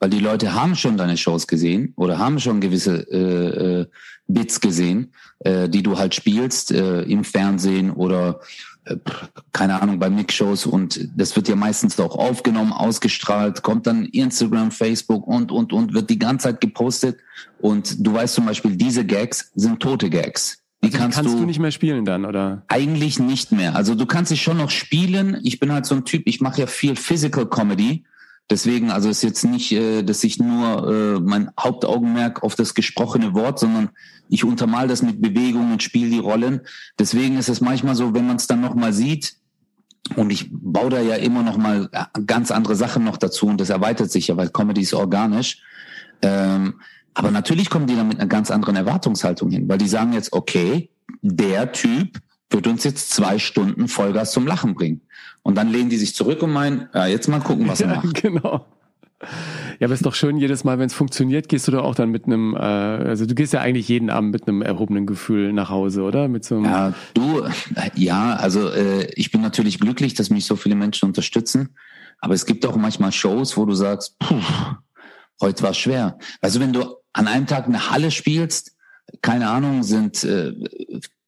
Weil 0.01 0.11
die 0.11 0.21
Leute 0.21 0.55
haben 0.55 0.77
schon 0.77 0.97
deine 0.97 1.17
Shows 1.17 1.47
gesehen 1.47 1.93
oder 1.97 2.19
haben 2.19 2.41
schon 2.41 2.61
gewisse 2.61 3.07
äh, 3.11 3.81
äh, 3.81 3.87
Bits 4.29 4.61
gesehen, 4.61 5.13
äh, 5.41 5.69
die 5.69 5.83
du 5.83 5.99
halt 5.99 6.15
spielst 6.15 6.73
äh, 6.73 7.03
im 7.03 7.25
Fernsehen 7.25 7.91
oder 7.91 8.41
keine 9.53 9.81
Ahnung 9.81 9.99
bei 9.99 10.11
Mix-Shows 10.11 10.67
und 10.67 11.09
das 11.17 11.37
wird 11.37 11.49
ja 11.49 11.57
meistens 11.57 11.99
auch 12.01 12.17
aufgenommen, 12.17 12.73
ausgestrahlt, 12.73 13.63
kommt 13.63 13.87
dann 13.87 14.05
Instagram, 14.07 14.71
Facebook 14.71 15.27
und 15.27 15.53
und 15.53 15.73
und 15.73 15.95
wird 15.95 16.11
die 16.11 16.19
ganze 16.19 16.49
Zeit 16.49 16.61
gepostet 16.61 17.19
und 17.61 18.07
du 18.07 18.15
weißt 18.15 18.35
zum 18.35 18.47
Beispiel, 18.47 18.77
diese 18.77 19.05
Gags 19.05 19.51
sind 19.55 19.81
tote 19.81 20.11
Gags. 20.11 20.59
Die 20.83 20.87
also 20.87 20.99
kannst, 20.99 21.17
kannst 21.19 21.35
du, 21.35 21.39
du, 21.41 21.45
nicht 21.45 21.59
mehr 21.59 21.73
spielen 21.73 22.05
dann, 22.07 22.25
oder? 22.25 22.63
Eigentlich 22.69 23.19
nicht 23.19 23.53
mehr. 23.53 23.77
Also 23.77 23.95
du 23.95 24.07
kannst 24.07 24.31
dich 24.31 24.43
schon 24.43 24.57
noch 24.57 24.71
spielen. 24.71 25.39
Ich 25.43 25.61
bin 25.61 25.73
halt 25.73 25.85
so 25.85 25.95
ein 25.95 26.07
Typ, 26.07 26.23
ich 26.25 26.41
mache 26.41 26.63
ja 26.63 26.67
viel 26.67 26.97
Physical 26.97 27.47
Comedy. 27.47 28.05
Deswegen, 28.51 28.91
also 28.91 29.09
ist 29.09 29.23
jetzt 29.23 29.45
nicht, 29.45 29.71
äh, 29.73 30.03
dass 30.03 30.25
ich 30.25 30.39
nur 30.39 30.89
äh, 30.89 31.21
mein 31.21 31.51
Hauptaugenmerk 31.59 32.43
auf 32.43 32.57
das 32.57 32.75
gesprochene 32.75 33.33
Wort, 33.33 33.61
sondern 33.61 33.91
ich 34.29 34.45
untermal 34.45 34.89
das 34.89 35.03
mit 35.03 35.23
Bewegungen 35.23 35.73
und 35.73 35.83
spiele 35.83 36.11
die 36.11 36.19
Rollen. 36.19 36.63
Deswegen 36.99 37.37
ist 37.37 37.49
es 37.49 37.61
manchmal 37.61 37.95
so, 37.95 38.13
wenn 38.13 38.27
man 38.27 38.37
es 38.37 38.49
dann 38.49 38.61
nochmal 38.61 38.93
sieht, 38.93 39.35
und 40.17 40.33
ich 40.33 40.49
baue 40.51 40.91
da 40.91 41.01
ja 41.01 41.15
immer 41.17 41.43
noch 41.43 41.57
mal 41.57 41.89
äh, 41.93 42.05
ganz 42.27 42.51
andere 42.51 42.75
Sachen 42.75 43.05
noch 43.05 43.17
dazu 43.17 43.47
und 43.47 43.61
das 43.61 43.71
erweitert 43.71 44.11
sich 44.11 44.29
ja, 44.29 44.37
weil 44.37 44.49
Comedy 44.49 44.81
ist 44.81 44.95
organisch. 44.95 45.63
Ähm, 46.23 46.81
aber 47.15 47.31
natürlich 47.31 47.71
kommen 47.71 47.87
die 47.87 47.97
dann 47.97 48.09
mit 48.09 48.19
einer 48.19 48.29
ganz 48.29 48.51
anderen 48.51 48.77
Erwartungshaltung 48.77 49.51
hin, 49.51 49.69
weil 49.69 49.79
die 49.79 49.89
sagen 49.89 50.13
jetzt, 50.13 50.33
okay, 50.33 50.91
der 51.23 51.73
Typ 51.73 52.19
wird 52.51 52.67
uns 52.67 52.85
jetzt 52.85 53.11
zwei 53.11 53.39
Stunden 53.39 53.89
Vollgas 53.89 54.33
zum 54.33 54.47
Lachen 54.47 54.75
bringen. 54.75 55.03
Und 55.43 55.57
dann 55.57 55.71
lehnen 55.71 55.89
die 55.89 55.97
sich 55.97 56.15
zurück 56.15 56.43
und 56.43 56.53
meinen, 56.53 56.89
ja, 56.93 57.07
jetzt 57.07 57.29
mal 57.29 57.41
gucken, 57.41 57.69
was 57.69 57.81
er 57.81 57.89
ja, 57.89 57.97
macht. 57.97 58.23
Genau. 58.23 58.67
Ja, 59.79 59.87
aber 59.87 59.95
ist 59.95 60.07
doch 60.07 60.15
schön, 60.15 60.39
jedes 60.39 60.65
Mal, 60.65 60.79
wenn 60.79 60.87
es 60.87 60.95
funktioniert, 60.95 61.49
gehst 61.49 61.69
du 61.69 61.73
da 61.73 61.81
auch 61.81 61.95
dann 61.95 62.11
mit 62.11 62.27
einem, 62.27 62.55
äh, 62.55 62.59
also 62.59 63.27
du 63.27 63.35
gehst 63.35 63.53
ja 63.53 63.61
eigentlich 63.61 63.89
jeden 63.89 64.09
Abend 64.09 64.33
mit 64.33 64.49
einem 64.49 64.63
erhobenen 64.63 65.07
Gefühl 65.07 65.53
nach 65.53 65.69
Hause, 65.69 66.03
oder? 66.03 66.29
Mit 66.29 66.45
so 66.45 66.57
einem 66.57 66.65
ja, 66.65 66.95
du, 67.15 67.45
ja, 67.95 68.37
also 68.37 68.71
äh, 68.71 69.11
ich 69.15 69.31
bin 69.31 69.43
natürlich 69.43 69.79
glücklich, 69.79 70.15
dass 70.15 70.31
mich 70.31 70.47
so 70.47 70.57
viele 70.57 70.75
Menschen 70.75 71.07
unterstützen, 71.07 71.71
aber 72.19 72.35
es 72.35 72.47
gibt 72.47 72.65
auch 72.65 72.77
manchmal 72.77 73.13
Shows, 73.13 73.57
wo 73.57 73.67
du 73.67 73.75
sagst, 73.75 74.19
puh, 74.19 74.41
heute 75.41 75.63
war 75.63 75.75
schwer. 75.75 76.19
Also 76.41 76.61
wenn 76.61 76.73
du 76.73 76.97
an 77.13 77.29
einem 77.29 77.47
Tag 77.47 77.67
eine 77.67 77.91
Halle 77.91 78.11
spielst, 78.11 78.77
keine 79.21 79.51
Ahnung, 79.51 79.83
sind 79.83 80.25
äh, 80.25 80.55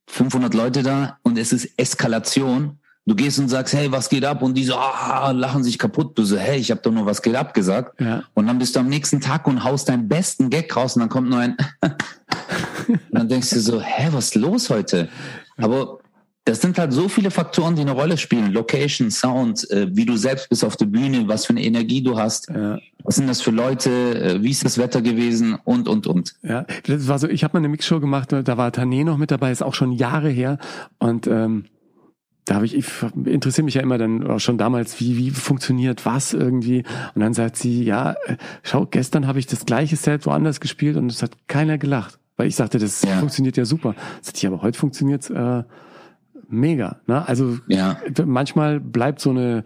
500 0.09 0.55
Leute 0.55 0.83
da 0.83 1.19
und 1.23 1.39
es 1.39 1.53
ist 1.53 1.79
Eskalation. 1.79 2.79
Du 3.05 3.17
gehst 3.17 3.39
und 3.41 3.49
sagst, 3.49 3.75
hey, 3.75 3.91
was 3.91 4.09
geht 4.09 4.25
ab? 4.25 4.43
Und 4.43 4.55
die 4.55 4.65
so, 4.65 4.77
ah, 4.77 5.33
lachen 5.33 5.65
sich 5.65 5.77
kaputt. 5.77 6.17
Du 6.17 6.23
so, 6.23 6.37
hey, 6.37 6.59
ich 6.59 6.71
habe 6.71 6.81
doch 6.83 6.93
nur 6.93 7.05
was 7.05 7.21
geht 7.21 7.35
ab 7.35 7.53
gesagt. 7.53 8.01
Ja. 8.01 8.23
Und 8.35 8.47
dann 8.47 8.59
bist 8.59 8.77
du 8.77 8.81
am 8.81 8.89
nächsten 8.89 9.21
Tag 9.21 9.49
und 9.49 9.65
haust 9.65 9.89
deinen 9.89 10.09
besten 10.09 10.51
Gag 10.51 10.75
raus 10.77 10.95
und 10.95 11.01
dann 11.01 11.09
kommt 11.09 11.29
nur 11.29 11.41
ein 11.41 11.57
und 12.89 13.01
dann 13.11 13.29
denkst 13.29 13.51
du 13.51 13.61
so, 13.61 13.81
hä, 13.81 14.09
was 14.13 14.27
ist 14.27 14.35
los 14.37 14.71
heute? 14.71 15.09
Aber 15.57 15.99
das 16.45 16.61
sind 16.61 16.79
halt 16.79 16.93
so 16.93 17.09
viele 17.09 17.31
Faktoren, 17.31 17.77
die 17.77 17.83
eine 17.83 17.93
Rolle 17.93 18.17
spielen. 18.17 18.53
Location, 18.53 19.11
Sound, 19.11 19.71
äh, 19.71 19.87
wie 19.95 20.05
du 20.05 20.17
selbst 20.17 20.49
bist 20.49 20.65
auf 20.65 20.77
der 20.77 20.87
Bühne, 20.87 21.29
was 21.29 21.47
für 21.47 21.53
eine 21.53 21.63
Energie 21.63 22.03
du 22.03 22.19
hast. 22.19 22.49
Ja. 22.49 22.79
Was 23.05 23.17
sind 23.17 23.29
das 23.29 23.41
für 23.41 23.53
Leute? 23.53 23.91
Äh, 23.91 24.43
wie 24.43 24.51
ist 24.51 24.65
das 24.65 24.77
Wetter 24.77 25.03
gewesen? 25.03 25.57
Und, 25.63 25.89
und, 25.89 26.09
und. 26.09 26.35
Ja, 26.43 26.67
das 26.85 27.07
war 27.07 27.21
so, 27.21 27.29
ich 27.29 27.45
habe 27.45 27.55
mal 27.55 27.59
eine 27.59 27.69
Mixshow 27.69 28.01
gemacht, 28.01 28.33
da 28.33 28.57
war 28.57 28.71
Tané 28.71 29.05
noch 29.05 29.19
mit 29.19 29.31
dabei, 29.31 29.53
ist 29.53 29.63
auch 29.63 29.75
schon 29.75 29.93
Jahre 29.93 30.31
her. 30.31 30.59
Und 30.99 31.29
ähm, 31.29 31.67
da 32.45 32.57
habe 32.57 32.67
ich, 32.67 32.75
ich 32.75 32.87
interessiere 33.25 33.65
mich 33.65 33.75
ja 33.75 33.83
immer 33.83 33.99
dann 33.99 34.41
schon 34.41 34.59
damals, 34.59 34.99
wie, 34.99 35.17
wie 35.17 35.31
funktioniert 35.31 36.05
was 36.05 36.33
irgendwie. 36.33 36.83
Und 37.15 37.21
dann 37.21 37.35
sagt 37.35 37.57
sie, 37.57 37.85
ja, 37.85 38.17
äh, 38.27 38.37
schau, 38.65 38.87
gestern 38.87 39.29
habe 39.29 39.39
ich 39.39 39.47
das 39.47 39.65
gleiche 39.65 39.95
Set 39.95 40.27
woanders 40.27 40.59
gespielt 40.61 40.97
und 40.97 41.09
es 41.09 41.23
hat 41.23 41.37
keiner 41.47 41.79
gelacht. 41.79 42.19
Weil 42.37 42.49
ich 42.49 42.57
sagte, 42.57 42.81
das 42.81 43.03
ja. 43.03 43.17
funktioniert 43.19 43.57
ja 43.57 43.65
super. 43.65 43.95
Sagt 44.23 44.39
ich, 44.39 44.47
aber 44.47 44.63
heute 44.63 44.77
funktioniert's 44.77 45.31
äh, 45.31 45.63
mega. 46.53 47.01
Ne? 47.07 47.27
Also 47.27 47.59
ja. 47.67 47.97
manchmal 48.25 48.81
bleibt 48.81 49.21
so 49.21 49.31
eine 49.31 49.65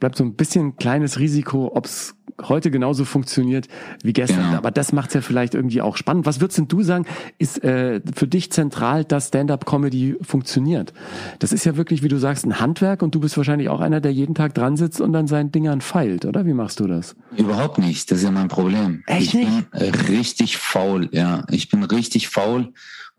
bleibt 0.00 0.16
so 0.16 0.24
ein 0.24 0.34
bisschen 0.34 0.76
kleines 0.76 1.18
Risiko, 1.18 1.70
ob's 1.74 2.16
heute 2.40 2.70
genauso 2.70 3.04
funktioniert 3.04 3.68
wie 4.02 4.12
gestern. 4.12 4.44
Genau. 4.46 4.56
Aber 4.56 4.70
das 4.70 4.92
macht 4.92 5.08
es 5.08 5.14
ja 5.14 5.20
vielleicht 5.20 5.54
irgendwie 5.54 5.80
auch 5.80 5.96
spannend. 5.96 6.26
Was 6.26 6.40
würdest 6.40 6.58
denn 6.58 6.68
du 6.68 6.82
sagen, 6.82 7.06
ist 7.38 7.62
äh, 7.62 8.00
für 8.14 8.26
dich 8.26 8.50
zentral, 8.50 9.04
dass 9.04 9.28
Stand-up-Comedy 9.28 10.16
funktioniert? 10.22 10.92
Das 11.38 11.52
ist 11.52 11.64
ja 11.64 11.76
wirklich, 11.76 12.02
wie 12.02 12.08
du 12.08 12.18
sagst, 12.18 12.44
ein 12.44 12.60
Handwerk 12.60 13.02
und 13.02 13.14
du 13.14 13.20
bist 13.20 13.36
wahrscheinlich 13.36 13.68
auch 13.68 13.80
einer, 13.80 14.00
der 14.00 14.12
jeden 14.12 14.34
Tag 14.34 14.54
dran 14.54 14.76
sitzt 14.76 15.00
und 15.00 15.14
an 15.14 15.26
seinen 15.26 15.52
Dingern 15.52 15.80
feilt, 15.80 16.24
oder? 16.24 16.46
Wie 16.46 16.54
machst 16.54 16.80
du 16.80 16.86
das? 16.86 17.14
Überhaupt 17.36 17.78
nicht. 17.78 18.10
Das 18.10 18.18
ist 18.18 18.24
ja 18.24 18.30
mein 18.30 18.48
Problem. 18.48 19.02
Echt 19.06 19.34
ich 19.34 19.34
nicht? 19.34 19.70
bin 19.70 19.94
richtig 20.08 20.56
faul, 20.56 21.08
ja. 21.12 21.44
Ich 21.50 21.68
bin 21.68 21.82
richtig 21.84 22.28
faul. 22.28 22.72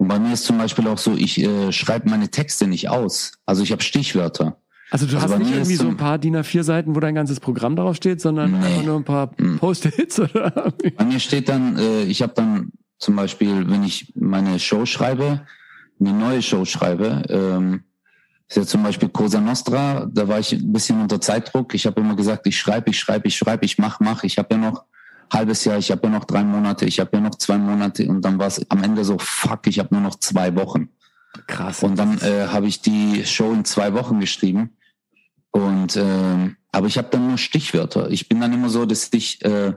Und 0.03 0.09
bei 0.09 0.19
mir 0.19 0.33
ist 0.33 0.43
zum 0.43 0.57
Beispiel 0.57 0.85
auch 0.89 0.97
so, 0.97 1.15
ich 1.15 1.39
äh, 1.39 1.71
schreibe 1.71 2.09
meine 2.09 2.27
Texte 2.27 2.67
nicht 2.67 2.89
aus. 2.89 3.39
Also 3.45 3.63
ich 3.63 3.71
habe 3.71 3.81
Stichwörter. 3.81 4.57
Also 4.91 5.05
du 5.05 5.15
also 5.15 5.35
hast 5.35 5.39
nicht 5.39 5.53
irgendwie 5.53 5.75
so 5.75 5.87
ein 5.87 5.95
paar 5.95 6.17
DIN 6.17 6.35
A4 6.35 6.63
Seiten, 6.63 6.93
wo 6.93 6.99
dein 6.99 7.15
ganzes 7.15 7.39
Programm 7.39 7.77
drauf 7.77 7.95
steht, 7.95 8.19
sondern 8.19 8.51
nee. 8.51 8.65
einfach 8.65 8.83
nur 8.83 8.97
ein 8.97 9.05
paar 9.05 9.31
hm. 9.37 9.59
Post-its 9.59 10.19
oder? 10.19 10.73
Bei 10.97 11.05
mir 11.05 11.21
steht 11.21 11.47
dann, 11.47 11.77
äh, 11.77 12.03
ich 12.03 12.21
habe 12.21 12.33
dann 12.35 12.73
zum 12.97 13.15
Beispiel, 13.15 13.69
wenn 13.69 13.85
ich 13.85 14.11
meine 14.13 14.59
Show 14.59 14.85
schreibe, 14.85 15.47
eine 16.01 16.11
neue 16.11 16.41
Show 16.41 16.65
schreibe, 16.65 17.23
ähm, 17.29 17.83
ist 18.49 18.57
ja 18.57 18.65
zum 18.65 18.83
Beispiel 18.83 19.07
Cosa 19.07 19.39
Nostra, 19.39 20.05
da 20.11 20.27
war 20.27 20.37
ich 20.37 20.51
ein 20.51 20.73
bisschen 20.73 20.99
unter 20.99 21.21
Zeitdruck. 21.21 21.73
Ich 21.75 21.85
habe 21.85 22.01
immer 22.01 22.17
gesagt, 22.17 22.45
ich 22.45 22.59
schreibe, 22.59 22.89
ich 22.89 22.99
schreibe, 22.99 23.29
ich 23.29 23.37
schreibe, 23.37 23.63
ich 23.63 23.77
mach, 23.77 24.01
mach. 24.01 24.25
Ich 24.25 24.37
habe 24.37 24.55
ja 24.55 24.57
noch 24.57 24.83
halbes 25.33 25.65
Jahr, 25.65 25.77
ich 25.77 25.91
habe 25.91 26.01
ja 26.03 26.09
noch 26.09 26.25
drei 26.25 26.43
Monate, 26.43 26.85
ich 26.85 26.99
habe 26.99 27.09
ja 27.13 27.19
noch 27.21 27.35
zwei 27.35 27.57
Monate 27.57 28.07
und 28.07 28.21
dann 28.21 28.39
war 28.39 28.47
es 28.47 28.69
am 28.69 28.83
Ende 28.83 29.03
so, 29.03 29.17
fuck, 29.19 29.67
ich 29.67 29.79
habe 29.79 29.89
nur 29.91 30.01
noch 30.01 30.15
zwei 30.19 30.55
Wochen. 30.55 30.89
Krass. 31.47 31.81
Und 31.83 31.97
dann 31.97 32.19
äh, 32.19 32.47
habe 32.47 32.67
ich 32.67 32.81
die 32.81 33.25
Show 33.25 33.51
in 33.51 33.65
zwei 33.65 33.93
Wochen 33.93 34.19
geschrieben. 34.19 34.77
Und 35.51 35.95
äh, 35.95 36.55
aber 36.71 36.87
ich 36.87 36.97
habe 36.97 37.09
dann 37.11 37.27
nur 37.27 37.37
Stichwörter. 37.37 38.09
Ich 38.09 38.29
bin 38.29 38.39
dann 38.39 38.53
immer 38.53 38.69
so, 38.69 38.85
dass 38.85 39.09
ich 39.13 39.43
äh, 39.43 39.73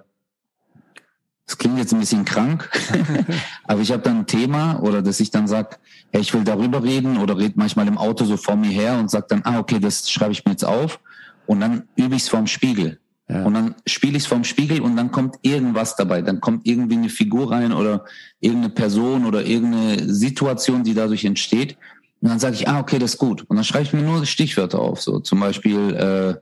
das 1.47 1.59
klingt 1.59 1.79
jetzt 1.79 1.93
ein 1.93 2.01
bisschen 2.01 2.25
krank, 2.25 2.69
aber 3.65 3.81
ich 3.81 3.93
habe 3.93 4.03
dann 4.03 4.21
ein 4.21 4.27
Thema 4.27 4.81
oder 4.81 5.01
dass 5.01 5.21
ich 5.21 5.31
dann 5.31 5.47
sag, 5.47 5.79
hey, 6.11 6.21
ich 6.21 6.35
will 6.35 6.43
darüber 6.43 6.83
reden 6.83 7.19
oder 7.19 7.39
red 7.39 7.57
manchmal 7.57 7.87
im 7.87 7.99
Auto 7.99 8.25
so 8.25 8.37
vor 8.37 8.57
mir 8.57 8.71
her 8.71 8.99
und 8.99 9.11
sag 9.11 9.29
dann, 9.29 9.43
ah, 9.45 9.61
okay, 9.61 9.79
das 9.79 10.11
schreibe 10.11 10.33
ich 10.33 10.45
mir 10.45 10.53
jetzt 10.53 10.65
auf 10.65 10.99
und 11.47 11.61
dann 11.61 11.89
übe 11.95 12.17
ich 12.17 12.23
es 12.23 12.29
vorm 12.29 12.49
Spiegel. 12.49 12.99
Ja. 13.29 13.45
Und 13.45 13.55
dann 13.55 13.75
spiele 13.87 14.17
ich 14.17 14.23
es 14.23 14.27
vorm 14.27 14.45
Spiegel 14.45 14.81
und 14.81 14.97
dann 14.97 15.11
kommt 15.11 15.37
irgendwas 15.43 15.97
dabei. 15.97 16.23
Dann 16.23 16.41
kommt 16.41 16.67
irgendwie 16.67 16.97
eine 16.97 17.09
Figur 17.09 17.51
rein 17.51 17.73
oder 17.73 18.05
irgendeine 18.41 18.73
Person 18.73 19.27
oder 19.27 19.45
irgendeine 19.45 20.13
Situation, 20.13 20.85
die 20.85 20.95
dadurch 20.95 21.25
entsteht. 21.25 21.77
Und 22.21 22.29
dann 22.29 22.39
sage 22.39 22.55
ich, 22.55 22.69
ah, 22.69 22.79
okay, 22.79 22.99
das 22.99 23.15
ist 23.15 23.19
gut. 23.19 23.43
Und 23.49 23.57
dann 23.57 23.65
schreibe 23.65 23.85
ich 23.85 23.93
mir 23.93 24.03
nur 24.03 24.25
Stichwörter 24.27 24.79
auf. 24.79 25.03
So 25.03 25.19
zum 25.19 25.41
Beispiel 25.41 25.95
äh, 25.95 26.35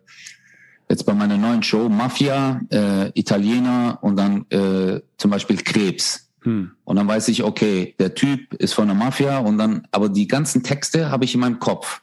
jetzt 0.89 1.05
bei 1.05 1.15
meiner 1.15 1.39
neuen 1.39 1.63
Show 1.63 1.89
Mafia, 1.89 2.61
äh, 2.71 3.11
Italiener 3.19 3.99
und 4.03 4.17
dann 4.17 4.45
äh, 4.51 5.01
zum 5.17 5.31
Beispiel 5.31 5.57
Krebs. 5.57 6.29
Hm. 6.43 6.73
Und 6.85 6.97
dann 6.97 7.09
weiß 7.09 7.29
ich, 7.29 7.43
okay, 7.43 7.95
der 7.99 8.15
Typ 8.15 8.53
ist 8.55 8.75
von 8.75 8.87
der 8.87 8.95
Mafia 8.95 9.39
und 9.39 9.57
dann, 9.57 9.89
aber 9.91 10.11
die 10.11 10.29
ganzen 10.29 10.63
Texte 10.63 11.11
habe 11.11 11.25
ich 11.25 11.35
in 11.35 11.41
meinem 11.41 11.59
Kopf. 11.59 12.03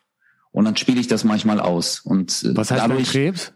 Und 0.52 0.66
dann 0.66 0.76
spiele 0.76 1.00
ich 1.00 1.08
das 1.08 1.24
manchmal 1.24 1.60
aus. 1.60 2.00
Und 2.00 2.44
äh, 2.44 2.58
Was 2.58 2.72
heißt 2.72 2.82
dadurch, 2.82 3.12
Krebs? 3.12 3.54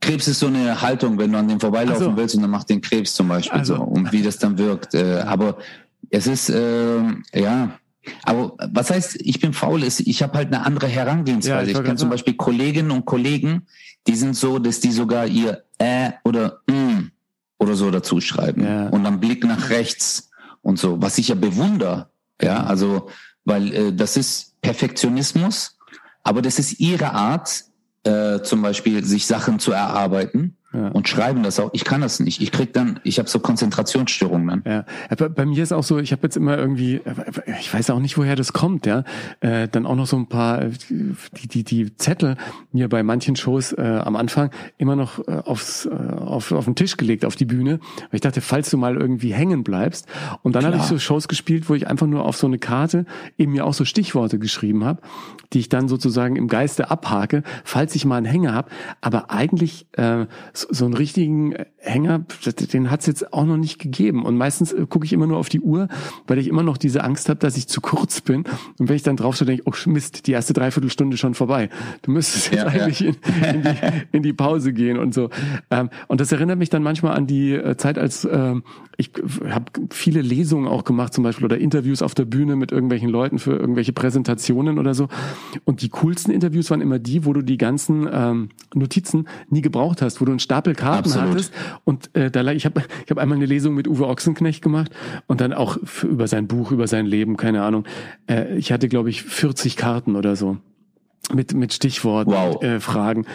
Krebs 0.00 0.28
ist 0.28 0.38
so 0.38 0.46
eine 0.46 0.80
Haltung, 0.80 1.18
wenn 1.18 1.32
du 1.32 1.38
an 1.38 1.48
dem 1.48 1.60
vorbeilaufen 1.60 2.04
so. 2.04 2.16
willst 2.16 2.34
und 2.34 2.42
dann 2.42 2.50
macht 2.50 2.70
den 2.70 2.80
Krebs 2.80 3.14
zum 3.14 3.28
Beispiel 3.28 3.58
also. 3.58 3.76
so 3.76 3.82
und 3.82 4.12
wie 4.12 4.22
das 4.22 4.38
dann 4.38 4.58
wirkt. 4.58 4.94
Äh, 4.94 5.20
aber 5.20 5.58
es 6.10 6.26
ist 6.26 6.50
äh, 6.50 7.00
ja, 7.34 7.78
aber 8.22 8.54
was 8.72 8.90
heißt, 8.90 9.18
ich 9.20 9.40
bin 9.40 9.52
faul, 9.52 9.82
ist, 9.82 10.00
ich 10.00 10.22
habe 10.22 10.38
halt 10.38 10.48
eine 10.48 10.64
andere 10.64 10.86
Herangehensweise. 10.86 11.56
Ja, 11.56 11.62
ich, 11.62 11.76
ich 11.76 11.84
kenne 11.84 11.96
zum 11.96 12.10
Beispiel 12.10 12.34
Kolleginnen 12.34 12.90
und 12.90 13.04
Kollegen, 13.04 13.66
die 14.06 14.14
sind 14.14 14.36
so, 14.36 14.58
dass 14.58 14.80
die 14.80 14.92
sogar 14.92 15.26
ihr 15.26 15.64
äh 15.78 16.12
oder 16.24 16.60
mm 16.66 17.10
oder 17.58 17.74
so 17.74 17.90
dazu 17.90 18.20
schreiben. 18.20 18.64
Ja. 18.64 18.88
Und 18.88 19.04
dann 19.04 19.20
Blick 19.20 19.44
nach 19.44 19.70
rechts 19.70 20.30
und 20.62 20.78
so, 20.78 21.02
was 21.02 21.18
ich 21.18 21.28
ja 21.28 21.34
bewundere. 21.34 22.08
Ja, 22.40 22.64
also, 22.64 23.10
weil 23.44 23.74
äh, 23.74 23.92
das 23.92 24.16
ist 24.16 24.60
Perfektionismus, 24.62 25.76
aber 26.22 26.40
das 26.40 26.58
ist 26.58 26.78
ihre 26.78 27.12
Art, 27.12 27.64
äh, 28.04 28.40
zum 28.42 28.62
Beispiel 28.62 29.04
sich 29.04 29.26
Sachen 29.26 29.58
zu 29.58 29.72
erarbeiten 29.72 30.56
ja. 30.78 30.88
und 30.88 31.08
schreiben 31.08 31.42
das 31.42 31.58
auch. 31.60 31.70
Ich 31.72 31.84
kann 31.84 32.00
das 32.00 32.20
nicht. 32.20 32.40
Ich 32.40 32.52
krieg 32.52 32.72
dann, 32.72 33.00
ich 33.02 33.18
habe 33.18 33.28
so 33.28 33.40
Konzentrationsstörungen 33.40 34.48
dann. 34.48 34.62
Ja. 34.64 35.16
Bei, 35.16 35.28
bei 35.28 35.46
mir 35.46 35.62
ist 35.62 35.72
auch 35.72 35.82
so, 35.82 35.98
ich 35.98 36.12
habe 36.12 36.22
jetzt 36.22 36.36
immer 36.36 36.56
irgendwie, 36.56 37.00
ich 37.60 37.72
weiß 37.72 37.90
auch 37.90 37.98
nicht, 38.00 38.16
woher 38.18 38.36
das 38.36 38.52
kommt, 38.52 38.86
ja. 38.86 39.04
Äh, 39.40 39.68
dann 39.68 39.86
auch 39.86 39.96
noch 39.96 40.06
so 40.06 40.16
ein 40.16 40.26
paar, 40.26 40.66
die, 40.88 41.48
die, 41.48 41.64
die 41.64 41.96
Zettel 41.96 42.36
mir 42.72 42.88
bei 42.88 43.02
manchen 43.02 43.36
Shows 43.36 43.72
äh, 43.72 43.82
am 43.82 44.16
Anfang 44.16 44.50
immer 44.76 44.96
noch 44.96 45.26
äh, 45.26 45.32
aufs, 45.44 45.86
äh, 45.86 45.90
auf, 45.90 46.52
auf 46.52 46.64
den 46.64 46.74
Tisch 46.74 46.96
gelegt, 46.96 47.24
auf 47.24 47.36
die 47.36 47.44
Bühne. 47.44 47.80
Weil 47.98 48.08
ich 48.12 48.20
dachte, 48.20 48.40
falls 48.40 48.70
du 48.70 48.78
mal 48.78 48.96
irgendwie 48.96 49.32
hängen 49.32 49.64
bleibst. 49.64 50.06
Und 50.42 50.54
dann 50.54 50.64
habe 50.64 50.76
ich 50.76 50.82
so 50.82 50.98
Shows 50.98 51.28
gespielt, 51.28 51.68
wo 51.68 51.74
ich 51.74 51.86
einfach 51.86 52.06
nur 52.06 52.24
auf 52.24 52.36
so 52.36 52.46
eine 52.46 52.58
Karte 52.58 53.06
eben 53.36 53.52
mir 53.52 53.64
auch 53.64 53.74
so 53.74 53.84
Stichworte 53.84 54.38
geschrieben 54.38 54.84
habe, 54.84 55.00
die 55.52 55.60
ich 55.60 55.68
dann 55.68 55.88
sozusagen 55.88 56.36
im 56.36 56.48
Geiste 56.48 56.90
abhake, 56.90 57.42
falls 57.64 57.94
ich 57.94 58.04
mal 58.04 58.16
einen 58.16 58.26
Hänger 58.26 58.54
habe. 58.54 58.70
Aber 59.00 59.30
eigentlich 59.30 59.86
äh, 59.92 60.26
so 60.52 60.67
einen 60.84 60.94
richtigen 60.94 61.54
Hänger, 61.78 62.24
den 62.72 62.90
hat 62.90 63.00
es 63.00 63.06
jetzt 63.06 63.32
auch 63.32 63.44
noch 63.44 63.56
nicht 63.56 63.78
gegeben. 63.78 64.24
Und 64.24 64.36
meistens 64.36 64.72
äh, 64.72 64.86
gucke 64.88 65.06
ich 65.06 65.12
immer 65.12 65.26
nur 65.26 65.38
auf 65.38 65.48
die 65.48 65.60
Uhr, 65.60 65.88
weil 66.26 66.38
ich 66.38 66.48
immer 66.48 66.62
noch 66.62 66.76
diese 66.76 67.04
Angst 67.04 67.28
habe, 67.28 67.38
dass 67.38 67.56
ich 67.56 67.68
zu 67.68 67.80
kurz 67.80 68.20
bin. 68.20 68.44
Und 68.78 68.88
wenn 68.88 68.96
ich 68.96 69.02
dann 69.02 69.16
drauf 69.16 69.36
so 69.36 69.44
denke, 69.44 69.62
oh 69.66 69.72
Mist, 69.86 70.26
die 70.26 70.32
erste 70.32 70.52
Dreiviertelstunde 70.52 71.16
schon 71.16 71.34
vorbei. 71.34 71.70
Du 72.02 72.10
müsstest 72.10 72.52
jetzt 72.52 72.62
ja, 72.62 72.66
eigentlich 72.66 73.00
ja. 73.00 73.08
In, 73.08 73.54
in, 73.54 73.62
die, 73.62 73.76
in 74.12 74.22
die 74.22 74.32
Pause 74.32 74.72
gehen 74.72 74.98
und 74.98 75.14
so. 75.14 75.30
Ähm, 75.70 75.90
und 76.06 76.20
das 76.20 76.32
erinnert 76.32 76.58
mich 76.58 76.70
dann 76.70 76.82
manchmal 76.82 77.16
an 77.16 77.26
die 77.26 77.52
äh, 77.52 77.76
Zeit, 77.76 77.98
als 77.98 78.28
ähm, 78.30 78.62
ich 78.96 79.12
habe 79.48 79.66
viele 79.90 80.22
Lesungen 80.22 80.66
auch 80.66 80.84
gemacht, 80.84 81.14
zum 81.14 81.22
Beispiel, 81.22 81.44
oder 81.44 81.56
Interviews 81.58 82.02
auf 82.02 82.14
der 82.14 82.24
Bühne 82.24 82.56
mit 82.56 82.72
irgendwelchen 82.72 83.08
Leuten 83.08 83.38
für 83.38 83.52
irgendwelche 83.52 83.92
Präsentationen 83.92 84.78
oder 84.78 84.92
so. 84.92 85.08
Und 85.64 85.82
die 85.82 85.88
coolsten 85.88 86.32
Interviews 86.32 86.70
waren 86.70 86.80
immer 86.80 86.98
die, 86.98 87.24
wo 87.24 87.32
du 87.32 87.42
die 87.42 87.58
ganzen 87.58 88.08
ähm, 88.12 88.48
Notizen 88.74 89.28
nie 89.50 89.62
gebraucht 89.62 90.02
hast, 90.02 90.20
wo 90.20 90.24
du 90.24 90.32
einen 90.32 90.40
Stapel 90.48 90.74
Karten 90.74 91.10
Absolut. 91.10 91.30
hattest. 91.30 91.52
Und 91.84 92.14
äh, 92.16 92.30
da 92.30 92.40
ich 92.52 92.64
habe 92.64 92.82
ich 93.04 93.10
hab 93.10 93.18
einmal 93.18 93.36
eine 93.36 93.44
Lesung 93.44 93.74
mit 93.74 93.86
Uwe 93.86 94.06
Ochsenknecht 94.08 94.62
gemacht 94.62 94.90
und 95.26 95.42
dann 95.42 95.52
auch 95.52 95.76
für, 95.84 96.06
über 96.06 96.26
sein 96.26 96.48
Buch, 96.48 96.72
über 96.72 96.86
sein 96.86 97.04
Leben, 97.04 97.36
keine 97.36 97.62
Ahnung. 97.62 97.84
Äh, 98.26 98.56
ich 98.56 98.72
hatte, 98.72 98.88
glaube 98.88 99.10
ich, 99.10 99.22
40 99.22 99.76
Karten 99.76 100.16
oder 100.16 100.36
so 100.36 100.56
mit, 101.34 101.52
mit 101.52 101.74
Stichworten, 101.74 102.30
wow. 102.30 102.62
äh, 102.62 102.80
Fragen. 102.80 103.26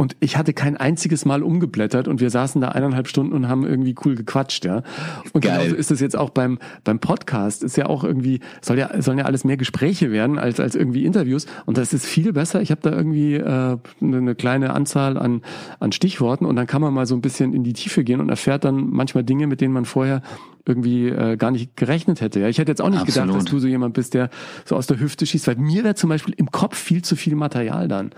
Und 0.00 0.16
ich 0.20 0.38
hatte 0.38 0.54
kein 0.54 0.78
einziges 0.78 1.26
Mal 1.26 1.42
umgeblättert 1.42 2.08
und 2.08 2.22
wir 2.22 2.30
saßen 2.30 2.58
da 2.62 2.68
eineinhalb 2.68 3.06
Stunden 3.06 3.34
und 3.34 3.50
haben 3.50 3.66
irgendwie 3.66 3.94
cool 4.02 4.14
gequatscht, 4.14 4.64
ja. 4.64 4.82
Und 5.34 5.42
Geil. 5.42 5.58
genauso 5.58 5.76
ist 5.76 5.90
es 5.90 6.00
jetzt 6.00 6.16
auch 6.16 6.30
beim, 6.30 6.58
beim 6.84 7.00
Podcast. 7.00 7.62
Ist 7.62 7.76
ja 7.76 7.84
auch 7.84 8.02
irgendwie, 8.02 8.40
soll 8.62 8.78
ja, 8.78 9.02
sollen 9.02 9.18
ja 9.18 9.26
alles 9.26 9.44
mehr 9.44 9.58
Gespräche 9.58 10.10
werden 10.10 10.38
als, 10.38 10.58
als 10.58 10.74
irgendwie 10.74 11.04
Interviews. 11.04 11.44
Und 11.66 11.76
das 11.76 11.92
ist 11.92 12.06
viel 12.06 12.32
besser. 12.32 12.62
Ich 12.62 12.70
habe 12.70 12.80
da 12.80 12.92
irgendwie 12.92 13.34
äh, 13.34 13.76
eine 14.00 14.34
kleine 14.36 14.72
Anzahl 14.72 15.18
an, 15.18 15.42
an 15.80 15.92
Stichworten 15.92 16.46
und 16.46 16.56
dann 16.56 16.66
kann 16.66 16.80
man 16.80 16.94
mal 16.94 17.04
so 17.04 17.14
ein 17.14 17.20
bisschen 17.20 17.52
in 17.52 17.62
die 17.62 17.74
Tiefe 17.74 18.02
gehen 18.02 18.22
und 18.22 18.30
erfährt 18.30 18.64
dann 18.64 18.88
manchmal 18.88 19.22
Dinge, 19.22 19.48
mit 19.48 19.60
denen 19.60 19.74
man 19.74 19.84
vorher 19.84 20.22
irgendwie 20.64 21.08
äh, 21.08 21.36
gar 21.36 21.50
nicht 21.50 21.76
gerechnet 21.76 22.22
hätte. 22.22 22.40
Ja, 22.40 22.48
ich 22.48 22.56
hätte 22.56 22.72
jetzt 22.72 22.80
auch 22.80 22.88
nicht 22.88 23.02
Absolut. 23.02 23.28
gedacht, 23.28 23.42
dass 23.44 23.50
du 23.50 23.58
so 23.58 23.68
jemand 23.68 23.92
bist, 23.92 24.14
der 24.14 24.30
so 24.64 24.76
aus 24.76 24.86
der 24.86 24.98
Hüfte 24.98 25.26
schießt, 25.26 25.46
weil 25.46 25.56
mir 25.56 25.84
wäre 25.84 25.94
zum 25.94 26.08
Beispiel 26.08 26.32
im 26.38 26.50
Kopf 26.50 26.78
viel 26.78 27.02
zu 27.02 27.16
viel 27.16 27.34
Material 27.34 27.86
dann. 27.86 28.12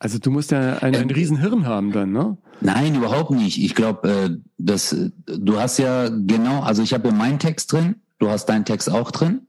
Also 0.00 0.18
du 0.18 0.30
musst 0.30 0.50
ja 0.50 0.78
ein, 0.78 0.96
ein 0.96 1.10
äh, 1.10 1.12
Riesenhirn 1.12 1.66
haben 1.66 1.92
dann, 1.92 2.10
ne? 2.10 2.38
Nein, 2.62 2.94
überhaupt 2.94 3.30
nicht. 3.30 3.62
Ich 3.62 3.74
glaube, 3.74 4.08
äh, 4.08 4.30
das, 4.56 4.96
du 5.26 5.60
hast 5.60 5.78
ja 5.78 6.08
genau, 6.08 6.62
also 6.62 6.82
ich 6.82 6.94
habe 6.94 7.08
ja 7.08 7.14
meinen 7.14 7.38
Text 7.38 7.72
drin, 7.72 7.96
du 8.18 8.30
hast 8.30 8.46
deinen 8.46 8.64
Text 8.64 8.90
auch 8.90 9.10
drin, 9.10 9.42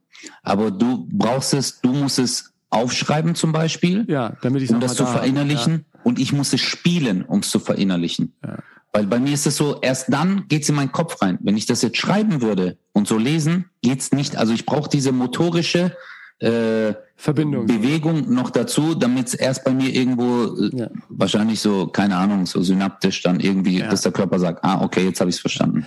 aber 0.43 0.69
du 0.69 1.07
brauchst 1.09 1.53
es, 1.53 1.79
du 1.79 1.93
musst 1.93 2.19
es 2.19 2.53
aufschreiben 2.69 3.33
zum 3.33 3.53
Beispiel, 3.53 4.05
ja, 4.09 4.35
damit 4.41 4.61
ich 4.61 4.69
um 4.71 4.81
das 4.81 4.95
zu 4.95 5.03
da 5.03 5.13
verinnerlichen, 5.13 5.85
ja. 5.93 5.99
und 6.03 6.19
ich 6.19 6.33
muss 6.33 6.51
es 6.51 6.61
spielen, 6.61 7.23
um 7.23 7.39
es 7.39 7.49
zu 7.49 7.59
verinnerlichen. 7.59 8.33
Ja. 8.45 8.57
Weil 8.91 9.07
bei 9.07 9.19
mir 9.19 9.33
ist 9.33 9.47
es 9.47 9.55
so, 9.55 9.79
erst 9.79 10.11
dann 10.11 10.49
geht's 10.49 10.67
in 10.67 10.75
meinen 10.75 10.91
Kopf 10.91 11.21
rein. 11.21 11.39
Wenn 11.41 11.55
ich 11.55 11.65
das 11.65 11.81
jetzt 11.81 11.97
schreiben 11.97 12.41
würde 12.41 12.77
und 12.91 13.07
so 13.07 13.17
lesen, 13.17 13.69
geht's 13.81 14.11
nicht. 14.11 14.35
Also 14.35 14.53
ich 14.53 14.65
brauche 14.65 14.89
diese 14.89 15.13
motorische 15.13 15.95
äh, 16.39 16.93
Verbindung. 17.21 17.67
Bewegung 17.67 18.33
noch 18.33 18.49
dazu, 18.49 18.95
damit 18.95 19.27
es 19.27 19.33
erst 19.35 19.63
bei 19.63 19.71
mir 19.71 19.93
irgendwo 19.93 20.55
äh, 20.55 20.75
ja. 20.75 20.87
wahrscheinlich 21.07 21.59
so, 21.59 21.85
keine 21.85 22.15
Ahnung, 22.15 22.47
so 22.47 22.63
synaptisch 22.63 23.21
dann 23.21 23.39
irgendwie, 23.39 23.77
ja. 23.77 23.89
dass 23.89 24.01
der 24.01 24.11
Körper 24.11 24.39
sagt, 24.39 24.63
ah, 24.63 24.81
okay, 24.81 25.05
jetzt 25.05 25.19
habe 25.19 25.29
ich 25.29 25.35
es 25.35 25.39
verstanden. 25.39 25.85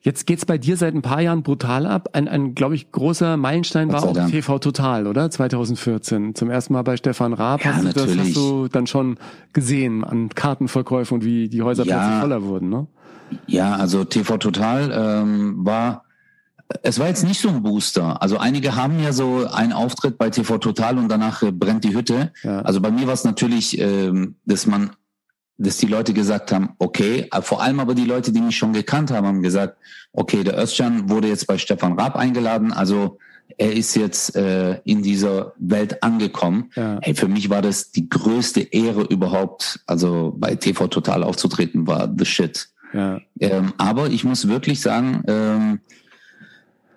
Jetzt 0.00 0.26
geht's 0.26 0.46
bei 0.46 0.56
dir 0.56 0.78
seit 0.78 0.94
ein 0.94 1.02
paar 1.02 1.20
Jahren 1.20 1.42
brutal 1.42 1.84
ab. 1.84 2.08
Ein, 2.14 2.28
ein 2.28 2.54
glaube 2.54 2.76
ich, 2.76 2.90
großer 2.90 3.36
Meilenstein 3.36 3.92
war 3.92 4.04
auch 4.04 4.14
Dank. 4.14 4.30
TV 4.30 4.58
Total, 4.58 5.06
oder? 5.06 5.30
2014. 5.30 6.34
Zum 6.34 6.48
ersten 6.48 6.72
Mal 6.72 6.80
bei 6.80 6.96
Stefan 6.96 7.34
Raab. 7.34 7.62
Ja, 7.62 7.74
hast 7.74 7.84
du, 7.84 7.92
das 7.92 8.16
hast 8.16 8.34
du 8.34 8.68
dann 8.68 8.86
schon 8.86 9.18
gesehen 9.52 10.02
an 10.02 10.30
Kartenverkäufen 10.30 11.16
und 11.18 11.24
wie 11.26 11.50
die 11.50 11.60
Häuser 11.60 11.84
ja. 11.84 11.98
plötzlich 11.98 12.20
voller 12.20 12.42
wurden, 12.42 12.70
ne? 12.70 12.86
Ja, 13.46 13.74
also 13.76 14.04
TV 14.04 14.38
Total 14.38 14.90
ähm, 15.22 15.56
war 15.58 16.04
es 16.82 16.98
war 16.98 17.08
jetzt 17.08 17.24
nicht 17.24 17.40
so 17.40 17.48
ein 17.48 17.62
Booster. 17.62 18.22
Also 18.22 18.38
einige 18.38 18.76
haben 18.76 19.00
ja 19.00 19.12
so 19.12 19.46
einen 19.50 19.72
Auftritt 19.72 20.18
bei 20.18 20.30
TV 20.30 20.58
Total 20.58 20.98
und 20.98 21.08
danach 21.08 21.42
äh, 21.42 21.50
brennt 21.50 21.84
die 21.84 21.94
Hütte. 21.94 22.32
Ja. 22.42 22.60
Also 22.62 22.80
bei 22.80 22.90
mir 22.90 23.06
war 23.06 23.14
es 23.14 23.24
natürlich, 23.24 23.78
ähm, 23.78 24.36
dass 24.44 24.66
man 24.66 24.90
dass 25.62 25.76
die 25.76 25.86
Leute 25.86 26.14
gesagt 26.14 26.52
haben, 26.52 26.70
okay, 26.78 27.28
vor 27.42 27.60
allem 27.62 27.80
aber 27.80 27.94
die 27.94 28.06
Leute, 28.06 28.32
die 28.32 28.40
mich 28.40 28.56
schon 28.56 28.72
gekannt 28.72 29.10
haben, 29.10 29.26
haben 29.26 29.42
gesagt, 29.42 29.76
okay, 30.14 30.42
der 30.42 30.58
Özcan 30.58 31.10
wurde 31.10 31.28
jetzt 31.28 31.46
bei 31.46 31.58
Stefan 31.58 32.00
Raab 32.00 32.16
eingeladen, 32.16 32.72
also 32.72 33.18
er 33.58 33.74
ist 33.74 33.94
jetzt 33.94 34.36
äh, 34.36 34.80
in 34.84 35.02
dieser 35.02 35.52
Welt 35.58 36.02
angekommen. 36.02 36.70
Ja. 36.76 36.98
Hey, 37.02 37.14
für 37.14 37.28
mich 37.28 37.50
war 37.50 37.60
das 37.60 37.90
die 37.90 38.08
größte 38.08 38.60
Ehre 38.60 39.02
überhaupt, 39.02 39.80
also 39.86 40.34
bei 40.38 40.54
TV 40.54 40.86
Total 40.88 41.22
aufzutreten, 41.22 41.86
war 41.86 42.10
the 42.16 42.24
shit. 42.24 42.68
Ja. 42.94 43.20
Ähm, 43.38 43.74
aber 43.76 44.08
ich 44.08 44.24
muss 44.24 44.48
wirklich 44.48 44.80
sagen, 44.80 45.22
ähm, 45.28 45.80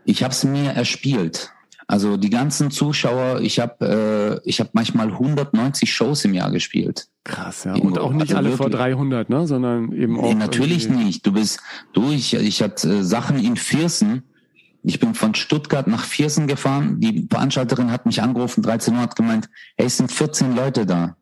ich 0.05 0.23
habe 0.23 0.33
es 0.33 0.43
mir 0.43 0.71
erspielt. 0.71 1.53
Also 1.87 2.17
die 2.17 2.29
ganzen 2.29 2.71
Zuschauer, 2.71 3.41
ich 3.41 3.59
habe 3.59 4.41
äh, 4.43 4.49
ich 4.49 4.59
habe 4.59 4.69
manchmal 4.73 5.09
190 5.09 5.93
Shows 5.93 6.23
im 6.25 6.33
Jahr 6.33 6.51
gespielt. 6.51 7.07
Krass, 7.23 7.65
ja. 7.65 7.73
Und 7.73 7.99
auch 7.99 8.11
nicht 8.11 8.21
also 8.21 8.37
alle 8.37 8.49
wirklich, 8.51 8.57
vor 8.57 8.69
300, 8.69 9.29
ne, 9.29 9.47
sondern 9.47 9.91
eben 9.91 10.19
auch. 10.19 10.23
Nee, 10.23 10.35
natürlich 10.35 10.85
irgendwie. 10.85 11.05
nicht. 11.05 11.25
Du 11.25 11.33
bist 11.33 11.59
du 11.93 12.11
ich 12.11 12.33
ich 12.33 12.61
hatte 12.61 12.89
äh, 12.89 13.03
Sachen 13.03 13.37
in 13.37 13.57
Viersen. 13.57 14.23
Ich 14.81 14.99
bin 14.99 15.13
von 15.13 15.33
Stuttgart 15.33 15.87
nach 15.87 16.03
Viersen 16.03 16.47
gefahren. 16.47 16.99
Die 16.99 17.27
Veranstalterin 17.29 17.91
hat 17.91 18.05
mich 18.05 18.21
angerufen, 18.21 18.61
13 18.61 18.95
Uhr 18.95 19.01
hat 19.01 19.15
gemeint, 19.15 19.49
hey, 19.77 19.85
es 19.85 19.97
sind 19.97 20.11
14 20.11 20.55
Leute 20.55 20.85
da. 20.85 21.15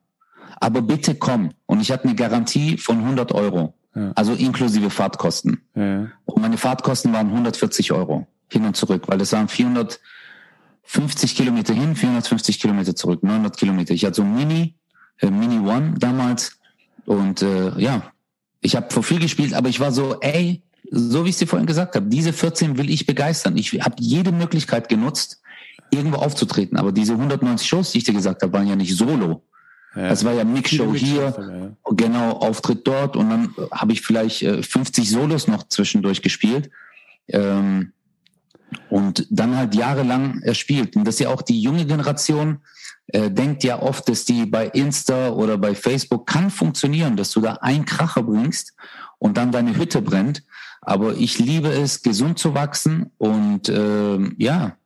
Aber 0.59 0.81
bitte 0.81 1.15
komm. 1.15 1.51
Und 1.67 1.79
ich 1.79 1.91
hatte 1.91 2.05
eine 2.05 2.15
Garantie 2.15 2.77
von 2.77 2.99
100 2.99 3.31
Euro. 3.33 3.75
Ja. 3.95 4.13
Also 4.15 4.33
inklusive 4.33 4.89
Fahrtkosten. 4.89 5.61
Ja. 5.75 6.07
Und 6.25 6.41
meine 6.41 6.57
Fahrtkosten 6.57 7.13
waren 7.13 7.27
140 7.27 7.91
Euro 7.91 8.27
hin 8.51 8.65
und 8.65 8.75
zurück, 8.75 9.03
weil 9.07 9.21
es 9.21 9.31
waren 9.31 9.47
400 9.47 9.99
50 10.91 11.35
Kilometer 11.35 11.73
hin, 11.73 11.95
450 11.95 12.59
Kilometer 12.59 12.95
zurück, 12.95 13.23
900 13.23 13.55
Kilometer. 13.55 13.93
Ich 13.93 14.03
hatte 14.03 14.15
so 14.15 14.23
ein 14.23 14.35
Mini, 14.35 14.75
äh, 15.19 15.29
Mini 15.29 15.59
One 15.59 15.93
damals 15.97 16.59
und 17.05 17.41
äh, 17.41 17.71
ja, 17.79 18.11
ich 18.59 18.75
habe 18.75 18.91
vor 18.91 19.01
viel 19.01 19.19
gespielt, 19.19 19.53
aber 19.53 19.69
ich 19.69 19.79
war 19.79 19.93
so, 19.93 20.19
ey, 20.19 20.61
so 20.89 21.23
wie 21.23 21.29
ich 21.29 21.35
es 21.35 21.39
dir 21.39 21.47
vorhin 21.47 21.65
gesagt 21.65 21.95
habe, 21.95 22.07
diese 22.07 22.33
14 22.33 22.77
will 22.77 22.89
ich 22.89 23.05
begeistern. 23.05 23.55
Ich 23.55 23.71
habe 23.81 23.95
jede 23.99 24.33
Möglichkeit 24.33 24.89
genutzt, 24.89 25.41
irgendwo 25.91 26.17
aufzutreten, 26.17 26.77
aber 26.77 26.91
diese 26.91 27.13
190 27.13 27.67
Shows, 27.67 27.91
die 27.91 27.99
ich 27.99 28.03
dir 28.03 28.13
gesagt 28.13 28.43
habe, 28.43 28.51
waren 28.51 28.67
ja 28.67 28.75
nicht 28.75 28.95
solo. 28.95 29.43
Ja, 29.95 30.09
das 30.09 30.25
war 30.25 30.33
ja 30.33 30.43
Mixshow 30.43 30.93
hier, 30.93 31.33
ja. 31.37 31.93
genau, 31.95 32.31
Auftritt 32.31 32.85
dort 32.85 33.15
und 33.15 33.29
dann 33.29 33.55
habe 33.71 33.93
ich 33.93 34.01
vielleicht 34.01 34.41
äh, 34.41 34.61
50 34.61 35.09
Solos 35.09 35.47
noch 35.47 35.67
zwischendurch 35.67 36.21
gespielt. 36.21 36.69
Ähm, 37.27 37.93
und 38.89 39.27
dann 39.29 39.55
halt 39.55 39.75
jahrelang 39.75 40.41
erspielt. 40.41 40.95
Und 40.95 41.05
das 41.05 41.15
ist 41.15 41.21
ja 41.21 41.29
auch 41.29 41.41
die 41.41 41.61
junge 41.61 41.85
Generation, 41.85 42.59
äh, 43.07 43.29
denkt 43.29 43.63
ja 43.63 43.81
oft, 43.81 44.07
dass 44.07 44.25
die 44.25 44.45
bei 44.45 44.67
Insta 44.67 45.29
oder 45.29 45.57
bei 45.57 45.75
Facebook 45.75 46.27
kann 46.27 46.49
funktionieren, 46.49 47.17
dass 47.17 47.31
du 47.31 47.41
da 47.41 47.53
einen 47.55 47.85
Kracher 47.85 48.23
bringst 48.23 48.73
und 49.17 49.37
dann 49.37 49.51
deine 49.51 49.75
Hütte 49.75 50.01
brennt. 50.01 50.43
Aber 50.81 51.15
ich 51.15 51.37
liebe 51.37 51.69
es, 51.69 52.01
gesund 52.01 52.39
zu 52.39 52.55
wachsen 52.55 53.11
und 53.17 53.69
äh, 53.69 54.17
ja, 54.37 54.77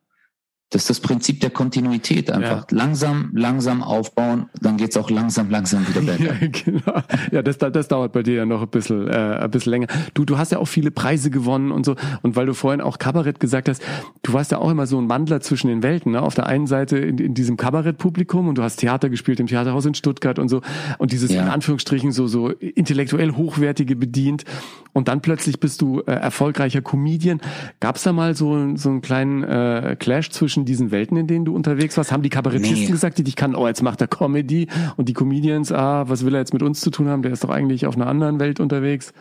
das 0.75 0.81
ist 0.83 0.89
das 0.89 0.99
Prinzip 0.99 1.39
der 1.39 1.51
Kontinuität. 1.51 2.29
Einfach 2.29 2.69
ja. 2.69 2.77
langsam, 2.77 3.31
langsam 3.33 3.81
aufbauen, 3.81 4.47
dann 4.61 4.75
geht's 4.75 4.97
auch 4.97 5.09
langsam, 5.09 5.49
langsam 5.49 5.87
wieder 5.87 6.01
bergab. 6.17 6.41
Ja, 6.41 6.47
genau. 6.47 7.01
Ja, 7.31 7.41
das, 7.41 7.57
das 7.59 7.87
dauert 7.87 8.11
bei 8.11 8.23
dir 8.23 8.35
ja 8.35 8.45
noch 8.45 8.61
ein 8.61 8.67
bisschen, 8.67 9.07
äh, 9.07 9.11
ein 9.13 9.49
bisschen 9.51 9.71
länger. 9.71 9.87
Du, 10.13 10.25
du 10.25 10.37
hast 10.37 10.51
ja 10.51 10.57
auch 10.57 10.67
viele 10.67 10.91
Preise 10.91 11.29
gewonnen 11.29 11.71
und 11.71 11.85
so. 11.85 11.95
Und 12.23 12.35
weil 12.35 12.45
du 12.45 12.53
vorhin 12.53 12.81
auch 12.81 12.99
Kabarett 12.99 13.39
gesagt 13.39 13.69
hast, 13.69 13.81
du 14.21 14.33
warst 14.33 14.51
ja 14.51 14.57
auch 14.57 14.69
immer 14.69 14.85
so 14.85 14.99
ein 14.99 15.07
Wandler 15.07 15.39
zwischen 15.39 15.69
den 15.69 15.81
Welten. 15.81 16.11
Ne? 16.11 16.21
Auf 16.21 16.35
der 16.35 16.45
einen 16.47 16.67
Seite 16.67 16.97
in, 16.97 17.19
in 17.19 17.33
diesem 17.33 17.55
Kabarettpublikum 17.55 18.49
und 18.49 18.57
du 18.57 18.63
hast 18.63 18.75
Theater 18.75 19.09
gespielt 19.09 19.39
im 19.39 19.47
Theaterhaus 19.47 19.85
in 19.85 19.93
Stuttgart 19.93 20.39
und 20.39 20.49
so. 20.49 20.59
Und 20.97 21.13
dieses 21.13 21.31
ja. 21.31 21.43
in 21.43 21.47
Anführungsstrichen 21.47 22.11
so, 22.11 22.27
so 22.27 22.49
intellektuell 22.49 23.31
hochwertige 23.31 23.95
bedient. 23.95 24.43
Und 24.91 25.07
dann 25.07 25.21
plötzlich 25.21 25.59
bist 25.61 25.81
du 25.81 26.01
äh, 26.01 26.11
erfolgreicher 26.11 26.81
Comedian. 26.81 27.39
Gab's 27.79 28.03
da 28.03 28.11
mal 28.11 28.35
so, 28.35 28.75
so 28.75 28.89
einen 28.89 29.01
kleinen 29.01 29.43
äh, 29.43 29.95
Clash 29.97 30.31
zwischen 30.31 30.64
diesen 30.65 30.91
Welten, 30.91 31.17
in 31.17 31.27
denen 31.27 31.45
du 31.45 31.55
unterwegs 31.55 31.95
warst? 31.97 32.11
Haben 32.11 32.23
die 32.23 32.29
Kabarettisten 32.29 32.79
nee. 32.79 32.87
gesagt, 32.87 33.17
die 33.17 33.23
dich 33.23 33.35
kannten, 33.35 33.55
oh, 33.55 33.67
jetzt 33.67 33.81
macht 33.81 34.01
er 34.01 34.07
Comedy 34.07 34.67
und 34.97 35.07
die 35.09 35.13
Comedians, 35.13 35.71
ah, 35.71 36.09
was 36.09 36.25
will 36.25 36.33
er 36.33 36.39
jetzt 36.39 36.53
mit 36.53 36.63
uns 36.63 36.81
zu 36.81 36.89
tun 36.89 37.07
haben? 37.07 37.21
Der 37.21 37.31
ist 37.31 37.43
doch 37.43 37.49
eigentlich 37.49 37.85
auf 37.85 37.95
einer 37.95 38.07
anderen 38.07 38.39
Welt 38.39 38.59
unterwegs. 38.59 39.13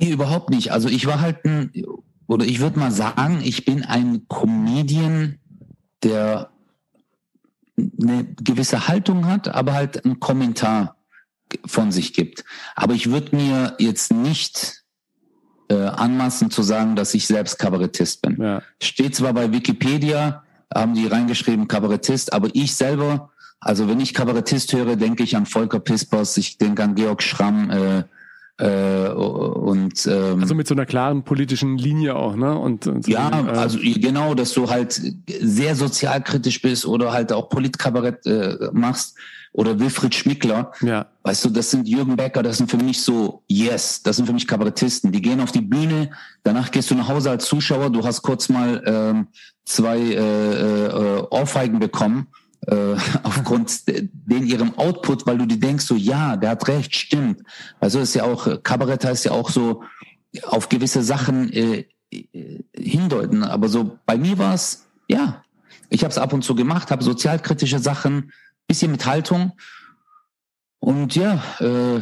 Nee, 0.00 0.10
überhaupt 0.10 0.50
nicht. 0.50 0.72
Also 0.72 0.88
ich 0.88 1.06
war 1.06 1.20
halt 1.20 1.44
ein, 1.44 1.72
oder 2.26 2.44
ich 2.44 2.60
würde 2.60 2.78
mal 2.78 2.90
sagen, 2.90 3.40
ich 3.42 3.64
bin 3.64 3.84
ein 3.84 4.26
Comedian, 4.28 5.38
der 6.02 6.50
eine 7.78 8.24
gewisse 8.42 8.88
Haltung 8.88 9.26
hat, 9.26 9.48
aber 9.48 9.74
halt 9.74 10.04
einen 10.04 10.20
Kommentar 10.20 10.96
von 11.64 11.92
sich 11.92 12.12
gibt. 12.12 12.44
Aber 12.74 12.94
ich 12.94 13.10
würde 13.10 13.36
mir 13.36 13.74
jetzt 13.78 14.12
nicht 14.12 14.84
äh, 15.68 15.74
anmaßen 15.74 16.50
zu 16.50 16.62
sagen, 16.62 16.96
dass 16.96 17.14
ich 17.14 17.26
selbst 17.26 17.58
Kabarettist 17.58 18.22
bin. 18.22 18.40
Ja. 18.40 18.62
Steht 18.80 19.14
zwar 19.14 19.32
bei 19.32 19.52
Wikipedia, 19.52 20.44
haben 20.74 20.94
die 20.94 21.06
reingeschrieben 21.06 21.68
Kabarettist, 21.68 22.32
aber 22.32 22.48
ich 22.52 22.74
selber, 22.74 23.30
also 23.60 23.88
wenn 23.88 24.00
ich 24.00 24.14
Kabarettist 24.14 24.72
höre, 24.72 24.96
denke 24.96 25.22
ich 25.22 25.36
an 25.36 25.46
Volker 25.46 25.80
Pispers, 25.80 26.36
ich 26.36 26.58
denke 26.58 26.82
an 26.82 26.94
Georg 26.94 27.22
Schramm, 27.22 27.70
äh, 27.70 28.04
äh, 28.58 29.10
und 29.10 30.06
ähm, 30.06 30.40
also 30.40 30.54
mit 30.54 30.66
so 30.66 30.74
einer 30.74 30.86
klaren 30.86 31.24
politischen 31.24 31.76
Linie 31.76 32.16
auch, 32.16 32.36
ne? 32.36 32.58
Und, 32.58 32.86
und 32.86 33.04
so 33.04 33.10
ja, 33.10 33.28
äh, 33.28 33.50
also 33.50 33.78
genau, 33.82 34.34
dass 34.34 34.54
du 34.54 34.70
halt 34.70 34.98
sehr 35.40 35.76
sozialkritisch 35.76 36.62
bist 36.62 36.86
oder 36.86 37.12
halt 37.12 37.32
auch 37.32 37.50
Politkabarett 37.50 38.24
äh, 38.24 38.70
machst 38.72 39.18
oder 39.56 39.78
Wilfried 39.80 40.14
Schmickler. 40.14 40.72
Ja. 40.82 41.06
Weißt 41.22 41.44
du, 41.44 41.50
das 41.50 41.70
sind 41.70 41.88
Jürgen 41.88 42.14
Becker, 42.14 42.42
das 42.42 42.58
sind 42.58 42.70
für 42.70 42.76
mich 42.76 43.02
so, 43.02 43.42
yes, 43.48 44.02
das 44.02 44.16
sind 44.16 44.26
für 44.26 44.34
mich 44.34 44.46
Kabarettisten. 44.46 45.12
Die 45.12 45.22
gehen 45.22 45.40
auf 45.40 45.50
die 45.50 45.62
Bühne, 45.62 46.10
danach 46.42 46.70
gehst 46.70 46.90
du 46.90 46.94
nach 46.94 47.08
Hause 47.08 47.30
als 47.30 47.46
Zuschauer, 47.46 47.90
du 47.90 48.04
hast 48.04 48.22
kurz 48.22 48.50
mal 48.50 48.82
ähm, 48.86 49.28
zwei 49.64 49.98
äh, 49.98 50.86
äh, 50.86 51.26
Ohrfeigen 51.30 51.78
bekommen 51.78 52.26
äh, 52.66 52.96
aufgrund 53.22 53.88
den 53.88 54.46
ihrem 54.46 54.76
Output, 54.78 55.26
weil 55.26 55.38
du 55.38 55.46
dir 55.46 55.58
denkst 55.58 55.86
so, 55.86 55.96
ja, 55.96 56.36
der 56.36 56.50
hat 56.50 56.68
recht, 56.68 56.94
stimmt. 56.94 57.42
Also 57.80 58.00
ist 58.00 58.14
ja 58.14 58.24
auch, 58.24 58.62
Kabarett 58.62 59.06
heißt 59.06 59.24
ja 59.24 59.32
auch 59.32 59.48
so 59.48 59.82
auf 60.42 60.68
gewisse 60.68 61.02
Sachen 61.02 61.50
äh, 61.50 61.86
äh 62.10 62.62
hindeuten. 62.74 63.42
Aber 63.42 63.68
so 63.68 63.98
bei 64.04 64.18
mir 64.18 64.36
war 64.36 64.52
es, 64.52 64.86
ja, 65.08 65.42
ich 65.88 66.02
habe 66.02 66.12
es 66.12 66.18
ab 66.18 66.34
und 66.34 66.42
zu 66.42 66.54
gemacht, 66.54 66.90
habe 66.90 67.02
sozialkritische 67.02 67.78
Sachen, 67.78 68.32
bisschen 68.66 68.90
mit 68.90 69.06
Haltung. 69.06 69.52
Und 70.78 71.16
ja, 71.16 71.42
äh, 71.60 72.00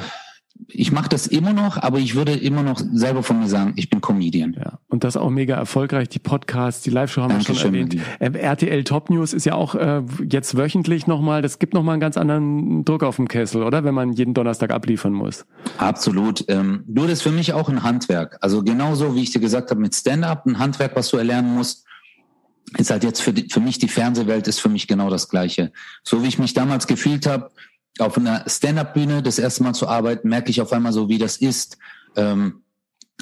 ich 0.68 0.92
mache 0.92 1.08
das 1.08 1.26
immer 1.26 1.52
noch, 1.52 1.76
aber 1.78 1.98
ich 1.98 2.14
würde 2.14 2.32
immer 2.32 2.62
noch 2.62 2.78
selber 2.78 3.22
von 3.22 3.40
mir 3.40 3.48
sagen, 3.48 3.72
ich 3.76 3.90
bin 3.90 4.00
Comedian. 4.00 4.54
Ja, 4.54 4.78
und 4.88 5.04
das 5.04 5.16
auch 5.16 5.30
mega 5.30 5.56
erfolgreich. 5.56 6.08
Die 6.08 6.18
Podcasts, 6.18 6.82
die 6.82 6.90
Live-Show 6.90 7.22
haben 7.22 7.34
wir 7.34 7.42
schon 7.42 7.56
erwähnt. 7.56 7.96
Ähm, 8.20 8.34
RTL 8.34 8.84
Top 8.84 9.10
News 9.10 9.32
ist 9.32 9.46
ja 9.46 9.54
auch 9.54 9.74
äh, 9.74 10.02
jetzt 10.28 10.56
wöchentlich 10.56 11.06
nochmal, 11.06 11.42
das 11.42 11.58
gibt 11.58 11.74
nochmal 11.74 11.94
einen 11.94 12.00
ganz 12.00 12.16
anderen 12.16 12.84
Druck 12.84 13.02
auf 13.02 13.16
dem 13.16 13.28
Kessel, 13.28 13.62
oder? 13.62 13.84
Wenn 13.84 13.94
man 13.94 14.12
jeden 14.12 14.34
Donnerstag 14.34 14.70
abliefern 14.72 15.12
muss. 15.12 15.44
Absolut. 15.78 16.44
Ähm, 16.48 16.84
nur 16.86 17.06
das 17.06 17.14
ist 17.14 17.22
für 17.22 17.32
mich 17.32 17.52
auch 17.52 17.68
ein 17.68 17.82
Handwerk. 17.82 18.38
Also 18.40 18.62
genauso, 18.62 19.14
wie 19.16 19.22
ich 19.22 19.32
dir 19.32 19.40
gesagt 19.40 19.70
habe, 19.70 19.80
mit 19.80 19.94
Stand-up, 19.94 20.46
ein 20.46 20.58
Handwerk, 20.58 20.94
was 20.94 21.10
du 21.10 21.16
erlernen 21.16 21.54
musst, 21.54 21.83
ist 22.78 22.90
halt 22.90 23.04
jetzt 23.04 23.22
für, 23.22 23.32
die, 23.32 23.48
für 23.50 23.60
mich 23.60 23.78
die 23.78 23.88
Fernsehwelt 23.88 24.48
ist 24.48 24.60
für 24.60 24.68
mich 24.68 24.86
genau 24.86 25.10
das 25.10 25.28
Gleiche. 25.28 25.72
So 26.02 26.22
wie 26.22 26.28
ich 26.28 26.38
mich 26.38 26.54
damals 26.54 26.86
gefühlt 26.86 27.26
habe, 27.26 27.50
auf 27.98 28.16
einer 28.18 28.44
Stand-up-Bühne 28.48 29.22
das 29.22 29.38
erste 29.38 29.62
Mal 29.62 29.74
zu 29.74 29.88
arbeiten, 29.88 30.28
merke 30.28 30.50
ich 30.50 30.60
auf 30.60 30.72
einmal 30.72 30.92
so, 30.92 31.08
wie 31.08 31.18
das 31.18 31.36
ist. 31.36 31.78
Ähm, 32.16 32.62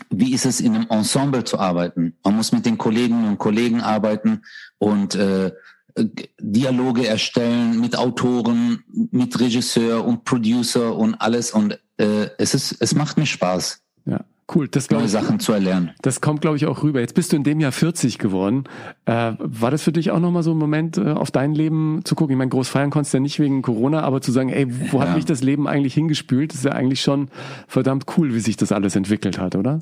wie 0.08 0.32
ist 0.32 0.46
es 0.46 0.60
in 0.60 0.74
einem 0.74 0.86
Ensemble 0.88 1.44
zu 1.44 1.58
arbeiten? 1.58 2.16
Man 2.24 2.36
muss 2.36 2.52
mit 2.52 2.64
den 2.64 2.78
Kolleginnen 2.78 3.28
und 3.28 3.38
Kollegen 3.38 3.80
arbeiten 3.80 4.42
und 4.78 5.14
äh, 5.14 5.52
Dialoge 6.40 7.06
erstellen 7.06 7.78
mit 7.78 7.96
Autoren, 7.96 8.82
mit 9.10 9.38
Regisseur 9.38 10.04
und 10.04 10.24
Producer 10.24 10.96
und 10.96 11.14
alles. 11.16 11.50
Und 11.50 11.78
äh, 11.98 12.30
es 12.38 12.54
ist, 12.54 12.76
es 12.80 12.94
macht 12.94 13.18
mir 13.18 13.26
Spaß. 13.26 13.82
Ja. 14.06 14.24
Cool, 14.52 14.68
das 14.68 14.90
neue 14.90 15.08
Sachen 15.08 15.40
zu 15.40 15.52
erlernen. 15.52 15.92
Das 16.02 16.20
kommt, 16.20 16.40
glaube 16.40 16.56
ich, 16.56 16.66
auch 16.66 16.82
rüber. 16.82 17.00
Jetzt 17.00 17.14
bist 17.14 17.32
du 17.32 17.36
in 17.36 17.44
dem 17.44 17.60
Jahr 17.60 17.72
40 17.72 18.18
geworden. 18.18 18.64
Äh, 19.06 19.32
war 19.38 19.70
das 19.70 19.82
für 19.82 19.92
dich 19.92 20.10
auch 20.10 20.18
nochmal 20.18 20.42
so 20.42 20.50
ein 20.50 20.58
Moment, 20.58 20.98
äh, 20.98 21.12
auf 21.12 21.30
dein 21.30 21.54
Leben 21.54 22.00
zu 22.04 22.14
gucken? 22.14 22.34
Ich 22.34 22.38
meine, 22.38 22.50
groß 22.50 22.68
feiern 22.68 22.90
konntest 22.90 23.14
du 23.14 23.18
ja 23.18 23.22
nicht 23.22 23.38
wegen 23.38 23.62
Corona, 23.62 24.02
aber 24.02 24.20
zu 24.20 24.32
sagen, 24.32 24.50
ey, 24.50 24.66
wo 24.90 24.98
ja. 24.98 25.06
hat 25.06 25.14
mich 25.14 25.24
das 25.24 25.42
Leben 25.42 25.68
eigentlich 25.68 25.94
hingespült? 25.94 26.52
Das 26.52 26.58
ist 26.58 26.64
ja 26.64 26.72
eigentlich 26.72 27.00
schon 27.00 27.28
verdammt 27.68 28.06
cool, 28.16 28.34
wie 28.34 28.40
sich 28.40 28.56
das 28.56 28.72
alles 28.72 28.96
entwickelt 28.96 29.38
hat, 29.38 29.54
oder? 29.54 29.80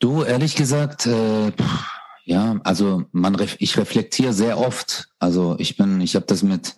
Du, 0.00 0.22
ehrlich 0.22 0.56
gesagt, 0.56 1.06
äh, 1.06 1.52
ja, 2.24 2.58
also 2.64 3.04
man, 3.12 3.36
ich 3.58 3.76
reflektiere 3.76 4.32
sehr 4.32 4.58
oft. 4.58 5.08
Also 5.18 5.56
ich 5.58 5.76
bin, 5.76 6.00
ich 6.00 6.16
habe 6.16 6.26
das 6.26 6.42
mit 6.42 6.76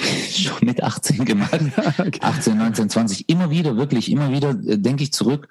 schon 0.30 0.66
mit 0.66 0.82
18 0.82 1.24
gemacht. 1.24 1.60
okay. 1.98 2.18
18, 2.20 2.56
19, 2.56 2.90
20. 2.90 3.28
Immer 3.28 3.50
wieder, 3.50 3.76
wirklich, 3.76 4.10
immer 4.10 4.32
wieder 4.32 4.50
äh, 4.50 4.78
denke 4.78 5.02
ich 5.02 5.12
zurück 5.12 5.48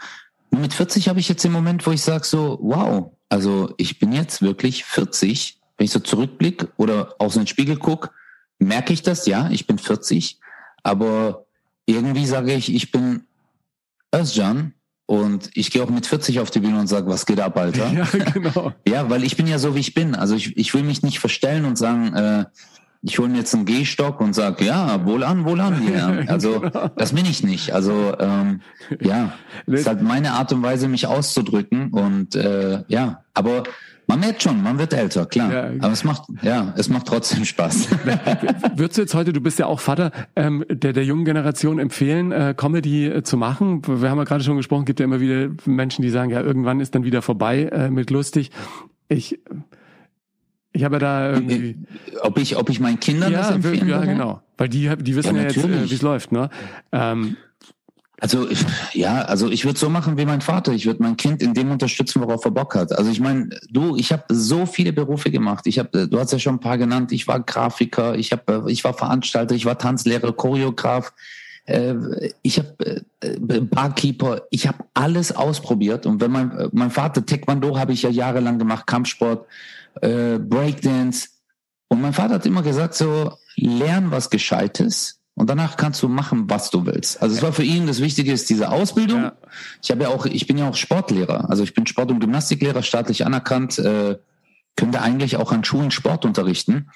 mit 0.51 0.73
40 0.73 1.09
habe 1.09 1.19
ich 1.19 1.29
jetzt 1.29 1.43
den 1.43 1.51
Moment, 1.51 1.85
wo 1.85 1.91
ich 1.91 2.01
sage 2.01 2.25
so, 2.25 2.57
wow, 2.61 3.11
also 3.29 3.73
ich 3.77 3.99
bin 3.99 4.11
jetzt 4.11 4.41
wirklich 4.41 4.83
40. 4.85 5.59
Wenn 5.77 5.85
ich 5.85 5.91
so 5.91 5.99
zurückblicke 5.99 6.69
oder 6.77 7.15
aus 7.19 7.35
den 7.35 7.47
Spiegel 7.47 7.77
gucke, 7.77 8.09
merke 8.59 8.93
ich 8.93 9.03
das, 9.03 9.27
ja, 9.27 9.49
ich 9.51 9.67
bin 9.67 9.77
40. 9.77 10.39
Aber 10.83 11.45
irgendwie 11.85 12.25
sage 12.25 12.53
ich, 12.53 12.73
ich 12.73 12.91
bin 12.91 13.23
Özcan 14.15 14.73
und 15.05 15.49
ich 15.53 15.71
gehe 15.71 15.83
auch 15.83 15.89
mit 15.89 16.05
40 16.05 16.39
auf 16.39 16.51
die 16.51 16.59
Bühne 16.59 16.79
und 16.79 16.87
sage, 16.87 17.07
was 17.07 17.25
geht 17.25 17.39
ab, 17.39 17.57
Alter? 17.57 17.91
Ja, 17.93 18.05
genau. 18.33 18.73
ja, 18.87 19.09
weil 19.09 19.23
ich 19.23 19.37
bin 19.37 19.47
ja 19.47 19.59
so, 19.59 19.75
wie 19.75 19.79
ich 19.79 19.93
bin. 19.93 20.15
Also 20.15 20.35
ich, 20.35 20.57
ich 20.57 20.73
will 20.73 20.83
mich 20.83 21.03
nicht 21.03 21.19
verstellen 21.19 21.65
und 21.65 21.77
sagen, 21.77 22.13
äh, 22.13 22.45
ich 23.07 23.19
hole 23.19 23.29
mir 23.29 23.37
jetzt 23.37 23.55
einen 23.55 23.65
Gehstock 23.65 24.19
und 24.19 24.33
sag, 24.33 24.61
ja, 24.61 25.05
wohl 25.05 25.23
an, 25.23 25.45
wohl 25.45 25.61
an. 25.61 25.81
Ja. 25.87 26.09
Also 26.27 26.59
genau. 26.59 26.89
das 26.97 27.13
bin 27.13 27.25
ich 27.25 27.41
nicht. 27.41 27.71
Also 27.71 28.13
ähm, 28.19 28.61
ja, 28.99 29.33
ist 29.65 29.87
halt 29.87 30.01
meine 30.01 30.33
Art 30.33 30.51
und 30.51 30.61
Weise, 30.61 30.89
mich 30.89 31.07
auszudrücken. 31.07 31.91
Und 31.91 32.35
äh, 32.35 32.83
ja, 32.87 33.23
aber 33.33 33.63
man 34.07 34.19
merkt 34.19 34.43
schon, 34.43 34.61
man 34.61 34.77
wird 34.77 34.93
älter, 34.93 35.25
klar. 35.25 35.53
Ja. 35.53 35.63
Aber 35.79 35.93
es 35.93 36.03
macht, 36.03 36.23
ja, 36.41 36.73
es 36.75 36.89
macht 36.89 37.07
trotzdem 37.07 37.45
Spaß. 37.45 37.87
Würdest 38.75 38.97
du 38.97 39.01
jetzt 39.01 39.15
heute, 39.15 39.31
du 39.31 39.39
bist 39.39 39.57
ja 39.59 39.67
auch 39.67 39.79
Vater, 39.79 40.11
ähm, 40.35 40.65
der, 40.69 40.91
der 40.91 41.05
jungen 41.05 41.23
Generation 41.23 41.79
empfehlen, 41.79 42.33
äh, 42.33 42.53
Comedy 42.57 43.07
äh, 43.07 43.23
zu 43.23 43.37
machen? 43.37 43.81
Wir 43.85 44.09
haben 44.09 44.17
ja 44.17 44.25
gerade 44.25 44.43
schon 44.43 44.57
gesprochen, 44.57 44.83
gibt 44.83 44.99
ja 44.99 45.05
immer 45.05 45.21
wieder 45.21 45.49
Menschen, 45.65 46.01
die 46.01 46.09
sagen, 46.09 46.29
ja, 46.29 46.41
irgendwann 46.41 46.81
ist 46.81 46.93
dann 46.93 47.05
wieder 47.05 47.21
vorbei 47.21 47.63
äh, 47.71 47.89
mit 47.89 48.09
lustig. 48.09 48.51
Ich, 49.07 49.39
ich 50.77 50.83
habe 50.83 50.95
ja 50.95 50.99
da 50.99 51.31
irgendwie. 51.33 51.75
Ob 52.21 52.37
ich, 52.37 52.55
ob 52.55 52.69
ich 52.69 52.79
meinen 52.79 52.99
Kindern 52.99 53.31
ja, 53.31 53.39
das 53.39 53.51
empfehlen 53.51 53.89
Ja, 53.89 54.05
genau. 54.05 54.41
Weil 54.57 54.69
die, 54.69 54.89
die 54.97 55.15
wissen 55.15 55.35
ja, 55.35 55.41
ja 55.41 55.47
jetzt, 55.49 55.57
äh, 55.57 55.89
wie 55.89 55.93
es 55.93 56.01
läuft, 56.01 56.31
ne? 56.31 56.49
Ähm, 56.91 57.35
also 58.19 58.49
ich, 58.49 58.65
ja, 58.93 59.21
also 59.23 59.49
ich 59.49 59.65
würde 59.65 59.77
so 59.77 59.89
machen 59.89 60.17
wie 60.17 60.25
mein 60.25 60.41
Vater. 60.41 60.71
Ich 60.73 60.85
würde 60.85 61.01
mein 61.03 61.17
Kind 61.17 61.41
in 61.41 61.53
dem 61.53 61.71
unterstützen, 61.71 62.21
worauf 62.21 62.45
er 62.45 62.51
Bock 62.51 62.75
hat. 62.75 62.91
Also 62.97 63.11
ich 63.11 63.19
meine, 63.19 63.49
du, 63.69 63.95
ich 63.95 64.11
habe 64.11 64.23
so 64.29 64.65
viele 64.65 64.93
Berufe 64.93 65.29
gemacht. 65.31 65.67
Ich 65.67 65.79
habe, 65.79 66.07
du 66.07 66.19
hast 66.19 66.31
ja 66.31 66.39
schon 66.39 66.55
ein 66.55 66.59
paar 66.59 66.77
genannt. 66.77 67.11
Ich 67.11 67.27
war 67.27 67.39
Grafiker, 67.39 68.15
ich 68.15 68.31
habe, 68.31 68.65
ich 68.67 68.83
war 68.83 68.93
Veranstalter, 68.93 69.53
ich 69.53 69.65
war 69.65 69.77
Tanzlehrer, 69.77 70.31
Choreograf, 70.31 71.13
äh, 71.65 71.95
ich 72.41 72.57
habe 72.57 73.03
äh, 73.21 73.61
Barkeeper. 73.61 74.41
Ich 74.49 74.67
habe 74.67 74.79
alles 74.93 75.35
ausprobiert. 75.35 76.05
Und 76.05 76.21
wenn 76.21 76.31
mein 76.31 76.69
mein 76.71 76.91
Vater 76.91 77.25
Taekwondo 77.25 77.77
habe 77.77 77.93
ich 77.93 78.01
ja 78.01 78.09
jahrelang 78.09 78.57
gemacht, 78.57 78.87
Kampfsport, 78.87 79.45
äh, 80.01 80.39
Breakdance. 80.39 81.29
Und 81.89 82.01
mein 82.01 82.13
Vater 82.13 82.35
hat 82.35 82.45
immer 82.45 82.63
gesagt 82.63 82.95
so, 82.95 83.33
lern 83.55 84.11
was 84.11 84.29
Gescheites 84.29 85.17
und 85.37 85.49
danach 85.49 85.77
kannst 85.77 86.01
du 86.01 86.07
machen, 86.07 86.49
was 86.49 86.71
du 86.71 86.85
willst. 86.87 87.21
Also 87.21 87.35
es 87.35 87.43
war 87.43 87.53
für 87.53 87.63
ihn 87.63 87.85
das 87.85 88.01
Wichtige 88.01 88.31
ist 88.31 88.49
diese 88.49 88.69
Ausbildung. 88.69 89.21
Ja. 89.21 89.33
Ich 89.83 89.91
habe 89.91 90.03
ja 90.03 90.09
auch, 90.09 90.25
ich 90.25 90.47
bin 90.47 90.57
ja 90.57 90.67
auch 90.67 90.75
Sportlehrer. 90.75 91.49
Also 91.49 91.63
ich 91.63 91.75
bin 91.75 91.85
Sport- 91.85 92.09
und 92.09 92.19
Gymnastiklehrer, 92.19 92.81
staatlich 92.81 93.23
anerkannt, 93.23 93.77
äh, 93.77 94.17
könnte 94.75 95.01
eigentlich 95.01 95.37
auch 95.37 95.51
an 95.51 95.63
Schulen 95.63 95.91
Sport 95.91 96.25
unterrichten. 96.25 96.89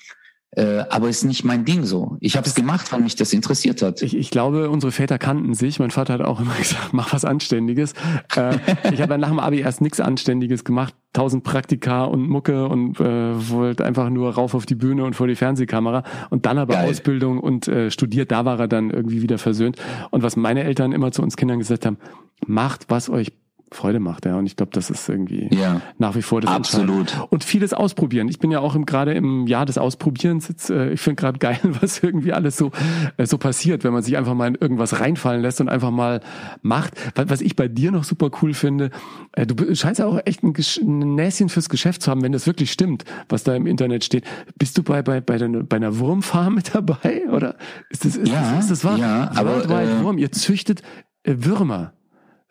Äh, 0.54 0.84
aber 0.90 1.08
ist 1.08 1.24
nicht 1.24 1.46
mein 1.46 1.64
Ding 1.64 1.86
so. 1.86 2.18
Ich 2.20 2.36
habe 2.36 2.46
es 2.46 2.56
gemacht, 2.56 2.92
weil 2.92 3.00
mich 3.00 3.16
das 3.16 3.32
interessiert 3.32 3.82
hat. 3.82 4.02
Ich, 4.02 4.18
ich 4.18 4.32
glaube, 4.32 4.70
unsere 4.70 4.92
Väter 4.92 5.18
kannten 5.18 5.54
sich. 5.54 5.80
Mein 5.80 5.92
Vater 5.92 6.16
hat 6.16 6.22
auch 6.22 6.42
immer 6.42 6.54
gesagt, 6.58 6.90
mach 6.92 7.14
was 7.14 7.24
Anständiges. 7.24 7.94
Äh, 8.36 8.58
ich 8.92 9.02
habe 9.02 9.18
nach 9.18 9.30
dem 9.30 9.40
Abi 9.40 9.60
erst 9.60 9.80
nichts 9.80 10.02
Anständiges 10.02 10.66
gemacht. 10.66 10.94
Tausend 11.14 11.44
Praktika 11.44 12.04
und 12.04 12.28
Mucke 12.28 12.68
und 12.68 13.00
äh, 13.00 13.50
wollte 13.50 13.86
einfach 13.86 14.10
nur 14.10 14.34
rauf 14.34 14.54
auf 14.54 14.66
die 14.66 14.76
Bühne 14.76 15.06
und 15.06 15.16
vor 15.16 15.28
die 15.28 15.36
Fernsehkamera. 15.36 16.04
Und 16.30 16.46
dann 16.46 16.58
aber 16.58 16.74
Geil. 16.74 16.90
Ausbildung 16.90 17.40
und 17.40 17.70
äh, 17.70 17.90
studiert. 17.90 18.32
Da 18.32 18.44
war 18.44 18.60
er 18.60 18.68
dann 18.68 18.90
irgendwie 18.90 19.22
wieder 19.22 19.38
versöhnt. 19.38 19.78
Und 20.10 20.22
was 20.22 20.36
meine 20.36 20.64
Eltern 20.64 20.92
immer 20.92 21.14
zu 21.14 21.22
uns 21.22 21.38
Kindern 21.38 21.60
gesagt 21.60 21.86
haben, 21.86 21.98
macht, 22.46 22.86
was 22.90 23.10
euch 23.10 23.32
Freude 23.74 24.02
macht, 24.02 24.26
ja. 24.26 24.38
Und 24.38 24.46
ich 24.46 24.58
glaube, 24.58 24.72
das 24.74 24.90
ist 24.90 25.08
irgendwie 25.08 25.48
ja, 25.56 25.82
nach 25.98 26.16
wie 26.16 26.22
vor 26.22 26.42
das 26.42 26.52
Absolut. 26.52 27.16
Und 27.30 27.46
vieles 27.46 27.74
ausprobieren. 27.74 28.28
Ich 28.28 28.40
bin 28.40 28.52
ja 28.52 28.60
auch 28.60 28.76
im, 28.76 28.86
gerade 28.86 29.14
im 29.14 29.48
Jahr 29.48 29.66
des 29.66 29.78
Ausprobierens 29.78 30.50
jetzt, 30.50 30.70
äh, 30.70 30.92
ich 30.92 31.00
finde 31.00 31.16
gerade 31.16 31.40
geil, 31.40 31.60
was 31.82 32.04
irgendwie 32.04 32.34
alles 32.34 32.58
so, 32.58 32.72
äh, 33.16 33.26
so 33.26 33.38
passiert, 33.38 33.86
wenn 33.86 33.94
man 33.94 34.04
sich 34.04 34.18
einfach 34.18 34.34
mal 34.34 34.48
in 34.48 34.56
irgendwas 34.56 35.00
reinfallen 35.00 35.42
lässt 35.42 35.62
und 35.62 35.70
einfach 35.70 35.92
mal 35.92 36.20
macht. 36.62 36.96
Was 37.16 37.40
ich 37.40 37.56
bei 37.56 37.70
dir 37.70 37.92
noch 37.92 38.04
super 38.04 38.30
cool 38.42 38.54
finde, 38.54 38.92
äh, 39.32 39.48
du 39.48 39.74
scheinst 39.74 40.00
ja 40.00 40.06
auch 40.06 40.20
echt 40.26 40.44
ein, 40.44 40.54
ein 40.54 41.16
Näschen 41.16 41.48
fürs 41.48 41.70
Geschäft 41.70 42.02
zu 42.02 42.12
haben, 42.12 42.22
wenn 42.24 42.34
das 42.34 42.48
wirklich 42.48 42.74
stimmt, 42.74 43.06
was 43.30 43.44
da 43.44 43.56
im 43.56 43.68
Internet 43.68 44.04
steht. 44.04 44.26
Bist 44.60 44.78
du 44.78 44.84
bei, 44.84 45.02
bei, 45.02 45.22
bei, 45.22 45.38
der, 45.38 45.48
bei 45.48 45.78
einer 45.78 45.98
Wurmfarm 45.98 46.56
mit 46.56 46.76
dabei? 46.76 47.30
Oder 47.32 47.56
ist 47.90 48.04
das, 48.04 48.18
ist, 48.18 48.28
ja, 48.28 48.56
das, 48.56 48.66
ist 48.66 48.72
das 48.72 48.84
wahr? 48.84 48.98
Ja, 48.98 49.32
aber, 49.34 49.64
äh, 49.64 50.04
Wurm. 50.04 50.18
Ihr 50.18 50.32
züchtet 50.34 50.82
äh, 51.24 51.36
Würmer 51.38 51.94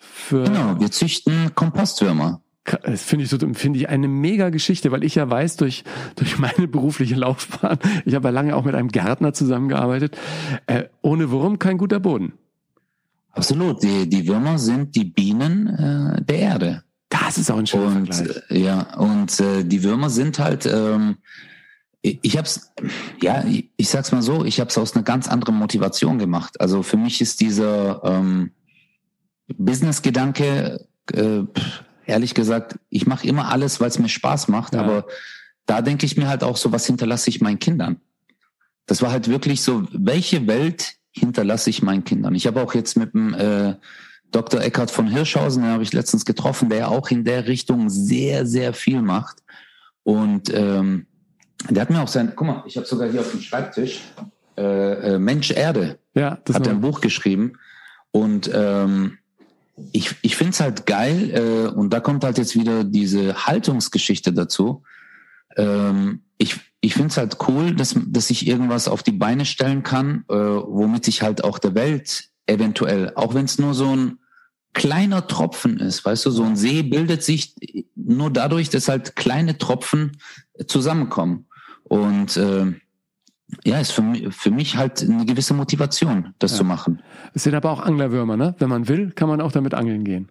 für. 0.01 0.45
Genau, 0.45 0.81
wir 0.81 0.91
züchten 0.91 1.55
Kompostwürmer. 1.55 2.43
Das 2.83 3.03
finde 3.03 3.25
ich 3.25 3.31
so, 3.31 3.39
finde 3.39 3.79
ich 3.79 3.89
eine 3.89 4.09
mega 4.09 4.51
Geschichte, 4.51 4.93
weil 4.93 5.05
ich 5.05 5.15
ja 5.15 5.29
weiß 5.29 5.57
durch 5.57 5.85
durch 6.17 6.39
meine 6.39 6.69
berufliche 6.69 7.15
Laufbahn, 7.15 7.79
ich 8.05 8.15
habe 8.15 8.29
ja 8.29 8.33
lange 8.33 8.57
auch 8.57 8.65
mit 8.65 8.75
einem 8.75 8.89
Gärtner 8.89 9.33
zusammengearbeitet. 9.33 10.17
Äh, 10.67 10.85
ohne 11.03 11.31
Wurm 11.31 11.59
kein 11.59 11.79
guter 11.79 12.01
Boden. 12.01 12.33
Absolut, 13.33 13.83
die 13.83 14.09
die 14.09 14.27
Würmer 14.27 14.59
sind 14.59 14.95
die 14.97 15.05
Bienen 15.05 15.69
äh, 15.69 16.23
der 16.23 16.39
Erde. 16.39 16.85
Das 17.09 17.39
ist 17.39 17.51
auch 17.51 17.59
ein 17.59 17.67
schöner 17.67 17.87
und, 17.87 18.15
Vergleich. 18.15 18.43
Äh, 18.51 18.59
ja, 18.61 18.95
und 18.97 19.41
äh, 19.41 19.65
die 19.65 19.83
Würmer 19.83 20.11
sind 20.11 20.39
halt. 20.39 20.67
Ähm, 20.67 21.17
ich 22.03 22.39
habe 22.39 22.47
es, 22.47 22.73
ja, 23.21 23.45
ich 23.77 23.89
sag's 23.91 24.11
mal 24.11 24.23
so, 24.23 24.45
ich 24.47 24.59
habe 24.59 24.71
es 24.71 24.79
aus 24.79 24.95
einer 24.95 25.03
ganz 25.03 25.29
anderen 25.29 25.57
Motivation 25.57 26.19
gemacht. 26.19 26.59
Also 26.59 26.83
für 26.83 26.97
mich 26.97 27.21
ist 27.21 27.41
dieser 27.41 28.03
ähm, 28.05 28.53
Business-Gedanke, 29.59 30.87
äh, 31.13 31.43
ehrlich 32.07 32.35
gesagt, 32.35 32.79
ich 32.89 33.07
mache 33.07 33.27
immer 33.27 33.51
alles, 33.51 33.81
weil 33.81 33.89
es 33.89 33.99
mir 33.99 34.09
Spaß 34.09 34.49
macht, 34.49 34.75
ja. 34.75 34.83
aber 34.83 35.07
da 35.67 35.83
denke 35.83 36.07
ich 36.07 36.17
mir 36.17 36.29
halt 36.29 36.43
auch 36.43 36.57
so, 36.57 36.73
was 36.73 36.87
hinterlasse 36.87 37.31
ich 37.31 37.41
meinen 37.41 37.59
Kindern? 37.59 38.01
Das 38.87 39.03
war 39.03 39.13
halt 39.13 39.29
wirklich 39.29 39.63
so, 39.63 39.87
welche 39.93 40.47
Welt 40.47 40.95
hinterlasse 41.13 41.71
ich 41.71 41.83
meinen 41.83 42.05
Kindern? 42.05 42.35
Ich 42.35 42.47
habe 42.47 42.63
auch 42.63 42.75
jetzt 42.75 42.97
mit 42.97 43.15
dem 43.15 43.35
äh, 43.35 43.75
Dr. 44.31 44.61
Eckhard 44.61 44.91
von 44.91 45.09
Hirschhausen, 45.09 45.63
den 45.63 45.73
habe 45.73 45.83
ich 45.83 45.93
letztens 45.93 46.25
getroffen, 46.25 46.69
der 46.69 46.79
ja 46.79 46.89
auch 46.89 47.11
in 47.11 47.25
der 47.25 47.47
Richtung 47.47 47.89
sehr, 47.89 48.47
sehr 48.47 48.73
viel 48.73 49.03
macht. 49.03 49.43
Und 50.03 50.53
ähm, 50.55 51.07
der 51.69 51.83
hat 51.83 51.91
mir 51.91 52.01
auch 52.01 52.09
sein, 52.09 52.33
guck 52.35 52.47
mal, 52.47 52.63
ich 52.67 52.77
habe 52.77 52.87
sogar 52.87 53.11
hier 53.11 53.21
auf 53.21 53.31
dem 53.31 53.41
Schreibtisch 53.41 54.01
äh, 54.57 55.15
äh, 55.15 55.19
Mensch 55.19 55.51
Erde, 55.51 55.99
ja, 56.15 56.39
das 56.45 56.57
hat 56.57 56.67
er 56.67 56.73
ein 56.73 56.81
Buch 56.81 57.01
geschrieben. 57.01 57.53
Und 58.13 58.51
ähm, 58.53 59.19
ich, 59.93 60.15
ich 60.23 60.37
finde 60.37 60.53
es 60.53 60.61
halt 60.61 60.87
geil, 60.87 61.31
äh, 61.31 61.69
und 61.69 61.93
da 61.93 62.01
kommt 62.01 62.25
halt 62.25 62.39
jetzt 62.39 62.55
wieder 62.55 62.85
diese 62.85 63.47
Haltungsgeschichte 63.47 64.33
dazu. 64.33 64.83
Ähm, 65.57 66.23
ich 66.39 66.61
ich 66.81 66.95
finde 66.95 67.09
es 67.09 67.17
halt 67.17 67.37
cool, 67.47 67.75
dass, 67.75 67.95
dass 68.07 68.31
ich 68.31 68.47
irgendwas 68.47 68.89
auf 68.89 69.03
die 69.03 69.13
Beine 69.13 69.45
stellen 69.45 69.83
kann, 69.83 70.25
äh, 70.29 70.35
womit 70.35 71.09
ich 71.09 71.23
halt 71.23 71.45
auch 71.45 71.59
der 71.59 71.75
Welt 71.75 72.31
eventuell, 72.47 73.13
auch 73.15 73.35
wenn 73.35 73.45
es 73.45 73.59
nur 73.59 73.75
so 73.75 73.95
ein 73.95 74.19
kleiner 74.73 75.27
Tropfen 75.27 75.79
ist, 75.79 76.05
weißt 76.05 76.27
du, 76.27 76.31
so 76.31 76.45
ein 76.45 76.57
See 76.57 76.83
bildet 76.83 77.23
sich 77.23 77.55
nur 77.95 78.31
dadurch, 78.31 78.71
dass 78.71 78.89
halt 78.89 79.17
kleine 79.17 79.59
Tropfen 79.59 80.17
zusammenkommen. 80.67 81.47
Und 81.83 82.37
äh, 82.37 82.73
ja, 83.65 83.79
ist 83.79 83.93
für 83.93 84.03
mich, 84.03 84.35
für 84.35 84.51
mich 84.51 84.77
halt 84.77 85.03
eine 85.03 85.25
gewisse 85.25 85.55
Motivation, 85.55 86.35
das 86.39 86.53
ja. 86.53 86.59
zu 86.59 86.65
machen. 86.65 87.03
Es 87.35 87.45
sind 87.45 87.55
aber 87.55 87.71
auch 87.71 87.81
Anglerwürmer, 87.81 88.37
ne? 88.37 88.55
Wenn 88.59 88.69
man 88.69 88.89
will, 88.89 89.11
kann 89.13 89.29
man 89.29 89.41
auch 89.41 89.53
damit 89.53 89.75
angeln 89.75 90.05
gehen. 90.05 90.31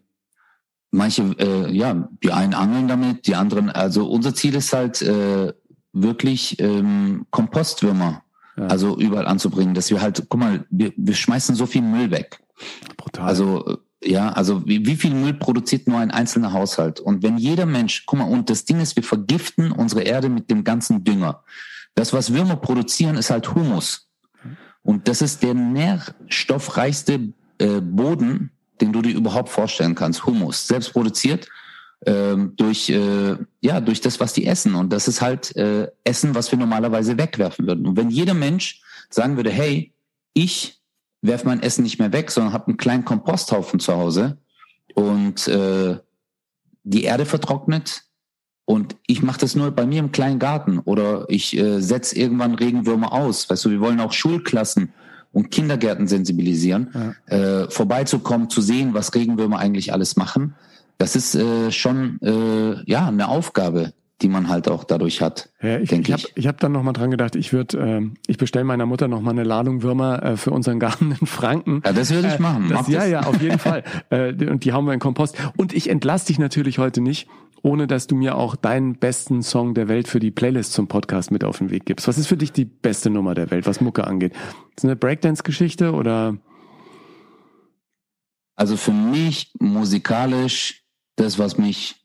Manche, 0.92 1.24
äh, 1.38 1.72
ja, 1.72 2.10
die 2.24 2.32
einen 2.32 2.54
angeln 2.54 2.88
damit, 2.88 3.28
die 3.28 3.36
anderen, 3.36 3.70
also 3.70 4.10
unser 4.10 4.34
Ziel 4.34 4.56
ist 4.56 4.74
halt 4.74 5.02
äh, 5.02 5.54
wirklich 5.94 6.60
ähm, 6.60 7.28
Kompostwürmer, 7.30 8.24
ja. 8.58 8.68
also 8.68 8.98
überall 8.98 9.28
anzubringen, 9.28 9.76
dass 9.76 9.92
wir 9.92 10.02
halt, 10.02 10.26
guck 10.30 10.40
mal, 10.40 10.66
wir, 10.70 10.92
wir 10.98 11.14
schmeißen 11.14 11.56
so 11.56 11.66
viel 11.66 11.84
Müll 11.84 12.10
weg. 12.10 12.40
Brutal. 12.98 13.28
Also 13.28 13.80
ja, 14.04 14.30
also 14.30 14.66
wie, 14.66 14.86
wie 14.86 14.96
viel 14.96 15.14
Müll 15.14 15.34
produziert 15.34 15.88
nur 15.88 16.00
ein 16.00 16.12
einzelner 16.12 16.54
Haushalt? 16.54 17.00
Und 17.00 17.22
wenn 17.22 17.38
jeder 17.38 17.66
Mensch, 17.66 18.06
guck 18.06 18.20
mal, 18.20 18.26
und 18.26 18.50
das 18.50 18.66
Ding 18.66 18.80
ist, 18.80 18.96
wir 18.96 19.04
vergiften 19.04 19.72
unsere 19.72 20.04
Erde 20.04 20.30
mit 20.30 20.50
dem 20.50 20.64
ganzen 20.64 21.04
Dünger. 21.04 21.44
Das, 21.96 22.14
was 22.14 22.34
Würmer 22.34 22.56
produzieren, 22.56 23.18
ist 23.18 23.30
halt 23.30 23.54
Humus. 23.56 24.08
Und 24.82 25.08
das 25.08 25.22
ist 25.22 25.44
der 25.44 25.54
nährstoffreichste 25.54 27.34
äh, 27.58 27.82
Boden, 27.82 28.52
den 28.82 28.94
du 28.94 29.02
dir 29.02 29.16
überhaupt 29.16 29.50
vorstellen 29.50 29.96
kannst. 29.96 30.26
Humus, 30.26 30.68
selbst 30.68 30.94
produziert 30.94 31.48
ähm, 32.06 32.54
durch 32.56 32.90
äh, 32.90 33.36
ja 33.62 33.82
durch 33.82 34.02
das, 34.02 34.20
was 34.20 34.34
die 34.34 34.46
essen. 34.46 34.76
Und 34.76 34.92
das 34.94 35.08
ist 35.08 35.22
halt 35.22 35.56
äh, 35.56 35.92
Essen, 36.04 36.36
was 36.36 36.52
wir 36.52 36.60
normalerweise 36.60 37.18
wegwerfen 37.18 37.68
würden. 37.68 37.86
Und 37.86 37.98
wenn 37.98 38.10
jeder 38.10 38.34
Mensch 38.34 38.82
sagen 39.10 39.36
würde, 39.36 39.50
hey, 39.50 39.94
ich 40.34 40.82
werfe 41.22 41.48
mein 41.48 41.62
Essen 41.62 41.84
nicht 41.84 42.00
mehr 42.00 42.14
weg, 42.14 42.32
sondern 42.32 42.54
habe 42.54 42.68
einen 42.68 42.78
kleinen 42.78 43.06
Komposthaufen 43.06 43.80
zu 43.80 43.94
Hause 43.94 44.38
und 44.94 45.48
äh, 45.48 45.98
die 46.84 47.04
Erde 47.04 47.26
vertrocknet, 47.26 48.04
und 48.70 48.98
ich 49.08 49.24
mache 49.24 49.40
das 49.40 49.56
nur 49.56 49.72
bei 49.72 49.88
mir 49.88 49.98
im 49.98 50.12
kleinen 50.12 50.38
Garten 50.38 50.78
oder 50.78 51.26
ich 51.28 51.58
äh, 51.58 51.80
setze 51.80 52.16
irgendwann 52.16 52.54
Regenwürmer 52.54 53.14
aus. 53.14 53.50
Weißt 53.50 53.66
du, 53.66 53.72
wir 53.72 53.80
wollen 53.80 54.00
auch 54.00 54.14
Schulklassen 54.14 54.94
und 55.32 55.50
Kindergärten 55.50 56.08
sensibilisieren, 56.08 57.16
ja. 57.32 57.64
äh, 57.64 57.72
vorbeizukommen, 57.72 58.52
zu 58.52 58.62
sehen, 58.62 58.94
was 58.94 59.16
Regenwürmer 59.16 59.58
eigentlich 59.58 59.92
alles 59.92 60.18
machen. 60.18 60.54
Das 61.00 61.16
ist 61.16 61.34
äh, 61.34 61.72
schon 61.72 62.22
äh, 62.22 62.84
ja 62.86 63.08
eine 63.08 63.30
Aufgabe, 63.30 63.92
die 64.22 64.30
man 64.30 64.50
halt 64.50 64.70
auch 64.70 64.84
dadurch 64.84 65.22
hat. 65.22 65.50
Ja, 65.62 65.80
ich 65.80 65.92
ich 65.92 66.12
habe 66.12 66.24
ich 66.36 66.48
hab 66.48 66.60
dann 66.60 66.74
nochmal 66.74 66.94
dran 66.94 67.10
gedacht, 67.10 67.36
ich 67.36 67.54
würde, 67.54 67.78
äh, 67.80 68.02
ich 68.28 68.38
bestelle 68.38 68.66
meiner 68.66 68.86
Mutter 68.86 69.08
nochmal 69.08 69.34
eine 69.34 69.46
Ladung 69.46 69.82
Würmer 69.82 70.22
äh, 70.22 70.38
für 70.38 70.52
unseren 70.52 70.80
Garten 70.80 71.16
in 71.20 71.26
Franken. 71.26 71.82
Ja, 71.86 71.94
das 71.94 72.14
würde 72.14 72.28
ich 72.28 72.36
äh, 72.36 72.42
machen. 72.42 72.66
Äh, 72.70 72.74
das, 72.74 72.88
ja, 72.88 73.06
ja, 73.06 73.22
auf 73.22 73.42
jeden 73.42 73.60
Fall. 73.60 73.84
Äh, 74.12 74.34
und 74.46 74.64
die 74.64 74.74
haben 74.74 74.86
wir 74.86 74.94
in 74.94 75.00
Kompost. 75.00 75.38
Und 75.58 75.74
ich 75.74 75.90
entlasse 75.90 76.28
dich 76.28 76.40
natürlich 76.40 76.80
heute 76.80 77.02
nicht, 77.02 77.28
ohne 77.62 77.88
dass 77.88 78.07
du 78.07 78.16
mir 78.16 78.36
auch 78.36 78.55
deinen 78.55 78.95
besten 78.95 79.43
Song 79.43 79.74
der 79.74 79.88
Welt 79.88 80.07
für 80.07 80.20
die 80.20 80.32
Playlist 80.32 80.74
zum 80.74 80.88
Podcast 80.88 81.32
mit 81.32 81.43
auf 81.43 81.57
den 81.57 81.70
Weg 81.72 81.86
gibst. 81.86 82.07
Was 82.07 82.18
ist 82.18 82.28
für 82.28 82.38
dich 82.38 82.51
die 82.51 82.66
beste 82.66 83.10
Nummer 83.10 83.36
der 83.36 83.51
Welt, 83.51 83.66
was 83.66 83.82
Mucke 83.82 84.05
angeht? 84.05 84.34
Ist 84.76 84.86
eine 84.86 84.95
Breakdance-Geschichte 84.95 85.93
oder? 85.93 86.38
Also 88.55 88.78
für 88.78 88.91
mich 88.91 89.53
musikalisch 89.60 90.84
das, 91.16 91.39
was 91.39 91.57
mich 91.57 91.95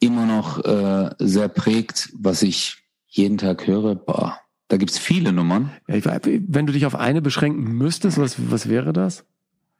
immer 0.00 0.26
noch 0.26 0.64
äh, 0.64 1.10
sehr 1.18 1.48
prägt, 1.48 2.10
was 2.14 2.42
ich 2.42 2.78
jeden 3.06 3.38
Tag 3.38 3.66
höre, 3.66 3.94
boah, 3.94 4.38
da 4.68 4.76
gibt's 4.76 4.98
viele 4.98 5.32
Nummern. 5.32 5.70
Ja, 5.88 5.94
ich, 5.94 6.04
wenn 6.04 6.66
du 6.66 6.72
dich 6.72 6.84
auf 6.86 6.94
eine 6.94 7.22
beschränken 7.22 7.64
müsstest, 7.72 8.18
was, 8.18 8.50
was 8.50 8.68
wäre 8.68 8.92
das? 8.92 9.24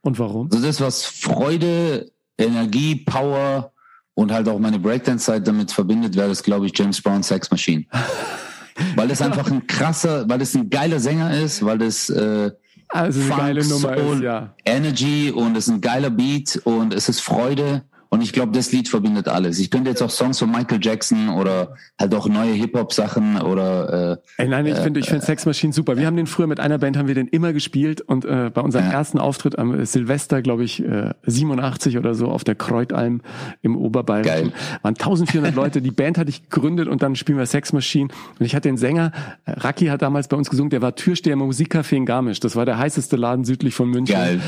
Und 0.03 0.19
warum? 0.19 0.51
Also 0.53 0.65
das, 0.65 0.81
was 0.81 1.05
Freude, 1.05 2.13
Energie, 2.39 2.97
Power 2.97 3.74
und 4.15 4.33
halt 4.33 4.49
auch 4.49 4.59
meine 4.59 4.79
Breakdance-Zeit 4.79 5.47
damit 5.47 5.73
verbindet, 5.73 6.17
wäre 6.17 6.29
das, 6.29 6.43
glaube 6.43 6.67
ich, 6.67 6.73
James 6.77 7.01
Brown 7.01 7.23
Sex 7.23 7.51
Machine. 7.51 7.85
weil 8.97 9.09
das 9.09 9.23
einfach 9.23 9.51
ein 9.51 9.67
krasser, 9.67 10.29
weil 10.29 10.39
das 10.39 10.55
ein 10.55 10.69
geiler 10.71 11.01
Sänger 11.01 11.37
ist, 11.37 11.65
weil 11.65 11.79
das 11.79 12.11
äh, 12.11 12.51
also 12.89 13.33
eine 13.35 13.63
Funk, 13.63 13.81
Soul, 13.81 14.17
ist, 14.17 14.23
ja. 14.23 14.55
Energy 14.65 15.31
und 15.31 15.57
es 15.57 15.69
ist 15.69 15.75
ein 15.75 15.81
geiler 15.81 16.11
Beat 16.11 16.61
und 16.65 16.95
es 16.95 17.09
ist 17.09 17.21
Freude 17.21 17.83
und 18.15 18.23
ich 18.23 18.33
glaube, 18.33 18.53
das 18.53 18.71
Lied 18.71 18.89
verbindet 18.89 19.27
alles. 19.27 19.59
Ich 19.59 19.73
könnte 19.73 19.91
jetzt 19.91 20.01
auch 20.01 20.09
Songs 20.09 20.39
von 20.39 20.49
Michael 20.49 20.79
Jackson 20.81 21.31
oder 21.31 21.75
halt 21.99 22.15
auch 22.15 22.29
neue 22.29 22.53
Hip-Hop-Sachen 22.53 23.41
oder. 23.41 24.21
Äh, 24.39 24.43
Ey, 24.43 24.49
nein, 24.49 24.67
ich 24.67 24.75
äh, 24.75 24.83
finde 24.83 25.01
ich 25.01 25.07
finde 25.09 25.27
Sex 25.27 25.47
Machine 25.47 25.73
super. 25.73 25.97
Wir 25.97 26.07
haben 26.07 26.17
den 26.17 26.29
früher 26.29 26.47
mit 26.47 26.61
einer 26.61 26.79
Band 26.79 26.97
haben 26.97 27.09
wir 27.09 27.17
den 27.17 27.27
immer 27.27 27.53
gespielt 27.53 28.03
und 28.03 28.25
äh, 28.25 28.53
bei 28.55 28.61
unserem 28.61 28.85
ja. 28.85 28.93
ersten 28.93 29.19
Auftritt 29.19 29.59
am 29.59 29.85
Silvester, 29.85 30.43
glaube 30.43 30.63
ich, 30.63 30.81
äh, 30.85 31.11
87 31.27 31.99
oder 31.99 32.15
so 32.15 32.29
auf 32.29 32.45
der 32.45 32.55
Kreutalm 32.55 33.21
im 33.63 33.77
Oberbayern 33.77 34.53
waren 34.83 34.95
1400 34.95 35.53
Leute. 35.57 35.83
Die 35.83 35.91
Band 35.91 36.17
hatte 36.17 36.31
ich 36.31 36.49
gegründet 36.49 36.87
und 36.87 37.03
dann 37.03 37.17
spielen 37.17 37.39
wir 37.39 37.47
Sex 37.47 37.73
Machine 37.73 38.11
und 38.39 38.47
ich 38.47 38.55
hatte 38.55 38.69
den 38.69 38.77
Sänger 38.77 39.11
äh, 39.45 39.55
Raki 39.57 39.87
hat 39.87 40.03
damals 40.03 40.29
bei 40.29 40.37
uns 40.37 40.51
gesungen. 40.51 40.71
Der 40.71 40.83
war 40.83 40.95
Türsteher 40.95 41.33
im 41.33 41.43
Musikcafé 41.43 41.97
in 41.97 42.07
Garmisch. 42.07 42.39
Das 42.39 42.55
war 42.55 42.65
der 42.65 42.79
heißeste 42.79 43.17
Laden 43.17 43.45
südlich 43.45 43.75
von 43.75 43.89
München. 43.89 44.15
Geil. 44.15 44.41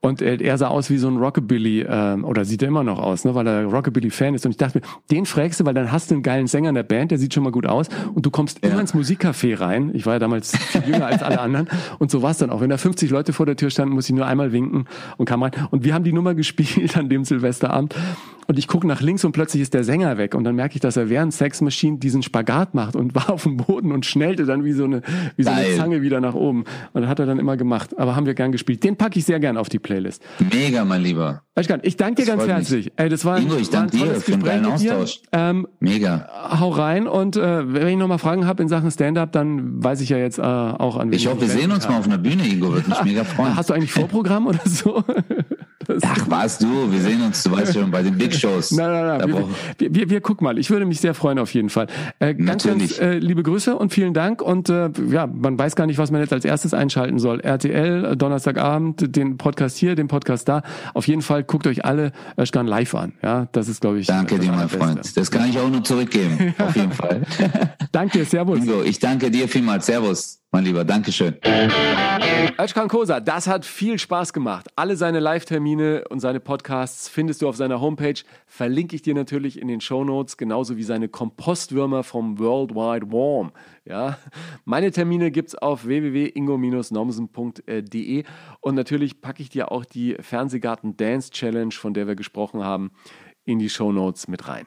Und 0.00 0.20
äh, 0.20 0.36
er 0.36 0.58
sah 0.58 0.68
aus 0.68 0.90
wie 0.90 0.98
so 0.98 1.08
ein 1.08 1.16
Rockabilly 1.16 1.80
äh, 1.80 2.20
oder 2.22 2.44
sieht 2.44 2.60
er 2.60 2.68
immer 2.68 2.84
noch 2.84 2.98
aus 2.98 3.13
aus, 3.14 3.24
ne, 3.24 3.34
weil 3.34 3.46
er 3.46 3.64
Rockabilly-Fan 3.64 4.34
ist. 4.34 4.44
Und 4.44 4.50
ich 4.50 4.58
dachte 4.58 4.80
mir, 4.80 4.86
den 5.10 5.24
fragst 5.24 5.60
du, 5.60 5.64
weil 5.64 5.74
dann 5.74 5.90
hast 5.90 6.10
du 6.10 6.16
einen 6.16 6.22
geilen 6.22 6.46
Sänger 6.46 6.68
in 6.68 6.74
der 6.74 6.82
Band, 6.82 7.10
der 7.10 7.18
sieht 7.18 7.32
schon 7.32 7.44
mal 7.44 7.52
gut 7.52 7.66
aus 7.66 7.88
und 8.14 8.26
du 8.26 8.30
kommst 8.30 8.58
ja. 8.62 8.70
immer 8.70 8.80
ins 8.80 8.94
Musikcafé 8.94 9.58
rein. 9.58 9.90
Ich 9.94 10.04
war 10.04 10.14
ja 10.14 10.18
damals 10.18 10.56
viel 10.56 10.82
jünger 10.86 11.06
als 11.06 11.22
alle 11.22 11.40
anderen 11.40 11.68
und 11.98 12.10
so 12.10 12.22
war 12.22 12.32
es 12.32 12.38
dann 12.38 12.50
auch. 12.50 12.60
Wenn 12.60 12.70
da 12.70 12.76
50 12.76 13.10
Leute 13.10 13.32
vor 13.32 13.46
der 13.46 13.56
Tür 13.56 13.70
standen, 13.70 13.94
muss 13.94 14.08
ich 14.08 14.14
nur 14.14 14.26
einmal 14.26 14.52
winken 14.52 14.86
und 15.16 15.26
kam 15.26 15.42
rein. 15.42 15.52
Und 15.70 15.84
wir 15.84 15.94
haben 15.94 16.04
die 16.04 16.12
Nummer 16.12 16.34
gespielt 16.34 16.96
an 16.96 17.08
dem 17.08 17.24
Silvesterabend 17.24 17.94
und 18.46 18.58
ich 18.58 18.68
gucke 18.68 18.86
nach 18.86 19.00
links 19.00 19.24
und 19.24 19.32
plötzlich 19.32 19.62
ist 19.62 19.74
der 19.74 19.84
Sänger 19.84 20.18
weg 20.18 20.34
und 20.34 20.44
dann 20.44 20.54
merke 20.54 20.74
ich, 20.74 20.80
dass 20.80 20.96
er 20.96 21.08
während 21.08 21.32
Sex 21.32 21.60
Machine 21.60 21.98
diesen 21.98 22.22
Spagat 22.22 22.74
macht 22.74 22.96
und 22.96 23.14
war 23.14 23.30
auf 23.30 23.44
dem 23.44 23.56
Boden 23.56 23.92
und 23.92 24.06
schnellte 24.06 24.44
dann 24.44 24.64
wie 24.64 24.72
so 24.72 24.84
eine, 24.84 25.02
wie 25.36 25.44
so 25.44 25.50
eine 25.50 25.76
Zange 25.76 26.02
wieder 26.02 26.20
nach 26.20 26.34
oben. 26.34 26.64
Und 26.92 27.02
das 27.02 27.10
hat 27.10 27.18
er 27.18 27.26
dann 27.26 27.38
immer 27.38 27.56
gemacht. 27.56 27.98
Aber 27.98 28.16
haben 28.16 28.26
wir 28.26 28.34
gern 28.34 28.52
gespielt. 28.52 28.84
Den 28.84 28.96
packe 28.96 29.18
ich 29.18 29.24
sehr 29.24 29.40
gern 29.40 29.56
auf 29.56 29.68
die 29.68 29.78
Playlist. 29.78 30.22
Mega, 30.52 30.84
mein 30.84 31.02
Lieber. 31.02 31.42
Ich 31.56 31.96
danke 31.96 32.22
dir 32.22 32.26
das 32.26 32.26
ganz 32.26 32.48
herzlich. 32.48 32.92
Ey, 32.96 33.08
das 33.08 33.24
war, 33.24 33.38
Ingo, 33.38 33.56
ich 33.56 33.70
danke 33.70 33.96
dir 33.96 34.14
für 34.16 34.32
den 34.32 34.42
geilen 34.42 34.66
Austausch. 34.66 35.20
Ähm, 35.30 35.68
Mega. 35.78 36.28
Hau 36.58 36.70
rein 36.70 37.06
und 37.06 37.36
äh, 37.36 37.72
wenn 37.72 37.86
ich 37.86 37.96
nochmal 37.96 38.18
Fragen 38.18 38.46
habe 38.46 38.62
in 38.62 38.68
Sachen 38.68 38.90
Stand-up, 38.90 39.30
dann 39.30 39.82
weiß 39.82 40.00
ich 40.00 40.08
ja 40.08 40.16
jetzt 40.16 40.38
äh, 40.38 40.42
auch 40.42 40.96
an. 40.96 41.12
Ich 41.12 41.28
hoffe, 41.28 41.42
wir 41.42 41.48
sehen 41.48 41.70
uns 41.70 41.88
mal 41.88 41.98
auf 41.98 42.06
einer 42.06 42.18
Bühne, 42.18 42.44
Ingo. 42.46 42.72
Würde 42.72 42.88
mich 42.88 43.04
mega 43.04 43.24
freuen. 43.24 43.56
Hast 43.56 43.70
du 43.70 43.74
eigentlich 43.74 43.92
Vorprogramm 43.92 44.48
oder 44.48 44.60
so? 44.64 45.04
Ach, 46.02 46.24
was 46.28 46.58
du, 46.58 46.90
wir 46.90 47.00
sehen 47.00 47.22
uns, 47.22 47.42
du 47.42 47.52
weißt 47.52 47.74
schon, 47.74 47.90
bei 47.90 48.02
den 48.02 48.16
Big 48.16 48.34
Shows. 48.34 48.72
Nein, 48.72 48.90
nein, 48.90 49.18
nein. 49.18 49.28
Wir, 49.28 49.46
wir, 49.78 49.94
wir, 49.94 50.10
wir 50.10 50.20
gucken 50.20 50.44
mal. 50.44 50.58
Ich 50.58 50.70
würde 50.70 50.86
mich 50.86 51.00
sehr 51.00 51.14
freuen 51.14 51.38
auf 51.38 51.52
jeden 51.54 51.70
Fall. 51.70 51.86
Äh, 52.18 52.34
ganz, 52.34 52.64
Natürlich. 52.64 52.98
ganz 52.98 53.14
äh, 53.14 53.18
liebe 53.18 53.42
Grüße 53.42 53.76
und 53.76 53.92
vielen 53.92 54.14
Dank. 54.14 54.42
Und 54.42 54.68
äh, 54.68 54.90
ja, 55.10 55.26
man 55.26 55.58
weiß 55.58 55.76
gar 55.76 55.86
nicht, 55.86 55.98
was 55.98 56.10
man 56.10 56.20
jetzt 56.20 56.32
als 56.32 56.44
erstes 56.44 56.74
einschalten 56.74 57.18
soll. 57.18 57.40
RTL, 57.40 58.16
Donnerstagabend, 58.16 59.16
den 59.16 59.36
Podcast 59.36 59.76
hier, 59.76 59.94
den 59.94 60.08
Podcast 60.08 60.48
da. 60.48 60.62
Auf 60.94 61.06
jeden 61.06 61.22
Fall 61.22 61.44
guckt 61.44 61.66
euch 61.66 61.84
alle 61.84 62.12
Özcan 62.38 62.66
live 62.66 62.94
an. 62.94 63.12
Ja, 63.22 63.48
das 63.52 63.68
ist, 63.68 63.80
glaube 63.80 64.00
ich. 64.00 64.06
Danke 64.06 64.38
dir, 64.38 64.52
mein 64.52 64.68
Freund. 64.68 65.16
Das 65.16 65.30
kann 65.30 65.48
ich 65.48 65.58
auch 65.58 65.68
nur 65.68 65.84
zurückgeben. 65.84 66.54
auf 66.58 66.76
jeden 66.76 66.92
Fall. 66.92 67.22
danke 67.92 68.24
Servus. 68.24 68.58
Ingo, 68.58 68.82
ich 68.82 68.98
danke 68.98 69.30
dir 69.30 69.48
vielmals. 69.48 69.86
Servus 69.86 70.43
mein 70.54 70.64
Lieber. 70.64 70.84
Dankeschön. 70.84 71.34
Özkan 72.60 72.86
Kosa, 72.86 73.18
das 73.18 73.48
hat 73.48 73.64
viel 73.64 73.98
Spaß 73.98 74.32
gemacht. 74.32 74.68
Alle 74.76 74.94
seine 74.94 75.18
Live-Termine 75.18 76.04
und 76.10 76.20
seine 76.20 76.38
Podcasts 76.38 77.08
findest 77.08 77.42
du 77.42 77.48
auf 77.48 77.56
seiner 77.56 77.80
Homepage. 77.80 78.20
Verlinke 78.46 78.94
ich 78.94 79.02
dir 79.02 79.14
natürlich 79.14 79.60
in 79.60 79.66
den 79.66 79.80
Show 79.80 80.04
Notes, 80.04 80.36
genauso 80.36 80.76
wie 80.76 80.84
seine 80.84 81.08
Kompostwürmer 81.08 82.04
vom 82.04 82.38
World 82.38 82.70
Wide 82.70 83.10
Warm. 83.10 83.50
Ja, 83.84 84.16
meine 84.64 84.92
Termine 84.92 85.32
gibt 85.32 85.48
es 85.48 85.56
auf 85.56 85.86
www.ingo-nomsen.de 85.86 88.22
und 88.60 88.74
natürlich 88.76 89.20
packe 89.20 89.42
ich 89.42 89.48
dir 89.48 89.72
auch 89.72 89.84
die 89.84 90.14
Fernsehgarten 90.20 90.96
Dance 90.96 91.32
Challenge, 91.32 91.72
von 91.72 91.94
der 91.94 92.06
wir 92.06 92.14
gesprochen 92.14 92.62
haben, 92.62 92.92
in 93.44 93.58
die 93.58 93.68
Show 93.68 93.90
Notes 93.90 94.28
mit 94.28 94.46
rein. 94.46 94.66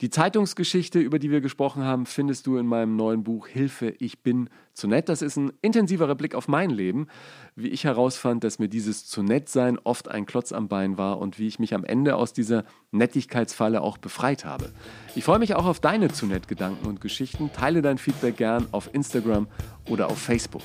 Die 0.00 0.10
Zeitungsgeschichte, 0.10 0.98
über 0.98 1.18
die 1.18 1.30
wir 1.30 1.40
gesprochen 1.40 1.84
haben, 1.84 2.06
findest 2.06 2.48
du 2.48 2.56
in 2.56 2.66
meinem 2.66 2.96
neuen 2.96 3.22
Buch 3.22 3.46
Hilfe, 3.46 3.94
ich 3.98 4.22
bin 4.22 4.48
zu 4.74 4.88
nett. 4.88 5.08
Das 5.08 5.22
ist 5.22 5.36
ein 5.36 5.52
intensiverer 5.62 6.14
Blick 6.14 6.34
auf 6.34 6.48
mein 6.48 6.70
Leben, 6.70 7.08
wie 7.56 7.68
ich 7.68 7.84
herausfand, 7.84 8.44
dass 8.44 8.58
mir 8.58 8.68
dieses 8.68 9.06
zu 9.06 9.22
nett 9.22 9.48
sein 9.48 9.78
oft 9.78 10.08
ein 10.08 10.26
Klotz 10.26 10.52
am 10.52 10.68
Bein 10.68 10.98
war 10.98 11.18
und 11.18 11.38
wie 11.38 11.46
ich 11.46 11.58
mich 11.58 11.74
am 11.74 11.84
Ende 11.84 12.16
aus 12.16 12.32
dieser 12.32 12.64
Nettigkeitsfalle 12.90 13.82
auch 13.82 13.98
befreit 13.98 14.44
habe. 14.44 14.70
Ich 15.14 15.24
freue 15.24 15.38
mich 15.38 15.54
auch 15.54 15.66
auf 15.66 15.80
deine 15.80 16.08
zu 16.08 16.26
nett 16.26 16.48
Gedanken 16.48 16.86
und 16.86 17.00
Geschichten. 17.00 17.50
Teile 17.52 17.82
dein 17.82 17.98
Feedback 17.98 18.36
gern 18.36 18.66
auf 18.72 18.92
Instagram 18.94 19.48
oder 19.88 20.08
auf 20.08 20.18
Facebook. 20.18 20.62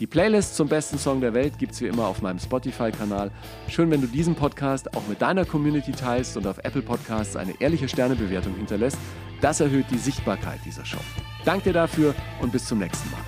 Die 0.00 0.08
Playlist 0.08 0.56
zum 0.56 0.68
besten 0.68 0.98
Song 0.98 1.20
der 1.20 1.34
Welt 1.34 1.56
gibt 1.56 1.72
es 1.72 1.80
wie 1.80 1.86
immer 1.86 2.06
auf 2.06 2.20
meinem 2.20 2.40
Spotify-Kanal. 2.40 3.30
Schön, 3.68 3.92
wenn 3.92 4.00
du 4.00 4.08
diesen 4.08 4.34
Podcast 4.34 4.92
auch 4.96 5.06
mit 5.08 5.22
deiner 5.22 5.44
Community 5.44 5.92
teilst 5.92 6.36
und 6.36 6.48
auf 6.48 6.58
Apple 6.58 6.82
Podcasts 6.82 7.36
eine 7.36 7.60
ehrliche 7.60 7.88
Sternebewertung 7.88 8.56
hinterlässt. 8.56 8.98
Das 9.40 9.60
erhöht 9.60 9.86
die 9.92 9.98
Sichtbarkeit 9.98 10.58
dieser 10.64 10.84
Show. 10.84 10.98
Danke 11.44 11.72
dafür 11.72 12.14
und 12.40 12.52
bis 12.52 12.64
zum 12.64 12.78
nächsten 12.78 13.10
Mal. 13.10 13.20